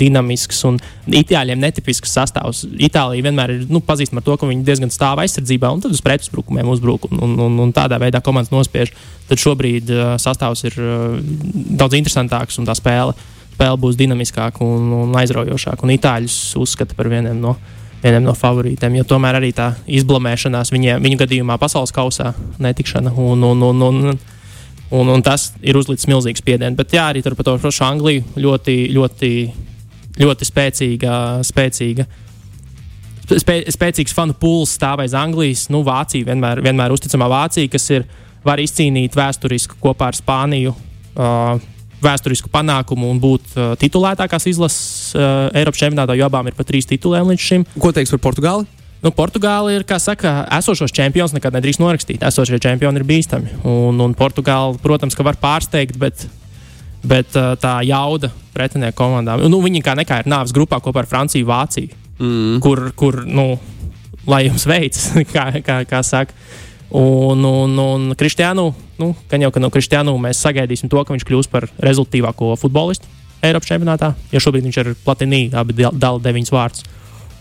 dinamisks 0.00 0.64
un 0.68 0.80
itāļiem 1.20 1.62
netipisks 1.62 2.14
sastāvs. 2.18 2.64
Itālija 2.78 3.28
vienmēr 3.28 3.54
ir 3.56 3.66
nu, 3.72 3.82
pazīstama 3.84 4.22
ar 4.22 4.28
to, 4.28 4.38
ka 4.40 4.50
viņi 4.50 4.66
diezgan 4.66 4.92
stāv 4.94 5.22
aizsardzībā 5.24 5.70
un 5.72 5.84
tad 5.84 5.94
uz 5.94 6.02
pretuzbrukumiem 6.04 6.72
uzbruk 6.72 7.08
un, 7.10 7.20
un, 7.24 7.36
un, 7.48 7.60
un 7.66 7.74
tādā 7.74 8.00
veidā 8.02 8.22
komandas 8.24 8.52
nospiež. 8.54 8.92
Tad 9.28 9.40
šobrīd 9.40 9.92
uh, 9.92 10.02
sastāvs 10.20 10.66
ir 10.68 10.76
uh, 10.82 11.20
daudz 11.80 11.96
interesantāks 11.96 12.60
un 12.60 12.68
tā 12.68 12.76
spēle 12.76 13.14
spēle 13.54 13.78
būs 13.80 13.96
dinamiskāka 13.98 14.64
un, 14.66 14.90
un 15.04 15.16
aizraujošāka. 15.20 15.86
Un 15.86 15.94
itāļus 15.94 16.38
uzskata 16.60 16.96
par 16.98 17.08
vieniem 17.12 17.38
no, 17.40 17.54
vieniem 18.02 18.26
no 18.26 18.34
favorītiem, 18.36 18.98
jo 18.98 19.06
tomēr 19.14 19.38
arī 19.38 19.52
tā 19.56 19.70
izblamēšanās 19.88 20.72
viņiem, 20.74 21.04
viņu 21.04 21.20
gadījumā 21.22 21.58
pasaules 21.62 21.94
kausā 21.94 22.34
netikšana. 22.62 23.14
Un, 23.14 23.46
un, 23.46 23.62
un, 23.70 23.84
un, 23.88 24.18
un, 24.90 25.14
un 25.16 25.24
tas 25.24 25.52
ir 25.62 25.78
uzlicis 25.80 26.10
milzīgs 26.10 26.42
spiediens. 26.44 26.76
Bet 26.78 26.96
jā, 26.96 27.08
arī 27.12 27.24
tur 27.24 27.38
par 27.38 27.48
to 27.48 27.56
pašu 27.62 27.86
Angliju 27.86 28.26
ļoti, 28.36 28.76
ļoti, 28.96 29.32
ļoti 30.20 30.50
spēcīga. 30.50 31.22
spēcīga 31.46 32.10
Spē, 33.24 33.62
spēcīgs 33.72 34.12
fanu 34.12 34.34
pūlis 34.36 34.74
stāv 34.76 35.00
aiz 35.00 35.14
Anglijas. 35.16 35.70
Nu, 35.72 35.80
Vācija 35.86 36.26
vienmēr, 36.28 36.60
vienmēr 36.60 36.92
uzticamā 36.92 37.24
Vācija, 37.32 37.70
kas 37.72 37.88
ir, 37.94 38.04
var 38.44 38.60
izcīnīt 38.60 39.16
vēsturiski 39.16 39.78
kopā 39.80 40.10
ar 40.10 40.18
Spāniju 40.18 40.74
uh, 40.74 41.54
vēsturisku 42.04 42.50
panākumu 42.52 43.10
un 43.10 43.20
būt 43.22 43.56
uh, 43.56 43.74
titulētākās 43.80 44.48
izlases 44.50 45.12
uh, 45.16 45.50
Eiropas 45.56 45.82
čempionātā, 45.82 46.16
jo 46.18 46.28
abām 46.28 46.48
ir 46.50 46.56
pat 46.56 46.68
trīs 46.70 46.88
titulēm 46.90 47.32
līdz 47.32 47.44
šim. 47.48 47.66
Ko 47.80 47.92
teiks 47.94 48.14
par 48.14 48.22
Portugāli? 48.28 48.68
Nu, 49.04 49.10
Portugāla 49.12 49.74
ir, 49.74 49.82
kā 49.84 49.98
saka, 50.00 50.46
esošos 50.56 50.94
čempions 50.96 51.34
nekad 51.36 51.52
nedrīkst 51.52 51.82
norakstīt. 51.82 52.22
Esošie 52.24 52.56
čempioni 52.62 52.96
ir 52.96 53.04
bīstami. 53.04 53.58
Un, 53.68 53.98
un 54.00 54.14
Portugāla, 54.16 54.78
protams, 54.80 55.16
ka 55.16 55.26
var 55.26 55.36
pārsteigt, 55.40 55.98
bet, 56.00 56.24
bet 57.04 57.36
uh, 57.36 57.52
tā 57.60 57.76
jauda 57.84 58.32
pretinieku 58.56 58.96
komandām. 59.02 59.44
Nu, 59.52 59.60
viņi 59.64 59.84
kā 59.84 59.92
nekā 59.98 60.22
ir 60.22 60.30
nāves 60.32 60.54
grupā 60.56 60.80
kopā 60.80 61.02
ar 61.02 61.10
Franciju, 61.10 61.50
Vāciju, 61.50 61.92
mm. 62.16 62.62
kur, 62.64 62.86
kur 62.96 63.20
nu, 63.28 63.50
lai 64.30 64.46
jums 64.46 64.64
veicas, 64.70 65.10
kā, 65.34 65.50
kā, 65.60 65.82
kā 65.90 66.00
saka. 66.06 66.32
Un, 66.94 67.42
un, 67.42 67.72
un 67.78 68.14
Kristiānu, 68.14 68.68
nu, 69.02 69.08
gan 69.30 69.42
jau 69.42 69.50
ka 69.50 69.58
no 69.58 69.70
Kristiānu 69.74 70.12
mēs 70.22 70.38
sagaidīsim 70.44 70.90
to, 70.92 71.00
ka 71.02 71.10
viņš 71.10 71.24
kļūs 71.26 71.48
par 71.50 71.66
rezultātīvāko 71.82 72.52
futbolistu 72.60 73.10
Eiropas 73.42 73.66
čempionātā. 73.72 74.12
Ja 74.30 74.42
šobrīd 74.42 74.68
viņš 74.68 74.78
ir 74.78 74.92
platinī, 75.02 75.48
abi 75.58 75.74
dala 75.74 76.22
deviņas 76.22 76.54
vārdus, 76.54 76.86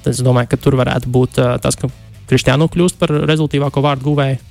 es 0.10 0.24
domāju, 0.26 0.50
ka 0.50 0.58
tur 0.58 0.80
varētu 0.80 1.12
būt 1.14 1.38
uh, 1.38 1.54
tas, 1.62 1.78
ka 1.78 1.92
Kristiānu 2.32 2.66
kļūst 2.74 2.98
par 2.98 3.14
rezultātīvāko 3.30 3.86
vārdu 3.86 4.10
guvēju 4.10 4.42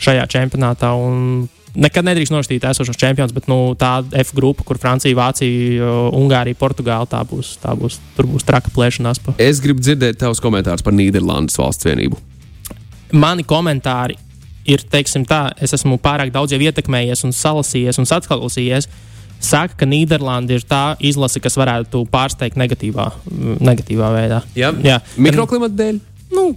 šajā 0.00 0.24
čempionātā. 0.32 0.94
Un 0.96 1.46
nekad 1.76 2.08
nedrīkst 2.08 2.32
nostīt 2.32 2.64
esošos 2.64 2.96
čempionus, 2.96 3.36
bet 3.36 3.52
nu, 3.52 3.76
tā 3.76 3.98
F 4.24 4.32
grupa, 4.36 4.64
kur 4.64 4.80
Francija, 4.80 5.20
Vācija, 5.20 5.92
Ungārija, 6.16 6.56
Portugāla, 6.56 7.08
tā 7.10 7.20
būs, 7.28 7.58
tā 7.60 7.76
būs, 7.76 8.00
tur 8.16 8.32
būs 8.32 8.48
traka 8.48 8.72
plēšanās. 8.72 9.20
Pa. 9.20 9.36
Es 9.42 9.60
gribu 9.60 9.84
dzirdēt 9.84 10.22
tavus 10.24 10.40
komentārus 10.40 10.86
par 10.86 10.96
Nīderlandes 10.96 11.60
valsts 11.60 11.88
vienību. 11.88 12.24
Mani 13.20 13.44
komentāri 13.46 14.16
ir, 14.66 14.82
teiksim, 14.90 15.26
tā, 15.28 15.50
es 15.62 15.74
esmu 15.76 15.98
pārāk 16.02 16.32
daudz 16.34 16.54
jau 16.54 16.60
ietekmējies 16.62 17.24
un 17.26 17.34
salasījies 17.36 18.00
un 18.02 18.08
atklausījies. 18.18 18.88
Saka, 19.42 19.76
ka 19.82 19.86
Nīderlanda 19.88 20.56
ir 20.56 20.64
tā 20.64 20.96
izlase, 21.04 21.42
kas 21.44 21.58
varētu 21.60 22.06
pārsteigt 22.12 22.56
negatīvā, 22.56 23.10
negatīvā 23.60 24.12
veidā. 24.14 24.42
Jā, 24.56 24.72
Jā. 24.84 25.00
mikroklimata 25.20 25.76
dēļ. 25.76 25.98
Nu, 26.32 26.48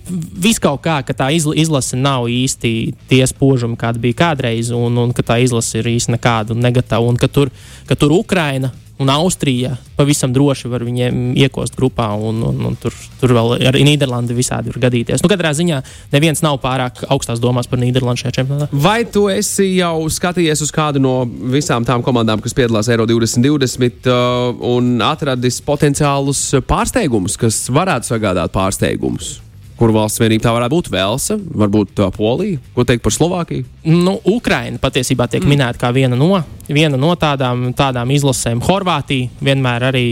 Viskaut 0.42 0.82
kā, 0.82 0.98
ka 1.06 1.14
tā 1.14 1.28
izlase 1.36 2.00
nav 2.00 2.26
īsti 2.32 2.72
tie 3.12 3.22
spožumi, 3.30 3.78
kādi 3.80 4.02
bija 4.08 4.18
kādreiz, 4.24 4.72
un, 4.76 4.98
un 4.98 5.12
ka 5.14 5.24
tā 5.28 5.38
izlase 5.44 5.84
ir 5.84 5.92
īsti 5.92 6.16
nekāda 6.16 6.56
un 6.56 6.64
negatīva. 6.64 7.04
Un 7.06 7.20
ka 7.20 7.30
tur, 7.32 7.52
ka 7.88 8.00
tur 8.00 8.16
Ukraina 8.18 8.72
un 9.00 9.10
Austrija 9.10 9.78
pavisam 9.96 10.34
droši 10.36 10.70
var 10.72 10.84
viņiem 10.88 11.34
iekost 11.40 11.76
grupā, 11.80 12.10
un, 12.16 12.42
un, 12.44 12.60
un 12.70 12.78
tur, 12.80 12.96
tur 13.22 13.34
vēl 13.36 13.56
arī 13.72 13.84
Nīderlanda 13.88 14.36
visādi 14.36 14.74
var 14.74 14.82
gadīties. 14.88 15.24
Nu, 15.24 15.32
katrā 15.32 15.54
ziņā 15.56 15.82
neviens 16.14 16.44
nav 16.46 16.60
pārāk 16.64 17.06
augstās 17.08 17.42
domās 17.44 17.70
par 17.72 17.82
Nīderlandu 17.82 18.24
šajā 18.24 18.38
čempionātā. 18.40 18.70
Vai 18.86 19.02
tu 19.08 19.28
esi 19.32 19.72
jau 19.78 20.06
skatījies 20.12 20.64
uz 20.66 20.74
kādu 20.76 21.04
no 21.04 21.16
visām 21.26 21.88
tām 21.88 22.04
komandām, 22.06 22.44
kas 22.44 22.56
piedalās 22.58 22.92
Eiro 22.92 23.08
2020 23.10 24.10
uh, 24.12 24.64
un 24.76 24.98
atradis 25.06 25.62
potenciālus 25.64 26.46
pārsteigumus, 26.68 27.40
kas 27.40 27.66
varētu 27.74 28.14
sagādāt 28.14 28.56
pārsteigumus? 28.56 29.38
Kur 29.80 29.94
valsts 29.96 30.20
vienība 30.20 30.44
tā 30.44 30.54
varētu 30.56 30.76
būt 30.76 30.90
Velsa, 30.92 31.38
varbūt 31.40 32.02
uh, 32.04 32.12
Polija. 32.16 32.60
Ko 32.76 32.84
teikt 32.88 33.04
par 33.06 33.16
Slovākiju? 33.16 33.66
Nu, 33.88 34.18
Ukraina 34.28 34.80
patiesībā 34.82 35.30
tiek 35.32 35.46
mm. 35.46 35.54
minēta 35.54 35.80
kā 35.80 35.92
viena 35.96 36.20
no, 36.20 36.34
viena 36.68 37.00
no 37.00 37.14
tādām, 37.20 37.70
tādām 37.78 38.12
izlasēm. 38.16 38.64
Horvātija 38.66 39.30
vienmēr 39.44 39.88
arī 39.92 40.04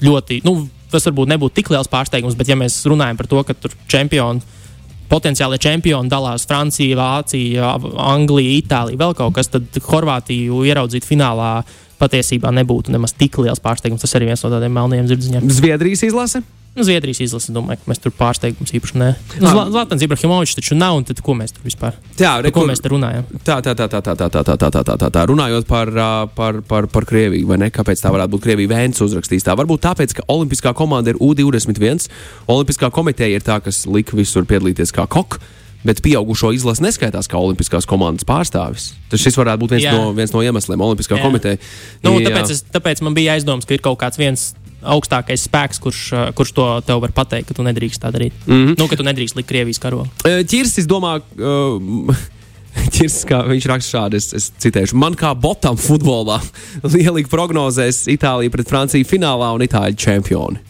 ļoti, 0.00 0.40
nu, 0.46 0.56
tas 0.90 1.04
varbūt 1.10 1.34
nebūtu 1.34 1.60
tik 1.60 1.72
liels 1.74 1.90
pārsteigums, 1.92 2.38
bet 2.38 2.48
ja 2.48 2.56
mēs 2.58 2.80
runājam 2.88 3.20
par 3.20 3.28
to, 3.30 3.44
ka 3.44 3.56
tur 3.58 3.76
čempioni. 3.90 4.58
Potenciāli 5.10 5.58
čempioni 5.58 6.10
dalās 6.10 6.44
Francija, 6.46 6.94
Vācija, 6.94 7.72
Anglija, 7.98 8.54
Itālija, 8.60 9.00
vēl 9.00 9.16
kaut 9.18 9.34
kas. 9.34 9.50
Tad 9.50 9.80
Horvātiju 9.88 10.62
ieraudzīt 10.70 11.04
finālā 11.08 11.64
patiesībā 12.00 12.52
nebūtu 12.54 12.94
nemaz 12.94 13.16
tik 13.18 13.40
liels 13.42 13.60
pārsteigums. 13.60 14.06
Tas 14.06 14.14
arī 14.16 14.30
viens 14.30 14.46
no 14.46 14.52
tādiem 14.54 14.72
melniem 14.78 15.10
zirdziņiem. 15.10 15.50
Zviedrijas 15.58 16.06
izlase? 16.06 16.44
Nu, 16.76 16.84
Zviedrijas 16.86 17.18
izlase, 17.24 17.50
domāju, 17.50 17.80
ka 17.82 17.90
mēs 17.90 17.98
tur 17.98 18.12
pārsteigums 18.14 18.70
īpaši 18.78 18.98
nē. 19.00 19.08
Nu, 19.42 19.50
Zlatans 19.74 20.04
Ibrahimovičs 20.06 20.54
taču 20.54 20.76
nav, 20.78 21.00
un 21.00 21.06
tad 21.08 21.18
ko 21.26 21.34
mēs 21.34 21.56
tur 21.56 21.66
vispār? 21.66 21.96
Jā, 22.20 22.36
re, 22.44 22.52
ko 22.54 22.62
mēs 22.68 22.82
te 22.84 22.92
runājam? 22.92 23.26
Tā, 23.42 23.58
tā, 23.66 23.74
tā, 23.74 23.88
tā, 23.90 23.98
tā, 24.06 24.14
tā, 24.14 24.28
tā, 24.30 24.44
tā, 24.46 24.54
tā, 24.70 24.70
tā, 24.86 24.96
tā, 25.02 25.10
tā. 25.10 25.24
Runājot 25.26 25.66
par, 25.66 25.90
par, 26.38 26.60
par, 26.70 26.86
par 26.94 27.08
Krieviju, 27.10 27.50
vai 27.50 27.58
ne? 27.64 27.72
Kāpēc 27.74 28.04
tā 28.04 28.14
varētu 28.14 28.36
būt 28.36 28.46
Krievija? 28.46 28.70
Vēns 28.70 29.02
uzrakstīs 29.02 29.48
tā. 29.48 29.58
Varbūt 29.58 29.82
tāpēc, 29.88 30.14
ka 30.20 30.28
Olimpiskā 30.30 30.70
komanda 30.78 31.10
ir 31.10 31.18
U21. 31.18 32.06
Olimpiskā 32.46 32.92
komiteja 32.94 33.40
ir 33.40 33.46
tā, 33.46 33.58
kas 33.64 33.82
lika 33.90 34.14
visur 34.18 34.46
piedalīties 34.46 34.94
kā 34.94 35.10
koks 35.10 35.42
bet 35.86 36.02
pieaugušo 36.04 36.52
izlase 36.56 36.84
neskaitās 36.84 37.28
kā 37.30 37.38
olimpiskās 37.40 37.86
komandas 37.88 38.26
pārstāvis. 38.28 38.90
Tas 39.10 39.22
šis 39.22 39.38
varētu 39.40 39.64
būt 39.64 39.74
viens, 39.76 39.86
Jā. 39.86 39.94
no, 39.96 40.10
viens 40.16 40.32
no 40.34 40.42
iemesliem 40.44 40.82
Olimpiskā 40.84 41.16
Jā. 41.16 41.24
komiteja. 41.24 41.60
Nu, 42.04 42.18
tāpēc, 42.20 42.52
es, 42.52 42.62
tāpēc 42.68 43.00
man 43.06 43.16
bija 43.16 43.36
aizdoms, 43.38 43.66
ka 43.68 43.76
ir 43.76 43.84
kaut 43.84 43.98
kāds 44.02 44.20
viens 44.20 44.50
augstākais 44.82 45.46
spēks, 45.46 45.80
kurš, 45.82 46.02
eh, 46.16 46.26
kurš 46.36 46.52
to 46.56 46.66
tev 46.86 47.00
var 47.04 47.14
pateikt, 47.16 47.48
ka 47.48 47.54
tu 47.54 47.66
nedrīkst 47.66 48.02
tā 48.02 48.12
darīt. 48.12 48.32
Mm 48.46 48.66
-hmm. 48.66 48.78
Nu, 48.78 48.88
ka 48.88 48.96
tu 48.96 49.02
nedrīkst 49.02 49.36
likt 49.36 49.48
Krievijas 49.48 49.78
karogu. 49.78 50.08
Ķirsis 50.24 50.86
domā. 50.86 51.20
Uh, 51.38 52.16
Ķirs, 52.94 53.24
kā 53.28 53.40
viņš 53.48 53.66
raksta 53.66 53.98
šādi, 53.98 54.16
es, 54.20 54.32
es 54.36 54.52
citēšu. 54.62 54.94
Man 54.94 55.16
kā 55.18 55.34
botam 55.34 55.76
futbolā 55.76 56.40
lielīgi 56.94 57.28
prognozēs 57.28 58.06
Itālija 58.12 58.50
pret 58.50 58.68
Franciju 58.68 59.08
finālā 59.08 59.52
un 59.54 59.64
Itāļu 59.66 59.96
čempioni. 59.96 60.60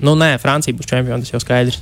Nu, 0.00 0.14
nē, 0.18 0.36
Francija 0.42 0.76
būs 0.76 0.88
čempions, 0.90 1.24
tas 1.24 1.32
jau 1.32 1.40
skaidrs. 1.40 1.80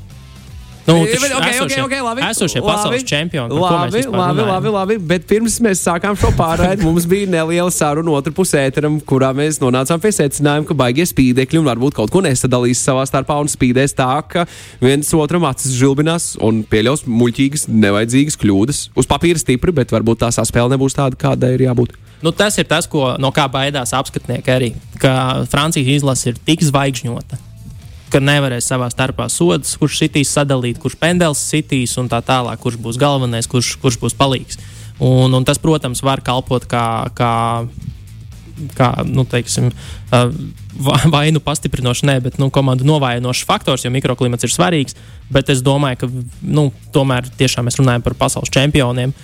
Nu, 0.84 0.98
okay, 1.00 1.16
okay, 1.16 1.60
okay, 1.64 1.80
okay, 1.80 2.00
labi, 2.04 2.20
esošie 2.28 2.60
labi, 2.60 2.68
pasaules 2.68 3.04
čempioni. 3.08 3.56
Labi, 3.56 4.02
labi, 4.04 4.42
labi, 4.44 4.72
labi, 4.74 4.96
bet 5.00 5.24
pirms 5.24 5.56
mēs 5.64 5.80
sākām 5.80 6.16
šo 6.20 6.28
pārraidi, 6.36 6.84
mums 6.88 7.06
bija 7.08 7.30
neliela 7.32 7.72
saruna 7.72 8.12
otru 8.12 8.34
pusē, 8.36 8.66
kurā 9.08 9.30
mēs 9.32 9.62
nonācām 9.62 10.02
pie 10.02 10.12
secinājuma, 10.12 10.68
ka 10.68 10.76
baigie 10.76 11.06
spīdekļi 11.08 11.62
un 11.62 11.70
varbūt 11.70 11.96
kaut 11.96 12.12
ko 12.12 12.20
nesadalīs 12.26 12.82
savā 12.84 13.06
starpā 13.08 13.38
un 13.40 13.48
spīdēs 13.48 13.96
tā, 13.96 14.10
ka 14.28 14.44
viens 14.84 15.08
otram 15.16 15.48
acis 15.48 15.72
žilbinās 15.78 16.34
un 16.44 16.60
pieļaus 16.68 17.06
muļķīgas, 17.08 17.64
nevajadzīgas 17.72 18.36
kļūdas. 18.44 18.82
Uz 19.00 19.08
papīra 19.08 19.40
stipri, 19.40 19.72
bet 19.72 19.94
varbūt 19.94 20.20
tā 20.26 20.32
saspēle 20.36 20.76
nebūs 20.76 20.98
tāda, 21.00 21.16
kādai 21.16 21.54
ir 21.56 21.64
jābūt. 21.64 21.96
Nu, 22.20 22.32
tas 22.36 22.60
ir 22.60 22.68
tas, 22.68 22.84
ko, 22.88 23.14
no 23.20 23.32
kā 23.32 23.48
baidās 23.52 23.96
apskatnieki 23.96 24.52
arī, 24.52 24.70
ka 25.00 25.48
Francijas 25.48 25.96
izlase 25.96 26.34
ir 26.34 26.44
tik 26.44 26.60
zvaigžņota 26.64 27.40
ka 28.14 28.22
nevarēs 28.22 28.68
savā 28.70 28.86
starpā 28.92 29.26
sodas, 29.32 29.74
kurš 29.80 30.04
sitīs 30.04 30.30
sadalīt, 30.36 30.78
kurš 30.82 30.96
pendels 31.00 31.42
sitīs 31.42 31.96
un 31.98 32.10
tā 32.12 32.20
tālāk, 32.24 32.60
kurš 32.62 32.78
būs 32.82 33.00
galvenais, 33.00 33.50
kurš, 33.50 33.74
kurš 33.82 33.98
būs 34.02 34.16
palīgs. 34.18 34.60
Un, 35.02 35.34
un 35.34 35.46
tas, 35.46 35.58
protams, 35.58 36.04
var 36.06 36.22
kalpot 36.22 36.66
kā, 36.70 36.84
kā, 37.18 37.32
kā 38.78 38.90
nu, 39.08 39.26
teiksim, 39.26 39.72
vainu 41.10 41.42
pastiprinošs, 41.42 42.04
ne, 42.06 42.20
bet 42.22 42.38
nu, 42.38 42.52
komandu 42.54 42.86
novājinošs 42.86 43.46
faktors, 43.48 43.86
jo 43.86 43.90
mikroklimats 43.94 44.46
ir 44.46 44.54
svarīgs. 44.54 44.98
Bet 45.34 45.50
es 45.50 45.64
domāju, 45.66 46.04
ka 46.04 46.10
nu, 46.46 46.68
tomēr 46.94 47.26
tiešām 47.40 47.66
mēs 47.66 47.80
runājam 47.82 48.06
par 48.06 48.18
pasaules 48.26 48.54
čempioniem. 48.54 49.14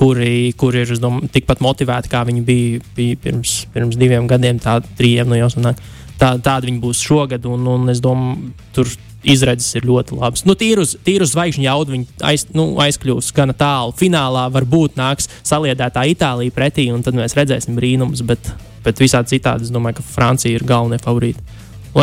Kuri, 0.00 0.54
kuri 0.56 0.80
ir 0.80 0.96
domāju, 0.96 1.28
tikpat 1.28 1.60
motivēti, 1.60 2.08
kā 2.08 2.22
viņi 2.24 2.42
bija, 2.44 2.84
bija 2.96 3.20
pirms, 3.20 3.66
pirms 3.74 3.98
diviem 4.00 4.24
gadiem, 4.30 4.56
tā 4.56 4.78
trījiem 4.96 5.28
no 5.28 5.36
jau 5.36 5.50
sanāk. 5.52 5.76
Uh, 5.76 5.99
tā, 6.20 6.34
tāda 6.38 6.68
viņi 6.68 6.82
būs 6.82 7.00
šogad. 7.04 7.46
Un, 7.48 7.64
un 7.70 7.92
es 7.92 8.02
domāju, 8.04 8.52
tur 8.76 8.90
izredzes 9.26 9.74
ir 9.76 9.86
ļoti 9.88 10.16
labas. 10.16 10.44
Nu, 10.48 10.56
tīru 10.58 10.84
uz, 10.86 10.94
tīru 11.04 11.26
uz 11.26 11.34
zvaigžņu 11.34 11.64
jaudu 11.66 11.94
viņi 11.96 12.06
aiz, 12.30 12.46
nu, 12.56 12.70
aizkļūs 12.80 13.32
gana 13.36 13.56
tālu. 13.56 13.94
Finālā 13.96 14.46
varbūt 14.54 14.96
nāks 15.00 15.28
saliedētā 15.46 16.06
Itālija 16.12 16.54
pretī, 16.56 16.88
un 16.94 17.04
tad 17.04 17.18
mēs 17.18 17.36
redzēsim 17.38 17.76
brīnumus. 17.76 18.24
Bet, 18.26 18.52
bet 18.84 19.02
visādi 19.02 19.36
citādi 19.36 19.68
es 19.68 19.74
domāju, 19.74 20.00
ka 20.00 20.06
Francija 20.14 20.56
ir 20.56 20.66
galvenie 20.68 21.00
favorīti. 21.02 21.58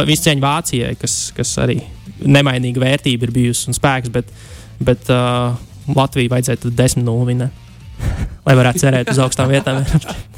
Viss 0.07 0.25
cieņa 0.25 0.43
Vācijai, 0.43 0.95
kas, 0.99 1.19
kas 1.35 1.53
arī 1.63 1.79
nemainīga 2.17 2.83
vērtība 2.83 3.27
ir 3.27 3.33
bijusi 3.33 3.69
un 3.71 3.77
spēks, 3.77 4.11
bet, 4.13 4.29
bet 4.83 5.09
uh, 5.13 5.55
Latvijai 5.95 6.33
vajadzētu 6.35 6.73
10-0 6.75 7.29
vinēt. 7.31 7.63
Lai 8.47 8.57
varētu 8.57 8.83
cerēt 8.83 9.13
uz 9.13 9.21
augstām 9.23 9.53
vietām. 9.53 9.81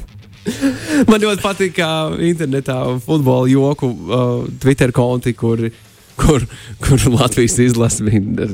Man 1.10 1.22
ļoti 1.22 1.44
patīk, 1.44 1.76
kā 1.78 1.90
internetā 2.30 2.78
futbola 3.04 3.48
joku 3.50 3.90
uh, 3.90 4.44
Twitter 4.62 4.92
konti, 4.94 5.34
kur 5.38 5.62
kur, 6.20 6.44
kur 6.84 7.02
Latvijas 7.14 7.56
izlase 7.62 8.04
bija. 8.06 8.48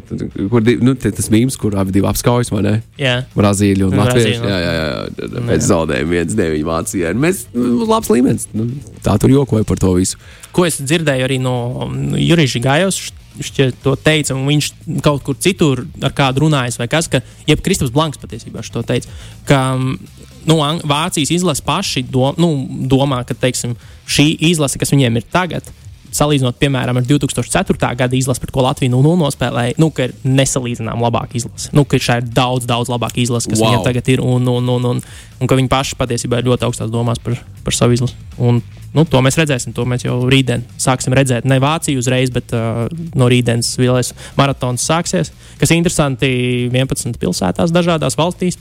Kur, 0.52 0.62
nu, 0.82 0.94
tas 1.02 1.28
mīmīms, 1.32 1.58
kur 1.60 1.76
abi 1.80 1.96
bija 1.98 2.10
apskaujas, 2.12 2.52
vai 2.54 2.62
ne? 2.66 2.74
Jā, 3.00 3.18
Brazīlija 3.36 3.88
un 3.90 3.98
Latvijas. 4.00 4.40
Jā, 4.40 4.58
jā, 4.62 4.72
jā. 4.78 5.44
Mēs 5.50 5.68
zaudējām 5.68 6.14
viens 6.16 6.38
deviņu 6.38 6.68
Vācijā. 6.70 7.12
Mēs, 7.26 7.44
nu, 7.56 7.84
labs 7.90 8.10
līmenis. 8.12 8.48
Nu, 8.56 8.68
tā 9.04 9.16
tur 9.22 9.34
jokoja 9.34 9.66
par 9.68 9.80
to 9.82 9.94
visu. 9.98 10.20
ko 10.56 10.64
es 10.64 10.78
dzirdēju 10.80 11.26
arī 11.26 11.40
no 11.42 11.56
no 11.92 12.20
Jurija 12.20 12.62
Gājos. 12.64 13.06
Šķiet, 13.36 13.82
to 13.84 13.92
teica, 14.00 14.32
un 14.32 14.46
viņš 14.48 14.70
kaut 15.04 15.20
kur 15.26 15.36
citur 15.36 15.82
ar 16.00 16.14
kādu 16.16 16.46
runājis, 16.46 16.78
vai 16.80 16.86
kas, 16.88 17.04
ka, 17.12 17.20
jeb 17.44 17.60
Kristaps 17.60 17.92
Blanks 17.92 18.16
patiesībā 18.22 18.62
šo 18.64 18.80
teica, 18.80 19.12
ka 19.44 19.58
nu, 19.76 20.56
Ang- 20.64 20.80
Vācijas 20.88 21.34
izlase 21.34 21.60
paši 21.66 22.00
dom, 22.08 22.32
nu, 22.40 22.48
domā, 22.88 23.18
ka 23.28 23.36
teiksim, 23.36 23.74
šī 24.08 24.30
izlase, 24.48 24.80
kas 24.80 24.94
viņiem 24.94 25.20
ir 25.20 25.26
tagad, 25.28 25.68
salīdzinot, 26.16 26.56
piemēram, 26.60 26.98
ar 27.00 27.06
2004. 27.06 27.90
gada 28.00 28.16
izlasi, 28.16 28.42
pret 28.42 28.52
ko 28.54 28.64
Latvija 28.64 28.92
0-0 28.92 29.18
nospēlēja, 29.20 29.76
nu, 29.82 29.90
ka 29.94 30.08
ir 30.08 30.14
nesalīdzināmā 30.24 31.06
labāka 31.06 31.38
izlase. 31.38 31.70
Nu, 31.76 31.84
ka 31.88 32.00
šī 32.02 32.20
ir 32.22 32.30
daudz, 32.36 32.66
daudz 32.68 32.92
labāka 32.92 33.20
izlase, 33.22 33.50
kas 33.52 33.60
Wow. 33.60 33.68
viņiem 33.68 33.84
tagad 33.86 34.10
ir, 34.12 34.22
un, 34.24 34.48
un, 34.48 34.70
un, 34.76 34.88
un, 34.92 35.02
un 35.40 35.50
ka 35.50 35.58
viņi 35.58 35.72
paši 35.72 35.98
patiesībā 36.00 36.40
ir 36.40 36.48
ļoti 36.50 36.68
augstās 36.68 36.92
domās 36.92 37.20
par, 37.22 37.38
par 37.64 37.76
savu 37.76 37.96
izlasi. 37.96 38.16
Un, 38.38 38.62
nu, 38.96 39.04
to 39.04 39.20
mēs 39.24 39.38
redzēsim, 39.40 39.74
to 39.76 39.84
mēs 39.88 40.06
jau 40.06 40.20
rītdien 40.30 40.64
sāksim 40.80 41.16
redzēt. 41.16 41.48
Ne 41.48 41.60
Vācija 41.62 41.98
uzreiz, 42.00 42.32
bet 42.34 42.54
uh, 42.56 42.86
no 43.14 43.28
rītdienas 43.32 43.74
vilēs 43.80 44.14
maratons 44.38 44.86
sāksies, 44.88 45.32
kas 45.60 45.74
interesanti 45.76 46.30
11 46.72 47.20
pilsētās 47.20 47.74
dažādās 47.74 48.18
valstīs 48.18 48.58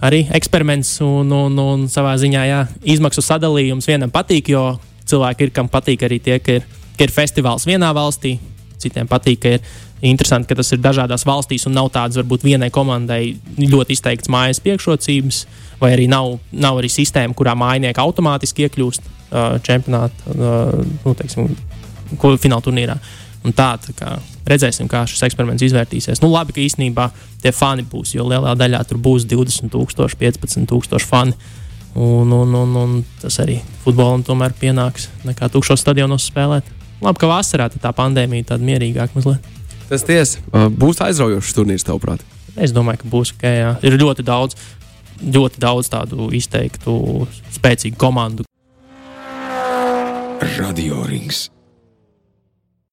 arī 0.00 0.26
eksperiments 0.36 0.98
un, 1.04 1.30
un, 1.32 1.56
un 1.58 1.86
savā 1.88 2.14
ziņā 2.20 2.42
jā, 2.48 2.60
izmaksu 2.96 3.24
sadalījums 3.24 3.88
vienam 3.88 4.12
patīk, 4.12 4.50
jo 4.52 4.76
cilvēki 5.10 5.46
ir, 5.46 5.54
kam 5.54 5.70
patīk 5.72 6.04
arī 6.06 6.20
tie, 6.22 6.38
ka 6.42 6.58
ir, 6.60 6.68
ka 6.96 7.06
ir 7.06 7.14
festivāls 7.14 7.66
vienā 7.68 7.92
valstī, 7.96 8.36
citiem 8.82 9.08
patīk, 9.10 9.40
ka 9.42 9.56
ir 9.56 9.66
interesanti, 10.04 10.50
ka 10.50 10.58
tas 10.58 10.72
ir 10.74 10.82
dažādās 10.84 11.24
valstīs 11.26 11.66
un 11.68 11.76
nav 11.76 11.90
tādas 11.94 12.18
varbūt 12.20 12.44
vienai 12.44 12.68
komandai 12.74 13.36
ļoti 13.56 13.96
izteikts 13.96 14.30
mājas 14.32 14.60
priekšrocības, 14.64 15.42
vai 15.80 15.92
arī 15.96 16.08
nav, 16.12 16.36
nav 16.52 16.80
arī 16.80 16.90
sistēma, 16.92 17.36
kurā 17.36 17.56
mājnieki 17.58 18.02
automātiski 18.02 18.66
iekļūst 18.66 19.06
uh, 19.06 19.56
čempionātā, 19.64 20.36
uh, 20.36 20.82
nu, 21.04 21.14
teiksim, 21.16 21.54
fināla 22.42 22.64
turnīrā. 22.64 22.98
Un 23.46 23.54
tā, 23.54 23.76
tā 23.78 23.94
kā 23.96 24.16
redzēsim, 24.50 24.88
kā 24.90 25.04
šis 25.08 25.22
eksperiments 25.28 25.62
izvērtīsies. 25.66 26.22
Nu, 26.22 26.30
labi, 26.32 26.54
ka 26.56 26.62
īstenībā 26.64 27.08
tie 27.42 27.52
fani 27.54 27.84
būs, 27.86 28.16
jo 28.16 28.26
lielā 28.26 28.56
daļā 28.58 28.82
tur 28.88 28.98
būs 29.02 29.26
20,000, 29.30 30.18
15,000 30.18 31.06
fani. 31.06 31.36
Un, 31.96 32.32
un, 32.32 32.54
un, 32.54 32.74
un 32.76 32.96
tas 33.22 33.38
arī 33.40 33.62
futbolam 33.80 34.20
tomēr 34.26 34.52
pienāks 34.60 35.08
nekā 35.24 35.48
tukšos 35.52 35.80
stadionos 35.80 36.26
spēlēt. 36.28 36.68
Labi, 37.00 37.20
ka 37.22 37.30
vasarā 37.30 37.70
tā 37.72 37.92
pandēmija 37.96 38.52
tāda 38.52 38.66
mierīgāka 38.68 39.16
mazliet. 39.16 39.52
Tas 39.88 40.04
tiesa. 40.04 40.42
Uh, 40.50 40.66
būs 40.72 41.00
aizraujošs 41.04 41.56
turnīrs, 41.56 41.86
tavuprāt. 41.88 42.24
Es 42.56 42.72
domāju, 42.76 43.04
ka 43.04 43.12
būs 43.12 43.32
ok. 43.36 43.46
Jā. 43.48 43.72
Ir 43.86 43.96
ļoti 44.00 44.26
daudz, 44.26 44.58
ļoti 45.24 45.62
daudz 45.62 45.92
tādu 45.92 46.28
izteiktu, 46.36 46.98
spēcīgu 47.56 47.96
komandu, 48.00 48.44
Radio 50.56 51.04
Rings. 51.04 51.55